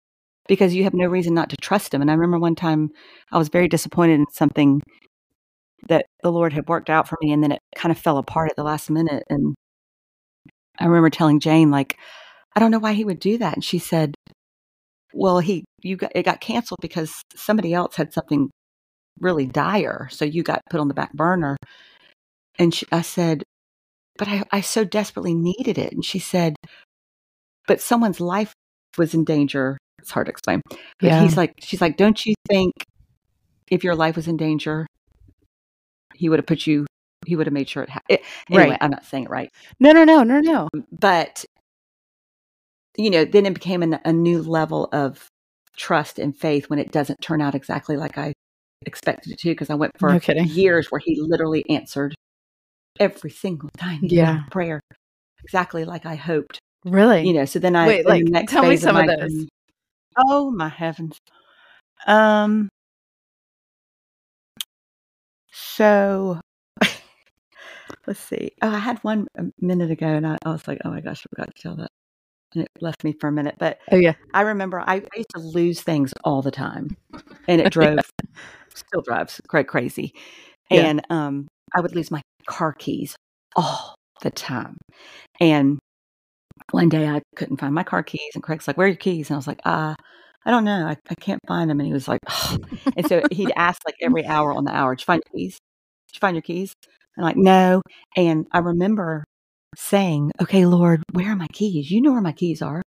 because 0.48 0.74
you 0.74 0.84
have 0.84 0.94
no 0.94 1.08
reason 1.08 1.34
not 1.34 1.50
to 1.50 1.58
trust 1.58 1.94
him. 1.94 2.02
And 2.02 2.10
I 2.10 2.14
remember 2.14 2.40
one 2.40 2.56
time 2.56 2.90
I 3.32 3.38
was 3.38 3.50
very 3.50 3.68
disappointed 3.68 4.16
in 4.16 4.26
something 4.32 4.82
that 5.90 6.06
the 6.24 6.32
Lord 6.32 6.54
had 6.54 6.68
worked 6.68 6.90
out 6.90 7.08
for 7.08 7.18
me 7.22 7.32
and 7.32 7.44
then 7.44 7.52
it 7.52 7.60
kind 7.76 7.92
of 7.92 7.98
fell 8.00 8.18
apart 8.18 8.50
at 8.50 8.56
the 8.56 8.64
last 8.64 8.90
minute 8.90 9.24
and 9.30 9.56
I 10.80 10.86
remember 10.86 11.10
telling 11.10 11.40
Jane 11.40 11.72
like 11.72 11.98
I 12.56 12.60
don't 12.60 12.72
know 12.72 12.80
why 12.80 12.94
he 12.94 13.04
would 13.06 13.20
do 13.20 13.38
that 13.38 13.54
and 13.56 13.64
she 13.64 13.80
said 13.80 14.16
well 15.14 15.40
he 15.40 15.64
you 15.82 15.96
got 15.98 16.12
it 16.16 16.24
got 16.24 16.42
canceled 16.42 16.80
because 16.82 17.14
somebody 17.36 17.74
else 17.74 17.96
had 17.96 18.14
something 18.14 18.50
really 19.20 19.46
dire 19.46 20.08
so 20.12 20.26
you 20.26 20.44
got 20.44 20.62
put 20.70 20.80
on 20.80 20.88
the 20.88 20.94
back 20.94 21.14
burner 21.14 21.56
and 22.60 22.74
she, 22.74 22.86
I 22.92 23.02
said 23.02 23.44
but 24.18 24.28
I, 24.28 24.44
I 24.52 24.62
so 24.62 24.84
desperately 24.84 25.34
needed 25.34 25.78
it 25.78 25.94
and 25.94 26.04
she 26.04 26.20
said 26.20 26.56
but 27.68 27.82
someone's 27.82 28.20
life 28.22 28.54
was 28.98 29.14
in 29.14 29.24
danger 29.24 29.78
it's 30.00 30.12
hard 30.12 30.28
to 30.28 30.32
explain 30.32 30.62
but 30.70 30.80
Yeah. 31.02 31.22
he's 31.22 31.38
like 31.38 31.54
she's 31.60 31.82
like 31.82 31.98
don't 31.98 32.26
you 32.26 32.34
think 32.48 32.74
if 33.70 33.84
your 33.84 33.96
life 33.96 34.16
was 34.16 34.28
in 34.28 34.38
danger 34.38 34.86
he 36.14 36.30
would 36.30 36.40
have 36.40 36.46
put 36.46 36.68
you 36.68 36.86
he 37.26 37.36
would 37.36 37.48
have 37.48 37.54
made 37.54 37.68
sure 37.68 37.84
it 37.84 37.90
happened 37.90 38.20
anyway 38.50 38.70
Right. 38.70 38.78
i'm 38.82 38.92
not 38.92 39.06
saying 39.06 39.26
it 39.26 39.30
right 39.30 39.50
No, 39.80 39.92
no, 39.92 40.04
no, 40.04 40.24
no, 40.24 40.40
no. 40.40 40.70
but 40.92 41.44
you 42.98 43.10
know 43.10 43.26
then 43.26 43.46
it 43.46 43.54
became 43.54 43.84
an, 43.84 44.00
a 44.06 44.14
new 44.14 44.42
level 44.42 44.90
of 44.92 45.28
trust 45.76 46.20
and 46.20 46.36
faith 46.38 46.70
when 46.70 46.80
it 46.80 46.92
doesn't 46.92 47.22
turn 47.22 47.42
out 47.42 47.56
exactly 47.56 47.98
like 47.98 48.18
i 48.18 48.34
expected 48.86 49.34
it 49.34 49.40
to 49.40 49.50
because 49.50 49.70
i 49.70 49.76
went 49.76 49.92
for 50.00 50.12
No 50.12 50.20
years 50.44 50.88
where 50.92 51.02
he 51.04 51.20
literally 51.20 51.68
answered 51.70 52.16
every 53.00 53.30
single 53.30 53.70
tiny 53.78 54.08
little 54.08 54.12
Yeah. 54.16 54.44
prayer 54.52 54.80
exactly 55.44 55.86
like 55.86 56.06
i 56.06 56.16
hoped 56.16 56.60
Really? 56.86 57.28
you 57.28 57.34
know 57.34 57.46
so 57.46 57.60
then 57.60 57.76
i 57.76 57.88
Wait, 57.88 58.04
the 58.04 58.10
like, 58.10 58.24
next 58.26 58.52
tell 58.52 58.64
me 58.64 58.78
some 58.78 58.96
of 58.96 59.06
my 59.06 59.16
those. 59.16 59.46
oh 60.18 60.52
my 60.52 60.70
heavens 60.70 61.18
um 62.08 62.70
so 65.52 66.40
let's 68.08 68.20
see 68.20 68.52
oh 68.62 68.70
i 68.70 68.78
had 68.78 69.00
one 69.04 69.28
a 69.38 69.46
minute 69.60 69.90
ago 69.92 70.06
and 70.08 70.28
I, 70.28 70.38
I 70.46 70.52
was 70.52 70.68
like 70.68 70.80
oh 70.86 70.90
my 70.92 71.02
gosh 71.02 71.26
i 71.26 71.30
forgot 71.36 71.54
to 71.56 71.62
tell 71.62 71.76
that 71.78 71.90
it 72.62 72.70
left 72.82 73.04
me 73.04 73.14
for 73.20 73.28
a 73.28 73.32
minute 73.32 73.56
but 73.60 73.80
oh 73.92 73.98
yeah. 73.98 74.14
i 74.34 74.42
remember 74.42 74.80
i, 74.80 74.96
I 74.96 75.18
used 75.18 75.30
to 75.36 75.40
lose 75.40 75.82
things 75.82 76.14
all 76.24 76.42
the 76.42 76.52
time 76.52 76.96
and 77.48 77.62
it 77.62 77.70
drove 77.72 78.00
still 78.74 79.02
drives 79.02 79.42
quite 79.48 79.68
crazy 79.68 80.14
Yeah. 80.70 80.82
and 80.82 81.06
um 81.10 81.48
i 81.76 81.82
would 81.82 81.96
lose 81.96 82.12
my 82.12 82.22
car 82.48 82.74
keys 82.74 83.16
all 83.56 83.96
the 84.22 84.32
time 84.32 84.78
and 85.40 85.80
one 86.72 86.90
day 86.90 87.08
I 87.08 87.22
couldn't 87.36 87.58
find 87.58 87.74
my 87.74 87.84
car 87.84 88.04
keys, 88.04 88.32
and 88.34 88.44
Craig's 88.44 88.68
like, 88.68 88.78
"Where 88.78 88.86
are 88.86 88.90
your 88.90 88.98
keys?" 88.98 89.30
And 89.30 89.36
I 89.36 89.38
was 89.38 89.48
like, 89.48 89.62
"Uh, 89.66 89.96
I 90.46 90.52
don't 90.52 90.64
know. 90.64 90.86
I, 90.88 90.96
I 91.10 91.16
can't 91.16 91.40
find 91.48 91.70
them." 91.70 91.80
And 91.80 91.88
he 91.88 91.94
was 91.94 92.08
like, 92.08 92.22
and 92.96 93.08
so 93.08 93.22
he'd 93.32 93.52
ask 93.56 93.82
like 93.86 93.96
every 94.02 94.26
hour 94.26 94.54
on 94.54 94.64
the 94.66 94.72
hour, 94.72 94.96
"Did 94.96 95.02
you 95.02 95.06
find 95.06 95.22
your 95.26 95.40
keys? 95.40 95.58
Did 96.08 96.16
you 96.16 96.20
find 96.20 96.36
your 96.36 96.42
keys?" 96.42 96.74
And 97.18 97.26
I'm 97.26 97.30
like, 97.30 97.38
"No." 97.38 97.82
And 98.16 98.48
I 98.52 98.60
remember 98.60 99.24
saying, 99.78 100.32
"Okay, 100.42 100.66
Lord, 100.66 101.04
where 101.14 101.32
are 101.32 101.36
my 101.36 101.48
keys? 101.48 101.92
You 101.92 102.02
know 102.02 102.12
where 102.12 102.22
my 102.22 102.32
keys 102.32 102.62
are. 102.62 102.82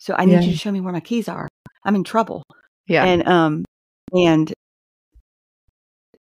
So 0.00 0.14
I 0.18 0.24
need 0.24 0.32
Yeah. 0.34 0.40
you 0.42 0.52
to 0.52 0.58
show 0.58 0.70
me 0.72 0.80
where 0.80 0.92
my 0.92 1.00
keys 1.00 1.28
are. 1.28 1.48
I'm 1.84 1.94
in 1.94 2.04
trouble." 2.04 2.42
Yeah. 2.86 3.04
And 3.04 3.26
um, 3.28 3.64
and 4.12 4.52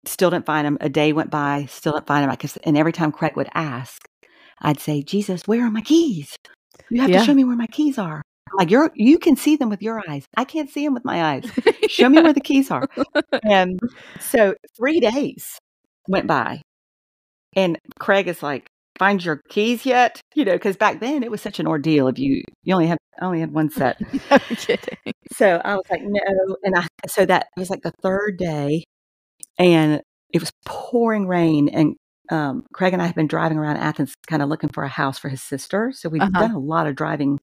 still 0.05 0.29
didn't 0.29 0.45
find 0.45 0.65
them. 0.65 0.77
A 0.81 0.89
day 0.89 1.13
went 1.13 1.29
by, 1.29 1.65
still 1.69 1.93
didn't 1.93 2.07
find 2.07 2.23
them. 2.23 2.31
I 2.31 2.35
guess, 2.35 2.57
and 2.63 2.77
every 2.77 2.91
time 2.93 3.11
Craig 3.11 3.35
would 3.35 3.49
ask, 3.53 4.01
I'd 4.59 4.79
say, 4.79 5.01
"Jesus, 5.03 5.43
where 5.45 5.65
are 5.65 5.71
my 5.71 5.81
keys? 5.81 6.35
You 6.89 7.01
have 7.01 7.09
Yeah. 7.09 7.19
to 7.19 7.25
show 7.25 7.33
me 7.33 7.43
where 7.43 7.55
my 7.55 7.67
keys 7.67 7.97
are." 7.97 8.21
Like 8.57 8.69
you're, 8.69 8.91
you 8.95 9.17
can 9.17 9.37
see 9.37 9.55
them 9.55 9.69
with 9.69 9.81
your 9.81 10.01
eyes. 10.09 10.25
I 10.35 10.43
can't 10.43 10.69
see 10.69 10.83
them 10.83 10.93
with 10.93 11.05
my 11.05 11.23
eyes. 11.35 11.49
Show 11.87 12.09
me 12.09 12.21
where 12.21 12.33
the 12.33 12.41
keys 12.41 12.69
are. 12.69 12.85
And 13.43 13.79
so 14.19 14.55
three 14.75 14.99
days 14.99 15.57
went 16.09 16.27
by, 16.27 16.61
and 17.55 17.77
Craig 17.97 18.27
is 18.27 18.43
like, 18.43 18.67
"Find 19.01 19.23
your 19.25 19.41
keys 19.49 19.85
yet?" 19.85 20.21
You 20.35 20.45
know, 20.45 20.53
because 20.53 20.77
back 20.77 20.99
then 20.99 21.23
it 21.23 21.31
was 21.31 21.41
such 21.41 21.59
an 21.59 21.67
ordeal. 21.67 22.07
If 22.07 22.19
you 22.19 22.43
you 22.63 22.73
only 22.73 22.87
had 22.87 22.97
I 23.21 23.25
only 23.25 23.39
had 23.41 23.51
one 23.51 23.69
set, 23.79 23.99
no 24.29 24.37
kidding. 24.55 25.13
so 25.33 25.59
I 25.65 25.73
was 25.75 25.83
like, 25.89 26.01
no. 26.03 26.55
And 26.63 26.75
I, 26.77 26.87
so 27.07 27.25
that 27.25 27.47
was 27.57 27.69
like 27.69 27.81
the 27.81 27.91
third 28.01 28.37
day 28.37 28.83
and 29.59 30.01
it 30.33 30.39
was 30.39 30.51
pouring 30.65 31.27
rain. 31.27 31.67
And 31.69 31.95
um, 32.31 32.63
Craig 32.73 32.93
and 32.93 33.01
I 33.01 33.05
have 33.07 33.15
been 33.15 33.27
driving 33.27 33.57
around 33.57 33.77
Athens 33.77 34.13
kind 34.27 34.41
of 34.41 34.49
looking 34.49 34.69
for 34.69 34.83
a 34.83 34.87
house 34.87 35.19
for 35.19 35.29
his 35.29 35.41
sister. 35.43 35.91
So 35.93 36.07
we've 36.09 36.21
Uh-huh. 36.21 36.39
done 36.39 36.51
a 36.51 36.59
lot 36.59 36.87
of 36.87 36.95
driving. 36.95 37.37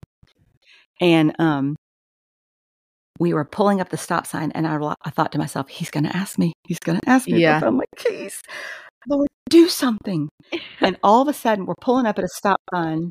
And 1.01 1.35
um, 1.38 1.77
we 3.21 3.35
were 3.35 3.44
pulling 3.44 3.81
up 3.81 3.90
the 3.90 3.97
stop 3.99 4.27
sign 4.27 4.51
and 4.53 4.66
I, 4.66 4.79
I 5.05 5.11
thought 5.11 5.33
to 5.33 5.38
myself, 5.38 5.68
he's 5.68 5.90
going 5.90 6.05
to 6.05 6.16
ask 6.16 6.38
me. 6.38 6.53
He's 6.66 6.79
going 6.79 6.99
to 7.01 7.09
ask 7.09 7.29
me 7.29 7.38
Yeah. 7.40 7.57
if 7.59 7.62
I 7.62 7.66
found 7.66 7.77
my 7.79 7.85
keys. 7.97 8.40
Lord, 9.09 9.29
do 9.49 9.68
something. 9.68 10.29
and 10.81 10.97
all 11.03 11.23
of 11.23 11.29
a 11.29 11.33
sudden, 11.33 11.66
we're 11.66 11.75
pulling 11.81 12.07
up 12.07 12.18
at 12.18 12.25
a 12.25 12.29
stop 12.29 12.61
sign. 12.75 13.11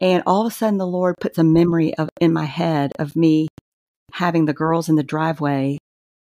And 0.00 0.22
all 0.26 0.46
of 0.46 0.52
a 0.52 0.54
sudden, 0.54 0.78
the 0.78 0.86
Lord 0.86 1.16
puts 1.20 1.38
a 1.38 1.44
memory 1.44 1.94
of 1.96 2.08
in 2.20 2.32
my 2.32 2.44
head 2.44 2.92
of 2.98 3.14
me 3.16 3.48
having 4.12 4.44
the 4.44 4.52
girls 4.52 4.88
in 4.88 4.96
the 4.96 5.02
driveway 5.02 5.78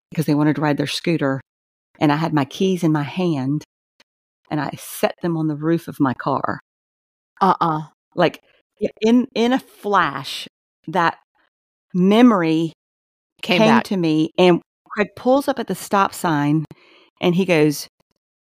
because 0.09 0.25
they 0.25 0.35
wanted 0.35 0.55
to 0.55 0.61
ride 0.61 0.77
their 0.77 0.87
scooter. 0.87 1.41
And 1.99 2.11
I 2.11 2.15
had 2.15 2.33
my 2.33 2.45
keys 2.45 2.83
in 2.83 2.91
my 2.91 3.03
hand 3.03 3.63
and 4.49 4.59
I 4.59 4.71
set 4.77 5.15
them 5.21 5.37
on 5.37 5.47
the 5.47 5.55
roof 5.55 5.87
of 5.87 5.99
my 5.99 6.13
car. 6.13 6.59
Uh 7.41 7.55
uh 7.59 7.81
Like 8.15 8.41
in, 9.01 9.27
in 9.35 9.53
a 9.53 9.59
flash, 9.59 10.47
that 10.87 11.17
memory 11.93 12.73
Came, 13.41 13.59
came, 13.59 13.81
to 13.81 13.97
me. 13.97 14.31
And 14.37 14.61
Craig 14.87 15.09
pulls 15.15 15.47
up 15.47 15.59
at 15.59 15.67
the 15.67 15.75
stop 15.75 16.13
sign 16.13 16.65
and 17.19 17.35
he 17.35 17.45
goes, 17.45 17.87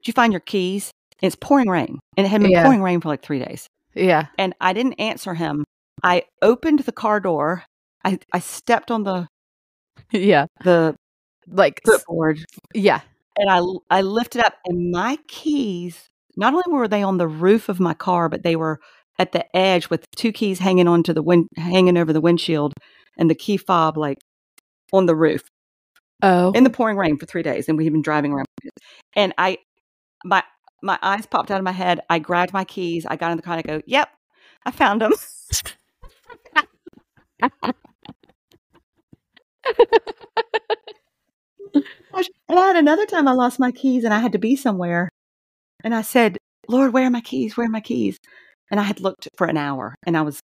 Did 0.03 0.09
you 0.09 0.13
find 0.15 0.33
your 0.33 0.41
keys? 0.41 0.91
It's 1.21 1.37
pouring 1.37 1.69
rain. 1.69 1.99
And 2.17 2.27
it 2.27 2.31
had 2.31 2.43
been 2.43 2.51
Yeah. 2.51 2.65
pouring 2.65 2.83
rain 2.83 3.01
for 3.01 3.09
like 3.09 3.23
three 3.23 3.39
days. 3.39 3.67
yeah. 3.95 4.27
And 4.39 4.55
I 4.61 4.73
didn't 4.73 4.95
answer 4.95 5.35
him. 5.35 5.65
I 6.03 6.25
opened 6.41 6.81
the 6.81 6.93
car 6.93 7.21
door. 7.21 7.63
I, 8.05 8.19
I 8.33 8.41
stepped 8.41 8.91
on 8.91 9.05
the, 9.05 9.29
Yeah. 10.11 10.47
the 10.65 10.97
Like 11.47 11.81
footboard 11.85 12.39
yeah. 12.75 13.01
and 13.39 13.49
I 13.51 13.61
I 13.91 14.01
lifted 14.03 14.45
up 14.45 14.55
and 14.67 14.91
my 14.91 15.19
keys 15.29 16.09
not 16.37 16.55
only 16.55 16.65
were 16.69 16.89
they 16.89 17.03
on 17.03 17.19
the 17.19 17.29
roof 17.29 17.69
of 17.69 17.79
my 17.81 17.95
car 17.95 18.29
but 18.29 18.43
they 18.43 18.57
were 18.57 18.79
at 19.19 19.33
the 19.33 19.45
edge 19.57 19.91
with 19.91 20.05
two 20.17 20.33
keys 20.33 20.59
hanging 20.59 20.89
onto 20.89 21.13
the 21.13 21.23
wind 21.23 21.47
hanging 21.57 21.97
over 21.99 22.13
the 22.13 22.21
windshield 22.21 22.73
and 23.19 23.29
the 23.31 23.35
key 23.35 23.57
fob 23.57 23.97
like 23.99 24.19
on 24.93 25.07
the 25.07 25.15
roof 25.17 25.43
Oh. 26.23 26.53
in 26.53 26.63
the 26.65 26.71
pouring 26.71 26.97
rain 26.97 27.17
for 27.19 27.27
3 27.27 27.43
days 27.43 27.69
and 27.69 27.77
we've 27.77 27.91
been 27.93 28.03
driving 28.03 28.33
around 28.33 28.47
and 29.17 29.35
I 29.39 29.59
my 30.25 30.43
my 30.83 30.99
eyes 31.03 31.27
popped 31.27 31.51
out 31.51 31.59
of 31.59 31.65
my 31.65 31.73
head 31.73 32.01
I 32.11 32.19
grabbed 32.19 32.53
my 32.53 32.65
keys 32.65 33.07
I 33.07 33.17
got 33.17 33.31
in 33.31 33.37
the 33.37 33.43
car 33.43 33.57
and 33.57 33.65
I 33.67 33.77
go 33.77 33.83
yep 33.87 34.09
I 34.65 34.71
found 34.71 35.01
them 35.01 35.13
and 42.15 42.59
I 42.59 42.67
had 42.67 42.77
another 42.77 43.07
time 43.07 43.27
I 43.27 43.33
lost 43.33 43.59
my 43.59 43.73
keys 43.73 44.05
and 44.05 44.13
I 44.13 44.19
had 44.19 44.33
to 44.33 44.39
be 44.39 44.57
somewhere. 44.57 45.09
And 45.85 45.95
I 45.95 46.03
said, 46.03 46.39
Lord, 46.69 46.93
where 46.93 47.07
are 47.07 47.11
my 47.11 47.21
keys? 47.21 47.57
Where 47.57 47.67
are 47.67 47.71
my 47.71 47.81
keys? 47.81 48.19
And 48.71 48.79
I 48.79 48.85
had 48.85 49.01
looked 49.01 49.29
for 49.37 49.47
an 49.47 49.57
hour 49.57 49.95
and 50.07 50.17
I 50.17 50.23
was 50.23 50.41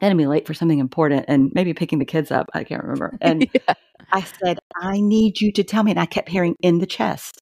going 0.00 0.12
to 0.12 0.16
be 0.16 0.26
late 0.26 0.46
for 0.46 0.54
something 0.54 0.78
important 0.78 1.26
and 1.28 1.50
maybe 1.54 1.74
picking 1.74 1.98
the 1.98 2.04
kids 2.04 2.30
up. 2.30 2.46
I 2.54 2.64
can't 2.64 2.82
remember. 2.82 3.16
And 3.20 3.48
yeah. 3.54 3.74
I 4.12 4.22
said, 4.22 4.58
I 4.80 5.00
need 5.00 5.40
you 5.40 5.52
to 5.52 5.64
tell 5.64 5.82
me. 5.82 5.92
And 5.92 6.00
I 6.00 6.06
kept 6.06 6.28
hearing 6.28 6.54
in 6.60 6.78
the 6.78 6.86
chest, 6.86 7.40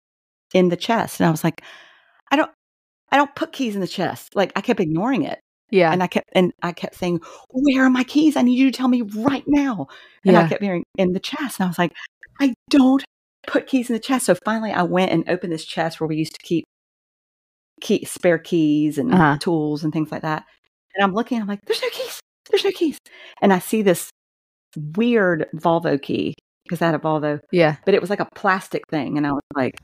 in 0.55 0.71
the 0.71 0.77
chest. 0.77 1.21
And 1.21 1.27
I 1.27 1.31
was 1.31 1.45
like, 1.45 1.61
I 2.31 2.37
don't, 2.37 2.51
I 3.13 3.17
don't 3.19 3.35
put 3.35 3.53
keys 3.53 3.75
in 3.75 3.83
the 3.83 3.87
chest. 3.87 4.35
Like 4.35 4.53
I 4.57 4.63
kept 4.63 4.81
ignoring 4.81 5.25
it. 5.25 5.39
Yeah. 5.71 5.93
And 5.93 6.03
I 6.03 6.07
kept, 6.07 6.31
and 6.33 6.53
I 6.63 6.73
kept 6.73 6.95
saying, 6.95 7.21
where 7.51 7.85
are 7.85 7.91
my 7.91 8.05
keys? 8.05 8.37
I 8.37 8.43
need 8.43 8.59
you 8.59 8.71
to 8.71 8.77
tell 8.77 8.89
me 8.89 9.03
right 9.03 9.45
now. 9.47 9.89
And 10.25 10.37
I 10.37 10.49
kept 10.49 10.63
hearing 10.63 10.85
in 10.97 11.13
the 11.13 11.21
chest. 11.21 11.59
And 11.61 11.67
I 11.67 11.69
was 11.69 11.79
like, 11.79 11.93
I 12.41 12.55
don't 12.71 13.05
put 13.47 13.67
keys 13.67 13.91
in 13.91 13.95
the 13.95 14.01
chest. 14.01 14.27
So 14.27 14.35
finally 14.45 14.73
I 14.73 14.83
went 14.83 15.11
and 15.13 15.29
opened 15.29 15.53
this 15.53 15.65
chest 15.65 16.01
where 16.01 16.09
we 16.09 16.17
used 16.17 16.33
to 16.35 16.47
keep 16.47 16.65
key, 17.81 18.05
spare 18.05 18.39
keys 18.39 18.99
and 18.99 19.13
Uh-huh. 19.13 19.37
tools 19.41 19.85
and 19.85 19.93
things 19.93 20.11
like 20.13 20.23
that. 20.23 20.45
And 20.95 21.03
I'm 21.05 21.13
looking, 21.13 21.41
I'm 21.41 21.49
like, 21.49 21.61
there's 21.67 21.83
no 21.83 21.89
keys. 21.91 22.21
There's 22.51 22.65
no 22.65 22.71
keys. 22.71 22.99
And 23.43 23.53
I 23.53 23.59
see 23.59 23.83
this 23.83 24.11
weird 24.97 25.47
Volvo 25.57 26.01
key 26.01 26.35
because 26.65 26.81
I 26.83 26.87
had 26.87 26.95
a 26.95 26.99
Volvo, 26.99 27.41
Yeah. 27.53 27.77
but 27.85 27.95
it 27.95 28.01
was 28.01 28.11
like 28.11 28.21
a 28.21 28.29
plastic 28.35 28.87
thing. 28.89 29.17
And 29.19 29.27
I 29.27 29.33
was 29.33 29.43
like, 29.57 29.77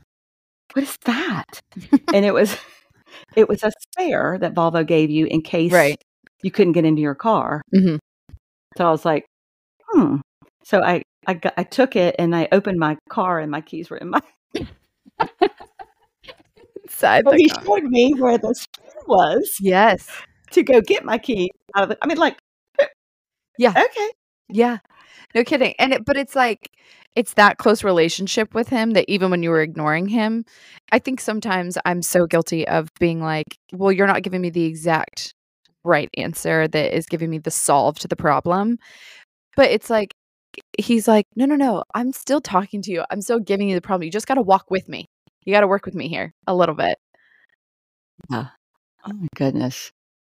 what 0.73 0.83
is 0.83 0.97
that? 1.05 1.59
and 2.13 2.25
it 2.25 2.33
was, 2.33 2.55
it 3.35 3.47
was 3.49 3.63
a 3.63 3.71
spare 3.81 4.37
that 4.39 4.53
Volvo 4.53 4.85
gave 4.85 5.09
you 5.09 5.25
in 5.25 5.41
case 5.41 5.71
Right. 5.71 6.01
you 6.43 6.51
couldn't 6.51 6.73
get 6.73 6.85
into 6.85 7.01
your 7.01 7.15
car. 7.15 7.61
Mhm. 7.75 7.99
So 8.77 8.87
I 8.87 8.91
was 8.91 9.05
like, 9.05 9.25
hmm. 9.89 10.17
So 10.63 10.81
I, 10.81 11.01
I, 11.27 11.33
got, 11.35 11.53
I 11.57 11.63
took 11.63 11.95
it 11.95 12.15
and 12.19 12.35
I 12.35 12.47
opened 12.51 12.79
my 12.79 12.97
car 13.09 13.39
and 13.39 13.51
my 13.51 13.61
keys 13.61 13.89
were 13.89 13.97
in 13.97 14.09
my. 14.09 14.21
Inside 16.83 17.23
So 17.27 17.35
he 17.35 17.49
car. 17.49 17.63
showed 17.63 17.83
me 17.83 18.13
where 18.13 18.37
the 18.37 18.53
spare 18.53 18.91
was 19.07 19.55
Yes. 19.59 20.07
to 20.51 20.63
go 20.63 20.81
get 20.81 21.03
my 21.05 21.17
key 21.17 21.49
out 21.75 21.83
of 21.85 21.91
it. 21.91 21.97
I 22.01 22.07
mean, 22.07 22.17
like, 22.17 22.37
Yeah. 23.57 23.71
okay, 23.71 24.09
Yeah. 24.49 24.77
No 25.35 25.43
kidding. 25.43 25.73
And 25.79 25.93
it, 25.93 26.05
but 26.05 26.17
it's 26.17 26.35
like 26.35 26.69
it's 27.15 27.33
that 27.33 27.57
close 27.57 27.83
relationship 27.83 28.53
with 28.53 28.69
him 28.69 28.91
that 28.91 29.05
even 29.09 29.31
when 29.31 29.43
you 29.43 29.49
were 29.49 29.61
ignoring 29.61 30.07
him, 30.07 30.45
I 30.91 30.99
think 30.99 31.19
sometimes 31.19 31.77
I'm 31.85 32.01
so 32.01 32.25
guilty 32.25 32.67
of 32.67 32.89
being 32.99 33.21
like, 33.21 33.57
well, 33.73 33.91
you're 33.91 34.07
not 34.07 34.23
giving 34.23 34.41
me 34.41 34.49
the 34.49 34.65
exact 34.65 35.33
right 35.83 36.09
answer 36.15 36.67
that 36.67 36.95
is 36.95 37.05
giving 37.07 37.29
me 37.29 37.39
the 37.39 37.51
solve 37.51 37.99
to 37.99 38.07
the 38.07 38.15
problem. 38.15 38.77
But 39.55 39.71
it's 39.71 39.89
like 39.89 40.13
he's 40.77 41.07
like, 41.07 41.25
"No, 41.35 41.45
no, 41.45 41.55
no. 41.55 41.83
I'm 41.93 42.13
still 42.13 42.41
talking 42.41 42.81
to 42.83 42.91
you. 42.91 43.03
I'm 43.09 43.21
still 43.21 43.39
giving 43.39 43.69
you 43.69 43.75
the 43.75 43.81
problem. 43.81 44.05
You 44.05 44.11
just 44.11 44.27
got 44.27 44.35
to 44.35 44.41
walk 44.41 44.69
with 44.69 44.87
me. 44.87 45.05
You 45.45 45.53
got 45.53 45.61
to 45.61 45.67
work 45.67 45.85
with 45.85 45.95
me 45.95 46.07
here 46.07 46.33
a 46.47 46.55
little 46.55 46.75
bit." 46.75 46.97
Oh 48.33 49.13
my 49.13 49.27
goodness. 49.35 49.91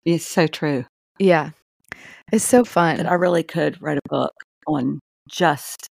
It's 0.04 0.26
so 0.26 0.46
true. 0.46 0.84
Yeah. 1.18 1.50
It's 2.32 2.44
so 2.44 2.64
fun. 2.64 3.06
I 3.06 3.14
really 3.14 3.42
could 3.42 3.80
write 3.82 3.98
a 3.98 4.08
book 4.08 4.32
on 4.66 5.00
just 5.28 5.86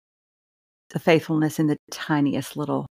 the 0.92 1.00
faithfulness 1.00 1.60
in 1.60 1.68
the 1.68 1.78
tiniest 1.92 2.58
little 2.58 2.86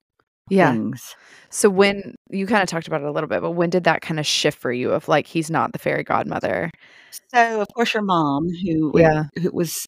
Yeah. 0.49 0.73
things. 0.73 1.15
So 1.51 1.69
when 1.71 2.15
you 2.31 2.47
kind 2.47 2.63
of 2.63 2.69
talked 2.69 2.89
about 2.89 3.03
it 3.03 3.07
a 3.07 3.13
little 3.13 3.29
bit, 3.29 3.41
but 3.43 3.53
when 3.53 3.71
did 3.71 3.85
that 3.85 4.01
kind 4.03 4.19
of 4.19 4.27
shift 4.27 4.59
for 4.59 4.73
you 4.73 4.93
of 4.93 5.09
like 5.09 5.27
he's 5.27 5.51
not 5.51 5.73
the 5.73 5.79
fairy 5.79 6.03
godmother? 6.03 6.71
So, 7.35 7.61
of 7.61 7.69
course, 7.75 7.95
your 7.95 8.03
mom, 8.03 8.49
who 8.65 8.93
Yeah. 8.99 9.25
who 9.41 9.51
was 9.53 9.87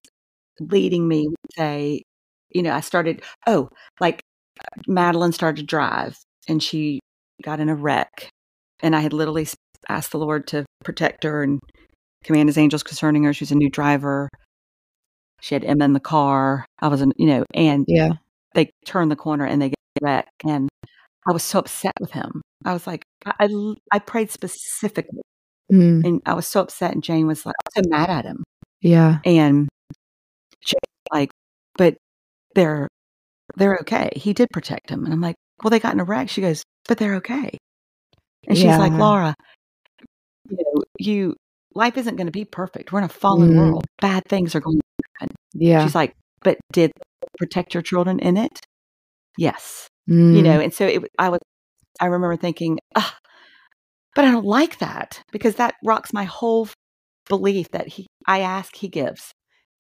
leading 0.61 1.09
me, 1.09 1.29
would 1.29 1.55
say, 1.57 2.03
you 2.51 2.63
know, 2.63 2.73
I 2.75 2.81
started. 2.81 3.23
Oh, 3.47 3.69
like 4.01 4.21
Madeline 4.87 5.33
started 5.33 5.63
to 5.63 5.67
drive, 5.67 6.19
and 6.49 6.63
she 6.63 7.01
got 7.43 7.61
in 7.61 7.69
a 7.69 7.75
wreck, 7.75 8.29
and 8.83 8.95
I 8.95 9.01
had 9.01 9.13
literally 9.13 9.49
asked 9.89 10.13
the 10.13 10.19
Lord 10.19 10.47
to 10.49 10.65
protect 10.85 11.25
her 11.25 11.43
and 11.43 11.61
command 12.25 12.49
His 12.49 12.59
angels 12.59 12.83
concerning 12.83 13.25
her. 13.25 13.33
She 13.33 13.45
was 13.45 13.53
a 13.53 13.57
new 13.57 13.71
driver. 13.71 14.29
She 15.43 15.55
had 15.57 15.65
Emma 15.65 15.85
in 15.85 15.93
the 15.93 16.01
car. 16.01 16.65
I 16.81 16.87
was, 16.89 17.03
in, 17.03 17.13
you 17.19 17.27
know, 17.27 17.45
and 17.53 17.85
Yeah. 17.89 18.13
they 18.55 18.71
turn 18.87 19.09
the 19.09 19.17
corner 19.17 19.45
and 19.45 19.61
they 19.61 19.71
get 19.71 19.77
wrecked, 20.01 20.45
and 20.47 20.69
I 21.29 21.33
was 21.33 21.43
so 21.43 21.59
upset 21.59 21.93
with 22.01 22.13
him. 22.13 22.41
I 22.65 22.73
was 22.73 22.87
like, 22.87 23.03
I, 23.27 23.49
I 23.93 23.99
prayed 23.99 24.31
specifically, 24.31 25.21
Mm, 25.71 26.05
and 26.07 26.23
I 26.27 26.35
was 26.35 26.47
so 26.47 26.61
upset. 26.61 26.93
And 26.93 27.03
Jane 27.03 27.27
was 27.27 27.45
like, 27.45 27.55
I 27.61 27.65
was 27.81 27.85
so 27.85 27.91
mad 27.91 28.09
at 28.11 28.25
him. 28.25 28.45
yeah. 28.81 29.19
And 29.25 29.69
she 30.61 30.75
was 30.77 31.19
like, 31.19 31.31
but 31.77 31.97
they're 32.55 32.87
they're 33.57 33.79
okay. 33.83 34.11
He 34.15 34.33
did 34.33 34.49
protect 34.53 34.91
him. 34.91 35.05
And 35.05 35.13
I'm 35.13 35.21
like, 35.21 35.35
well, 35.63 35.71
they 35.71 35.81
got 35.81 35.93
in 35.95 36.01
a 36.01 36.05
wreck. 36.05 36.29
She 36.29 36.41
goes, 36.41 36.63
but 36.89 36.99
they're 36.99 37.17
okay. 37.17 37.59
And 38.47 38.57
she's 38.57 38.79
like, 38.79 38.93
Laura, 38.93 39.35
you 40.49 40.57
know, 40.59 40.83
you 40.99 41.37
life 41.75 41.97
isn't 41.97 42.17
going 42.17 42.27
to 42.27 42.33
be 42.33 42.45
perfect. 42.45 42.93
We're 42.93 42.99
in 43.01 43.05
a 43.07 43.09
fallen 43.09 43.51
Mm. 43.51 43.57
world. 43.57 43.87
Bad 44.01 44.25
things 44.29 44.55
are 44.55 44.61
going. 44.61 44.81
Yeah. 45.55 45.85
She's 45.85 45.95
like, 45.95 46.15
but 46.43 46.59
did 46.73 46.93
protect 47.39 47.75
your 47.75 47.83
children 47.83 48.19
in 48.19 48.37
it? 48.37 48.61
Yes. 49.37 49.89
Mm, 50.09 50.37
You 50.37 50.43
know, 50.43 50.61
and 50.61 50.73
so 50.75 50.87
it, 50.87 51.03
I 51.19 51.29
was, 51.29 51.41
I 52.01 52.07
remember 52.07 52.37
thinking, 52.37 52.79
ah, 52.97 53.17
but 54.15 54.25
I 54.25 54.31
don't 54.31 54.45
like 54.45 54.79
that 54.79 55.23
because 55.33 55.57
that 55.57 55.75
rocks 55.85 56.13
my 56.13 56.25
whole 56.25 56.69
belief 57.29 57.71
that 57.73 57.89
he, 57.89 58.07
I 58.27 58.41
ask, 58.41 58.77
he 58.77 58.89
gives. 58.89 59.33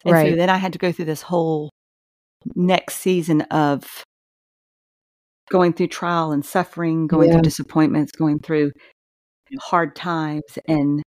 And 0.04 0.16
so 0.16 0.24
Right. 0.24 0.36
then 0.36 0.50
I 0.50 0.56
had 0.56 0.72
to 0.72 0.78
go 0.78 0.92
through 0.92 1.04
this 1.06 1.22
whole 1.22 1.70
next 2.54 2.96
season 2.96 3.42
of 3.42 3.84
going 5.50 5.72
through 5.72 5.88
trial 5.88 6.32
and 6.32 6.44
suffering, 6.44 7.06
going 7.06 7.28
Yeah. 7.28 7.34
through 7.34 7.42
disappointments, 7.42 8.12
going 8.12 8.38
through 8.38 8.72
hard 9.60 9.94
times 9.94 10.42
and 10.66 11.02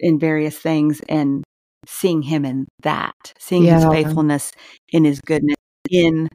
in 0.00 0.18
various 0.18 0.58
things 0.58 1.00
and 1.08 1.44
seeing 1.90 2.20
him 2.22 2.44
in 2.44 2.68
that, 2.82 3.32
seeing 3.38 3.64
his 3.64 3.84
faithfulness 3.90 4.52
in 4.90 5.04
his 5.04 5.20
goodness 5.22 5.56
in 5.90 6.28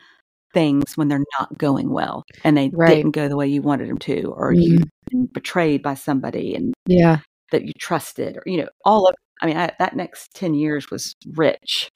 things 0.52 0.98
when 0.98 1.08
they're 1.08 1.24
not 1.40 1.56
going 1.58 1.92
well 1.92 2.24
and 2.44 2.58
they 2.58 2.70
Right. 2.74 2.96
didn't 2.98 3.12
go 3.12 3.28
the 3.28 3.38
way 3.38 3.48
you 3.48 3.62
wanted 3.62 3.88
them 3.88 4.00
to, 4.00 4.34
or 4.36 4.54
Mhm. 4.54 4.62
you've 4.62 4.84
been 5.12 5.26
betrayed 5.28 5.84
by 5.84 5.94
somebody 5.94 6.56
and 6.56 6.74
Yeah. 6.88 7.20
that 7.52 7.66
you 7.66 7.72
trusted, 7.78 8.38
or, 8.38 8.44
you 8.48 8.58
know, 8.58 8.68
all 8.84 9.08
of, 9.08 9.16
I 9.42 9.46
mean, 9.46 9.58
I, 9.58 9.72
that 9.78 9.96
next 9.96 10.34
10 10.34 10.56
years 10.56 10.90
was 10.90 11.14
rich 11.36 11.90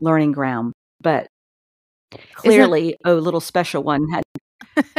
learning 0.00 0.32
ground, 0.32 0.74
but 1.00 1.28
clearly, 2.34 2.96
oh, 3.06 3.14
little 3.14 3.40
special 3.40 3.82
one 3.82 4.06
had, 4.10 4.22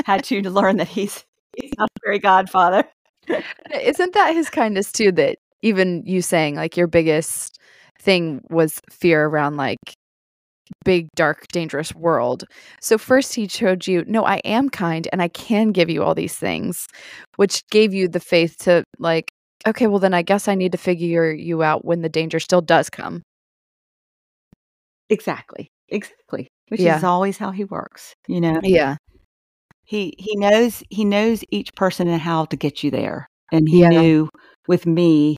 had 0.05 0.23
to 0.25 0.41
learn 0.49 0.77
that 0.77 0.87
he's, 0.87 1.23
he's 1.55 1.73
not 1.77 1.89
a 1.95 1.99
very 2.03 2.17
godfather. 2.19 2.85
Isn't 3.71 4.13
that 4.13 4.33
his 4.33 4.49
kindness 4.49 4.91
too? 4.91 5.11
That 5.11 5.37
even 5.61 6.03
you 6.05 6.21
saying 6.21 6.55
like 6.55 6.75
your 6.75 6.87
biggest 6.87 7.59
thing 8.03 8.41
was 8.49 8.79
fear 8.91 9.25
around 9.25 9.57
like 9.57 9.77
big, 10.85 11.07
dark, 11.15 11.47
dangerous 11.51 11.93
world. 11.93 12.43
So 12.81 12.97
first 12.97 13.35
he 13.35 13.47
showed 13.47 13.87
you, 13.87 14.03
no, 14.07 14.25
I 14.25 14.37
am 14.45 14.69
kind 14.69 15.07
and 15.11 15.21
I 15.21 15.27
can 15.27 15.71
give 15.71 15.89
you 15.89 16.03
all 16.03 16.15
these 16.15 16.35
things, 16.35 16.87
which 17.37 17.61
gave 17.69 17.93
you 17.93 18.07
the 18.07 18.19
faith 18.19 18.57
to 18.59 18.83
like, 18.99 19.29
okay, 19.67 19.87
well 19.87 19.99
then 19.99 20.13
I 20.13 20.21
guess 20.21 20.47
I 20.47 20.55
need 20.55 20.71
to 20.73 20.77
figure 20.77 21.31
you 21.31 21.63
out 21.63 21.85
when 21.85 22.01
the 22.01 22.09
danger 22.09 22.39
still 22.39 22.61
does 22.61 22.89
come. 22.89 23.21
Exactly. 25.09 25.67
Exactly. 25.89 26.47
Which 26.69 26.81
Yeah. 26.81 26.97
is 26.97 27.03
always 27.03 27.37
how 27.37 27.51
he 27.51 27.65
works. 27.65 28.13
You 28.27 28.41
know, 28.41 28.59
Yeah. 28.63 28.95
he, 29.85 30.13
he 30.17 30.35
knows, 30.35 30.81
he 30.89 31.05
knows 31.05 31.43
each 31.51 31.73
person 31.75 32.07
and 32.07 32.21
how 32.21 32.45
to 32.45 32.55
get 32.55 32.83
you 32.83 32.91
there. 32.91 33.27
And 33.51 33.67
he 33.69 33.81
Yeah. 33.81 33.89
knew 33.89 34.29
with 34.67 34.85
me, 34.85 35.35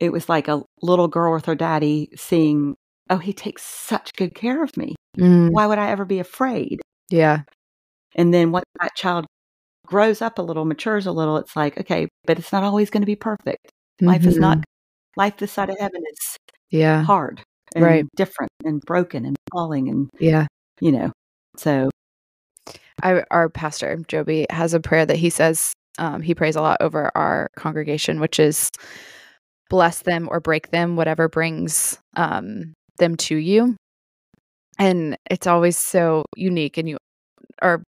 it 0.00 0.10
was 0.10 0.28
like 0.28 0.48
a 0.48 0.62
little 0.82 1.08
girl 1.08 1.32
with 1.34 1.44
her 1.46 1.54
daddy 1.54 2.08
seeing, 2.16 2.74
oh, 3.10 3.18
he 3.18 3.32
takes 3.32 3.62
such 3.62 4.12
good 4.14 4.34
care 4.34 4.64
of 4.64 4.76
me. 4.76 4.96
Mm, 5.18 5.50
Why 5.52 5.66
would 5.66 5.78
I 5.78 5.90
ever 5.90 6.04
be 6.04 6.18
afraid? 6.18 6.80
yeah. 7.10 7.42
And 8.16 8.34
then 8.34 8.50
once 8.50 8.64
that 8.80 8.96
child 8.96 9.26
grows 9.86 10.20
up 10.20 10.38
a 10.38 10.42
little, 10.42 10.64
matures 10.64 11.06
a 11.06 11.12
little, 11.12 11.36
it's 11.36 11.54
like, 11.54 11.78
okay, 11.78 12.08
but 12.26 12.38
it's 12.38 12.50
not 12.52 12.64
always 12.64 12.90
going 12.90 13.02
to 13.02 13.06
be 13.06 13.14
perfect. 13.16 13.70
Life 14.00 14.26
is 14.26 14.38
not, 14.38 14.58
Mhm. 14.58 14.64
life 15.16 15.36
this 15.36 15.52
side 15.52 15.70
of 15.70 15.78
heaven 15.78 16.02
is 16.10 16.36
Yeah. 16.70 17.02
hard 17.04 17.42
and 17.76 17.84
Right. 17.84 18.06
different 18.16 18.50
and 18.64 18.80
broken 18.82 19.24
and 19.24 19.36
falling 19.52 19.88
and, 19.88 20.08
Yeah. 20.18 20.46
you 20.80 20.90
know, 20.92 21.12
so 21.56 21.90
I, 23.02 23.24
our 23.30 23.48
pastor 23.48 23.96
Joby 24.08 24.46
has 24.50 24.74
a 24.74 24.80
prayer 24.80 25.06
that 25.06 25.16
he 25.16 25.30
says 25.30 25.72
um, 25.98 26.22
he 26.22 26.34
prays 26.34 26.56
a 26.56 26.62
lot 26.62 26.78
over 26.80 27.10
our 27.14 27.48
congregation, 27.56 28.20
which 28.20 28.38
is 28.40 28.70
bless 29.70 30.02
them 30.02 30.28
or 30.30 30.40
break 30.40 30.70
them, 30.72 30.96
whatever 30.96 31.30
brings 31.30 31.98
um, 32.16 32.74
them 32.98 33.16
to 33.16 33.36
you. 33.36 33.76
And 34.78 35.16
it's 35.30 35.46
always 35.46 35.78
so 35.78 36.24
unique, 36.36 36.78
and 36.78 36.88
you 36.88 36.98
are 37.62 37.82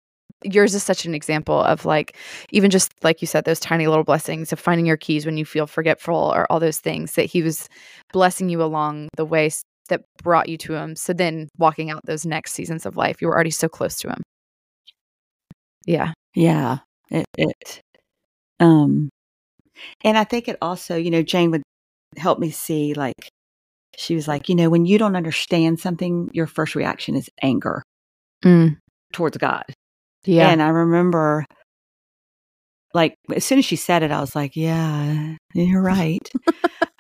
yours 0.43 0.75
is 0.75 0.84
such 0.84 1.05
an 1.05 1.15
example 1.15 1.61
of 1.61 1.86
like 1.86 2.15
even 2.51 2.71
just 2.71 2.93
like 3.03 3.21
you 3.21 3.27
said 3.27 3.45
those 3.45 3.59
tiny 3.59 3.88
little 3.88 4.05
blessings 4.05 4.53
of 4.53 4.59
finding 4.59 4.86
your 4.86 4.97
keys 4.97 5.25
when 5.25 5.38
you 5.38 5.45
feel 5.45 5.67
forgetful 5.67 6.15
or 6.15 6.51
all 6.51 6.59
those 6.61 6.80
things 6.80 7.13
that 7.15 7.25
he 7.25 7.43
was 7.43 7.69
blessing 8.13 8.49
you 8.49 8.63
along 8.63 9.09
the 9.17 9.25
way 9.25 9.51
that 9.89 10.03
brought 10.23 10.49
you 10.49 10.57
to 10.57 10.75
him 10.75 10.95
so 10.95 11.13
then 11.13 11.49
walking 11.57 11.91
out 11.91 12.05
those 12.05 12.25
next 12.25 12.53
seasons 12.53 12.86
of 12.86 12.97
life 12.97 13.21
you 13.21 13.27
were 13.27 13.36
already 13.36 13.51
so 13.51 13.69
close 13.69 13.97
to 13.97 14.09
him 14.09 14.21
Yeah. 15.86 16.13
Yeah. 16.36 16.80
It, 17.11 17.25
it, 17.38 17.82
um, 18.59 19.09
and 20.03 20.17
I 20.17 20.23
think 20.23 20.47
it 20.47 20.57
also, 20.61 20.95
you 20.97 21.11
know, 21.11 21.23
Jane 21.23 21.51
would 21.51 21.63
help 22.18 22.39
me 22.39 22.51
see 22.51 22.93
like, 22.93 23.30
she 23.97 24.16
was 24.16 24.28
like, 24.28 24.49
you 24.49 24.55
know, 24.55 24.70
when 24.70 24.86
you 24.86 24.97
don't 24.97 25.16
understand 25.16 25.80
something, 25.80 26.30
your 26.34 26.47
first 26.47 26.76
reaction 26.76 27.16
is 27.16 27.30
anger 27.41 27.84
Mm. 28.43 28.78
towards 29.12 29.38
God. 29.38 29.66
Yeah. 30.26 30.49
And 30.49 30.62
I 30.62 30.70
remember, 30.70 31.45
like, 32.93 33.16
as 33.36 33.43
soon 33.43 33.60
as 33.60 33.66
she 33.66 33.76
said 33.76 34.03
it, 34.03 34.12
I 34.12 34.22
was 34.22 34.36
like, 34.36 34.55
yeah, 34.55 35.36
you're 35.53 35.82
right. 35.82 36.30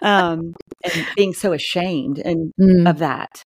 um, 0.01 0.53
and 0.83 1.05
being 1.15 1.33
so 1.33 1.53
ashamed 1.53 2.19
and 2.19 2.51
Mm. 2.59 2.89
of 2.89 2.99
that. 2.99 3.41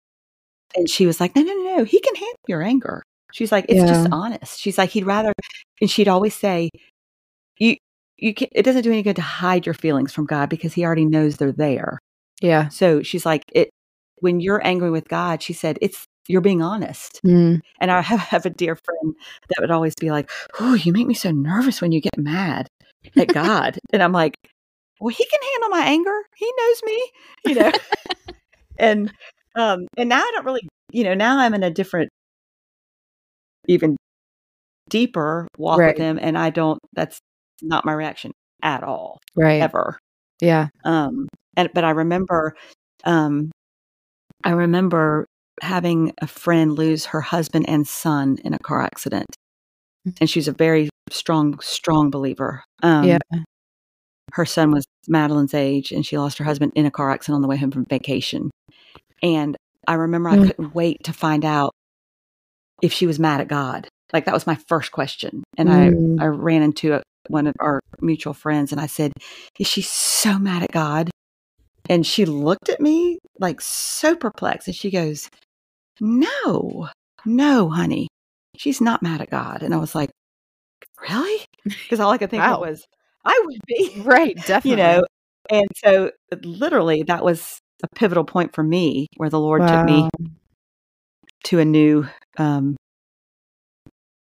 And 0.76 0.90
she 0.90 1.06
was 1.06 1.20
like, 1.20 1.36
no, 1.36 1.42
no, 1.42 1.54
no, 1.54 1.78
no, 1.78 1.84
he 1.84 2.00
can 2.00 2.16
handle 2.16 2.36
your 2.48 2.62
anger. 2.62 3.04
She's 3.34 3.52
like, 3.52 3.66
it's 3.68 3.82
just 3.90 4.08
honest. 4.12 4.60
She's 4.60 4.78
like, 4.78 4.90
he'd 4.92 5.06
rather, 5.06 5.34
and 5.82 5.90
she'd 5.90 6.08
always 6.08 6.34
say, 6.34 6.70
you, 7.58 7.76
you 8.22 8.34
can, 8.34 8.48
it 8.54 8.64
doesn't 8.64 8.84
do 8.84 8.92
any 8.92 9.04
good 9.04 9.18
to 9.18 9.22
hide 9.22 9.66
your 9.66 9.74
feelings 9.74 10.14
from 10.14 10.26
God 10.26 10.48
because 10.50 10.74
he 10.74 10.86
already 10.86 11.06
knows 11.06 11.36
they're 11.36 11.52
there. 11.52 12.00
Yeah. 12.42 12.70
So 12.70 13.02
she's 13.02 13.26
like, 13.26 13.44
it, 13.52 13.70
when 14.20 14.40
you're 14.40 14.66
angry 14.66 14.92
with 14.92 15.08
God, 15.10 15.42
she 15.42 15.54
said, 15.54 15.78
it's, 15.82 16.06
you're 16.28 16.42
being 16.42 16.62
honest. 16.62 17.20
Mm. 17.26 17.62
And 17.80 17.92
I 17.92 18.02
have, 18.02 18.20
have 18.20 18.46
a 18.46 18.52
dear 18.52 18.76
friend 18.76 19.16
that 19.50 19.58
would 19.60 19.72
always 19.72 19.96
be 20.00 20.12
like, 20.12 20.30
Oh, 20.60 20.76
you 20.76 20.94
make 20.94 21.08
me 21.08 21.16
so 21.16 21.32
nervous 21.32 21.82
when 21.82 21.92
you 21.92 22.00
get 22.00 22.18
mad 22.18 22.68
at 23.18 23.28
God. 23.34 23.80
and 23.92 24.04
I'm 24.04 24.14
like, 24.14 24.36
Well, 25.00 25.14
he 25.14 25.26
can 25.26 25.40
handle 25.54 25.70
my 25.70 25.86
anger. 25.88 26.18
He 26.38 26.52
knows 26.60 26.82
me, 26.86 27.12
you 27.48 27.56
know. 27.56 27.72
and 28.80 29.12
um 29.56 29.88
and 29.98 30.08
now 30.10 30.22
I 30.22 30.32
don't 30.34 30.46
really 30.46 30.62
you 30.92 31.04
know, 31.04 31.14
now 31.16 31.40
I'm 31.40 31.54
in 31.54 31.64
a 31.64 31.72
different 31.72 32.10
even 33.68 33.98
deeper 34.90 35.48
walk 35.58 35.80
Right. 35.80 35.88
with 35.96 35.98
him 35.98 36.20
and 36.22 36.38
I 36.38 36.50
don't 36.52 36.80
that's 36.94 37.20
not 37.62 37.86
my 37.86 37.94
reaction 37.94 38.32
at 38.64 38.84
all, 38.84 39.20
Right. 39.36 39.62
ever. 39.62 39.98
Yeah. 40.42 40.68
Um, 40.84 41.28
and 41.56 41.70
but 41.74 41.84
I 41.84 41.92
remember, 41.92 42.56
um, 43.04 43.52
I 44.44 44.52
remember 44.52 45.26
having 45.62 46.14
a 46.22 46.28
friend 46.28 46.74
lose 46.74 47.06
her 47.08 47.22
husband 47.22 47.68
and 47.70 47.88
son 47.88 48.38
in 48.44 48.54
a 48.54 48.60
car 48.60 48.82
accident, 48.82 49.28
Mm. 50.08 50.18
and 50.22 50.30
she's 50.30 50.48
a 50.48 50.52
very 50.54 50.90
strong, 51.12 51.60
strong 51.60 52.10
believer. 52.10 52.64
Um, 52.82 53.06
Yeah. 53.06 53.20
her 54.34 54.46
son 54.46 54.72
was 54.72 54.86
Madeline's 55.08 55.54
age, 55.54 55.92
and 55.92 56.06
she 56.06 56.18
lost 56.18 56.38
her 56.38 56.46
husband 56.46 56.72
in 56.76 56.86
a 56.86 56.92
car 56.92 57.12
accident 57.12 57.36
on 57.36 57.42
the 57.42 57.48
way 57.48 57.58
home 57.58 57.72
from 57.72 57.86
vacation. 57.86 58.50
And 59.22 59.56
I 59.88 59.96
remember 59.96 60.30
I 60.30 60.38
Mm. 60.38 60.48
couldn't 60.48 60.74
wait 60.76 60.98
to 61.04 61.14
find 61.14 61.44
out 61.46 61.72
if 62.82 62.94
she 62.94 63.06
was 63.06 63.20
mad 63.20 63.42
at 63.42 63.48
God. 63.48 63.88
Like 64.14 64.26
that 64.26 64.34
was 64.34 64.48
my 64.48 64.56
first 64.68 64.92
question, 64.92 65.44
and 65.58 65.70
Mm. 65.70 66.20
I 66.20 66.24
I 66.26 66.28
ran 66.28 66.62
into 66.64 66.94
a, 66.94 67.04
one 67.28 67.48
of 67.48 67.56
our 67.60 67.80
mutual 68.02 68.34
friends, 68.34 68.72
and 68.72 68.82
I 68.82 68.88
said, 68.88 69.14
"Is 69.60 69.68
she 69.68 69.82
so 69.82 70.40
mad 70.40 70.64
at 70.64 70.72
God?" 70.72 71.10
And 71.90 72.06
she 72.06 72.26
looked 72.26 72.70
at 72.70 72.80
me 72.82 73.20
like 73.40 73.62
so 73.62 74.16
perplexed, 74.16 74.68
and 74.68 74.76
she 74.76 74.92
goes, 74.92 75.30
"No, 76.00 76.90
no, 77.26 77.70
honey, 77.70 78.08
she's 78.58 78.82
not 78.82 79.04
mad 79.04 79.22
at 79.22 79.30
God." 79.30 79.64
And 79.64 79.74
I 79.74 79.78
was 79.78 79.96
like, 79.96 80.10
"Really?" 81.02 81.46
Because 81.66 82.00
all 82.00 82.12
I 82.12 82.18
could 82.18 82.30
think 82.30 82.44
Wow. 82.44 82.56
of 82.56 82.62
was, 82.62 82.86
"I 83.26 83.42
would 83.46 83.60
be." 83.68 84.02
Right. 84.04 84.36
Definitely. 84.36 84.70
you 84.72 84.78
know 84.78 85.04
and 85.50 85.68
so 85.76 86.12
literally 86.44 87.04
that 87.04 87.24
was 87.24 87.60
a 87.84 87.88
pivotal 87.96 88.24
point 88.24 88.54
for 88.54 88.64
me 88.64 89.08
where 89.18 89.30
the 89.30 89.40
lord 89.40 89.68
took 89.68 89.84
me 89.84 90.10
to 91.44 91.60
a 91.60 91.66
new 91.66 92.08
um, 92.38 92.76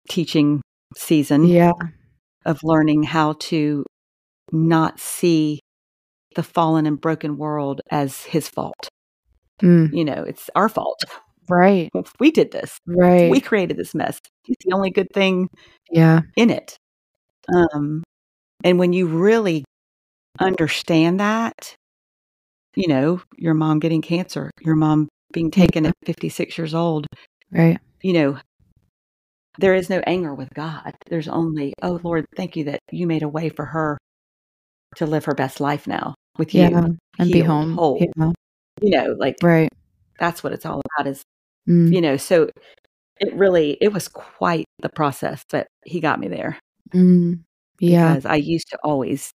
teaching 0.09 0.61
season 0.97 1.47
Yeah. 1.47 1.73
Of 2.51 2.61
learning 2.63 3.03
how 3.05 3.35
to 3.39 3.85
not 4.53 5.01
see 5.01 5.61
the 6.37 6.43
fallen 6.43 6.87
and 6.87 7.01
broken 7.01 7.37
world 7.39 7.81
as 7.91 8.25
his 8.25 8.49
fault 8.49 8.89
Mm. 9.63 9.93
you 9.93 10.05
know 10.07 10.23
it's 10.27 10.49
our 10.55 10.69
fault 10.71 11.05
Right. 11.49 11.91
we 12.19 12.31
did 12.31 12.51
this 12.51 12.79
Right. 12.87 13.31
we 13.31 13.41
created 13.43 13.77
this 13.77 13.95
mess 13.95 14.19
he's 14.45 14.57
the 14.65 14.73
only 14.75 14.91
good 14.91 15.09
thing 15.13 15.49
yeah. 15.91 16.21
in 16.37 16.49
it 16.49 16.77
um, 17.55 18.03
and 18.65 18.79
when 18.79 18.93
you 18.95 19.07
really 19.07 19.65
understand 20.41 21.21
that 21.21 21.75
you 22.75 22.89
know 22.89 23.21
your 23.37 23.53
mom 23.53 23.81
getting 23.81 24.01
cancer 24.01 24.51
your 24.63 24.77
mom 24.77 25.09
being 25.33 25.51
taken 25.51 25.85
at 25.87 25.95
56 26.07 26.57
years 26.57 26.73
old 26.75 27.07
Right. 27.51 27.79
you 28.03 28.13
know 28.15 28.39
there 29.61 29.75
is 29.75 29.91
no 29.91 30.01
anger 30.07 30.35
with 30.35 30.49
god 30.55 30.95
there's 31.09 31.29
only 31.29 31.73
oh 31.83 32.01
lord 32.03 32.25
thank 32.37 32.57
you 32.57 32.65
that 32.65 32.81
you 32.91 33.07
made 33.07 33.23
a 33.23 33.29
way 33.29 33.49
for 33.49 33.65
her 33.65 33.99
to 34.97 35.07
live 35.07 35.25
her 35.25 35.35
best 35.35 35.61
life 35.61 35.87
now 35.87 36.15
with 36.39 36.55
you 36.55 36.63
Yeah. 36.63 36.87
And 37.19 37.33
be 37.33 37.41
home. 37.41 37.75
whole 37.75 37.99
Yeah. 38.17 38.33
you 38.81 38.91
know 38.91 39.15
like 39.19 39.37
Right. 39.43 39.69
that's 40.19 40.43
what 40.43 40.53
it's 40.53 40.67
all 40.67 40.81
about 40.97 41.07
is 41.07 41.23
Mm. 41.69 41.93
you 41.93 42.01
know 42.01 42.17
so 42.17 42.49
it 43.21 43.35
really 43.35 43.77
it 43.83 43.93
was 43.93 44.09
quite 44.09 44.65
the 44.81 44.89
process 44.89 45.43
but 45.51 45.67
he 45.85 46.01
got 46.01 46.19
me 46.19 46.29
there 46.29 46.59
Mm. 46.95 47.41
Yeah. 47.79 48.15
because 48.15 48.27
I 48.27 48.37
used 48.37 48.69
to 48.71 48.79
always 48.83 49.31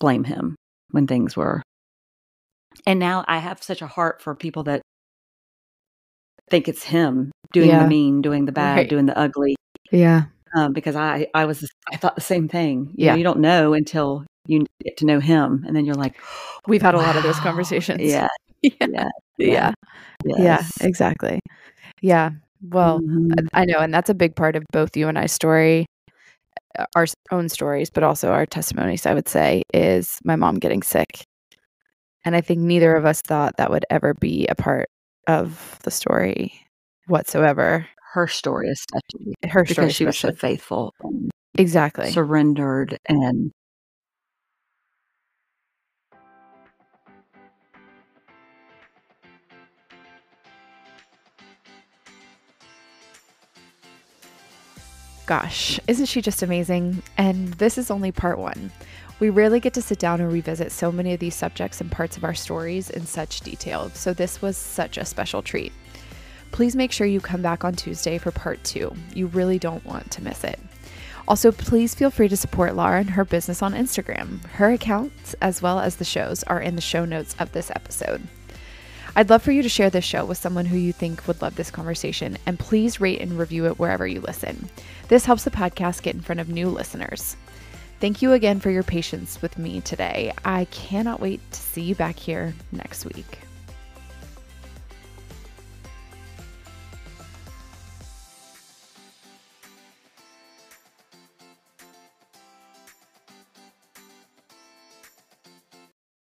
blame 0.00 0.24
him 0.24 0.56
when 0.90 1.06
things 1.06 1.36
were. 1.36 1.62
And 2.86 2.98
now 2.98 3.24
I 3.28 3.38
have 3.38 3.62
such 3.62 3.82
a 3.82 3.86
heart 3.86 4.22
for 4.22 4.34
people 4.34 4.62
that 4.64 4.80
think 6.50 6.68
it's 6.68 6.82
him 6.84 7.30
doing 7.52 7.68
Yeah. 7.70 7.82
the 7.82 7.88
mean, 7.88 8.22
doing 8.22 8.44
the 8.44 8.52
bad, 8.52 8.76
Right. 8.76 8.88
doing 8.88 9.06
the 9.06 9.16
ugly. 9.18 9.56
Yeah. 9.90 10.24
Um, 10.56 10.72
because 10.72 10.96
I, 10.96 11.28
I 11.34 11.44
was, 11.44 11.68
I 11.92 11.96
thought 11.96 12.14
the 12.16 12.20
same 12.20 12.48
thing. 12.48 12.92
You 12.96 13.06
Yeah. 13.06 13.12
know, 13.12 13.18
you 13.18 13.24
don't 13.24 13.40
know 13.40 13.72
until 13.72 14.24
you 14.46 14.66
get 14.84 14.96
to 14.98 15.06
know 15.06 15.20
him, 15.20 15.64
and 15.66 15.74
then 15.76 15.84
you're 15.84 15.94
like, 15.94 16.16
We've 16.66 16.82
had 16.82 16.94
a 16.94 16.98
lot 16.98 17.16
of 17.16 17.22
those 17.22 17.38
conversations. 17.40 18.00
Yeah, 18.02 18.28
Yeah. 18.62 18.86
yeah, 18.90 19.08
Yeah. 19.38 19.72
Yeah. 20.38 20.62
Exactly. 20.82 21.40
Yeah. 22.02 22.30
Well, 22.62 23.00
Mhm. 23.00 23.48
I 23.54 23.62
I 23.62 23.64
know, 23.64 23.78
and 23.78 23.92
that's 23.94 24.10
a 24.10 24.14
big 24.14 24.36
part 24.36 24.54
of 24.56 24.64
both 24.72 24.96
you 24.96 25.08
and 25.08 25.18
I's 25.18 25.32
story, 25.32 25.86
uh, 26.78 26.84
our 26.94 27.06
own 27.30 27.48
stories, 27.48 27.88
but 27.90 28.02
also 28.02 28.30
our 28.32 28.44
testimonies. 28.46 29.06
I 29.06 29.14
would 29.14 29.28
say 29.28 29.62
is 29.72 30.18
my 30.24 30.36
mom 30.36 30.56
getting 30.58 30.82
sick, 30.82 31.22
and 32.24 32.36
I 32.36 32.42
think 32.42 32.60
neither 32.60 32.94
of 32.96 33.06
us 33.06 33.22
thought 33.22 33.56
that 33.56 33.70
would 33.70 33.86
ever 33.90 34.12
be 34.14 34.46
a 34.48 34.54
part 34.54 34.88
of 35.26 35.78
the 35.82 35.90
story 35.90 36.52
whatsoever. 37.06 37.86
her 38.14 38.26
story 38.26 38.68
especially 38.70 39.34
Her 39.48 39.64
story, 39.66 39.86
because 39.86 39.94
she 39.94 40.04
was 40.04 40.18
so 40.18 40.32
faithful, 40.32 40.94
and 41.02 41.30
exactly. 41.56 42.10
surrendered, 42.10 42.98
and 43.08 43.52
Gosh, 55.26 55.78
isn't 55.86 56.06
she 56.06 56.20
just 56.20 56.42
amazing? 56.42 57.04
And 57.16 57.54
this 57.54 57.78
is 57.78 57.88
only 57.88 58.10
part 58.10 58.36
one. 58.38 58.72
We 59.20 59.28
rarely 59.28 59.60
get 59.60 59.74
to 59.74 59.82
sit 59.82 59.98
down 59.98 60.22
and 60.22 60.32
revisit 60.32 60.72
so 60.72 60.90
many 60.90 61.12
of 61.12 61.20
these 61.20 61.34
subjects 61.34 61.82
and 61.82 61.92
parts 61.92 62.16
of 62.16 62.24
our 62.24 62.32
stories 62.32 62.88
in 62.88 63.04
such 63.04 63.42
detail, 63.42 63.90
so 63.90 64.14
this 64.14 64.40
was 64.40 64.56
such 64.56 64.96
a 64.96 65.04
special 65.04 65.42
treat. 65.42 65.74
Please 66.52 66.74
make 66.74 66.90
sure 66.90 67.06
you 67.06 67.20
come 67.20 67.42
back 67.42 67.62
on 67.62 67.74
Tuesday 67.74 68.16
for 68.16 68.30
part 68.30 68.64
two. 68.64 68.94
You 69.14 69.26
really 69.26 69.58
don't 69.58 69.84
want 69.84 70.10
to 70.12 70.24
miss 70.24 70.42
it. 70.42 70.58
Also, 71.28 71.52
please 71.52 71.94
feel 71.94 72.10
free 72.10 72.28
to 72.28 72.36
support 72.36 72.74
Laura 72.74 72.98
and 72.98 73.10
her 73.10 73.26
business 73.26 73.62
on 73.62 73.74
Instagram. 73.74 74.42
Her 74.46 74.72
accounts, 74.72 75.34
as 75.42 75.60
well 75.60 75.78
as 75.78 75.96
the 75.96 76.04
shows, 76.04 76.42
are 76.44 76.60
in 76.60 76.74
the 76.74 76.80
show 76.80 77.04
notes 77.04 77.36
of 77.38 77.52
this 77.52 77.70
episode. 77.70 78.26
I'd 79.14 79.28
love 79.28 79.42
for 79.42 79.52
you 79.52 79.62
to 79.62 79.68
share 79.68 79.90
this 79.90 80.04
show 80.04 80.24
with 80.24 80.38
someone 80.38 80.64
who 80.64 80.78
you 80.78 80.92
think 80.94 81.26
would 81.28 81.42
love 81.42 81.56
this 81.56 81.70
conversation, 81.70 82.38
and 82.46 82.58
please 82.58 83.00
rate 83.00 83.20
and 83.20 83.38
review 83.38 83.66
it 83.66 83.78
wherever 83.78 84.06
you 84.06 84.22
listen. 84.22 84.70
This 85.08 85.26
helps 85.26 85.44
the 85.44 85.50
podcast 85.50 86.02
get 86.02 86.14
in 86.14 86.22
front 86.22 86.40
of 86.40 86.48
new 86.48 86.70
listeners. 86.70 87.36
Thank 88.00 88.22
you 88.22 88.32
again 88.32 88.60
for 88.60 88.70
your 88.70 88.82
patience 88.82 89.42
with 89.42 89.58
me 89.58 89.82
today. 89.82 90.32
I 90.42 90.64
cannot 90.66 91.20
wait 91.20 91.40
to 91.52 91.58
see 91.60 91.82
you 91.82 91.94
back 91.94 92.18
here 92.18 92.54
next 92.72 93.04
week. 93.04 93.40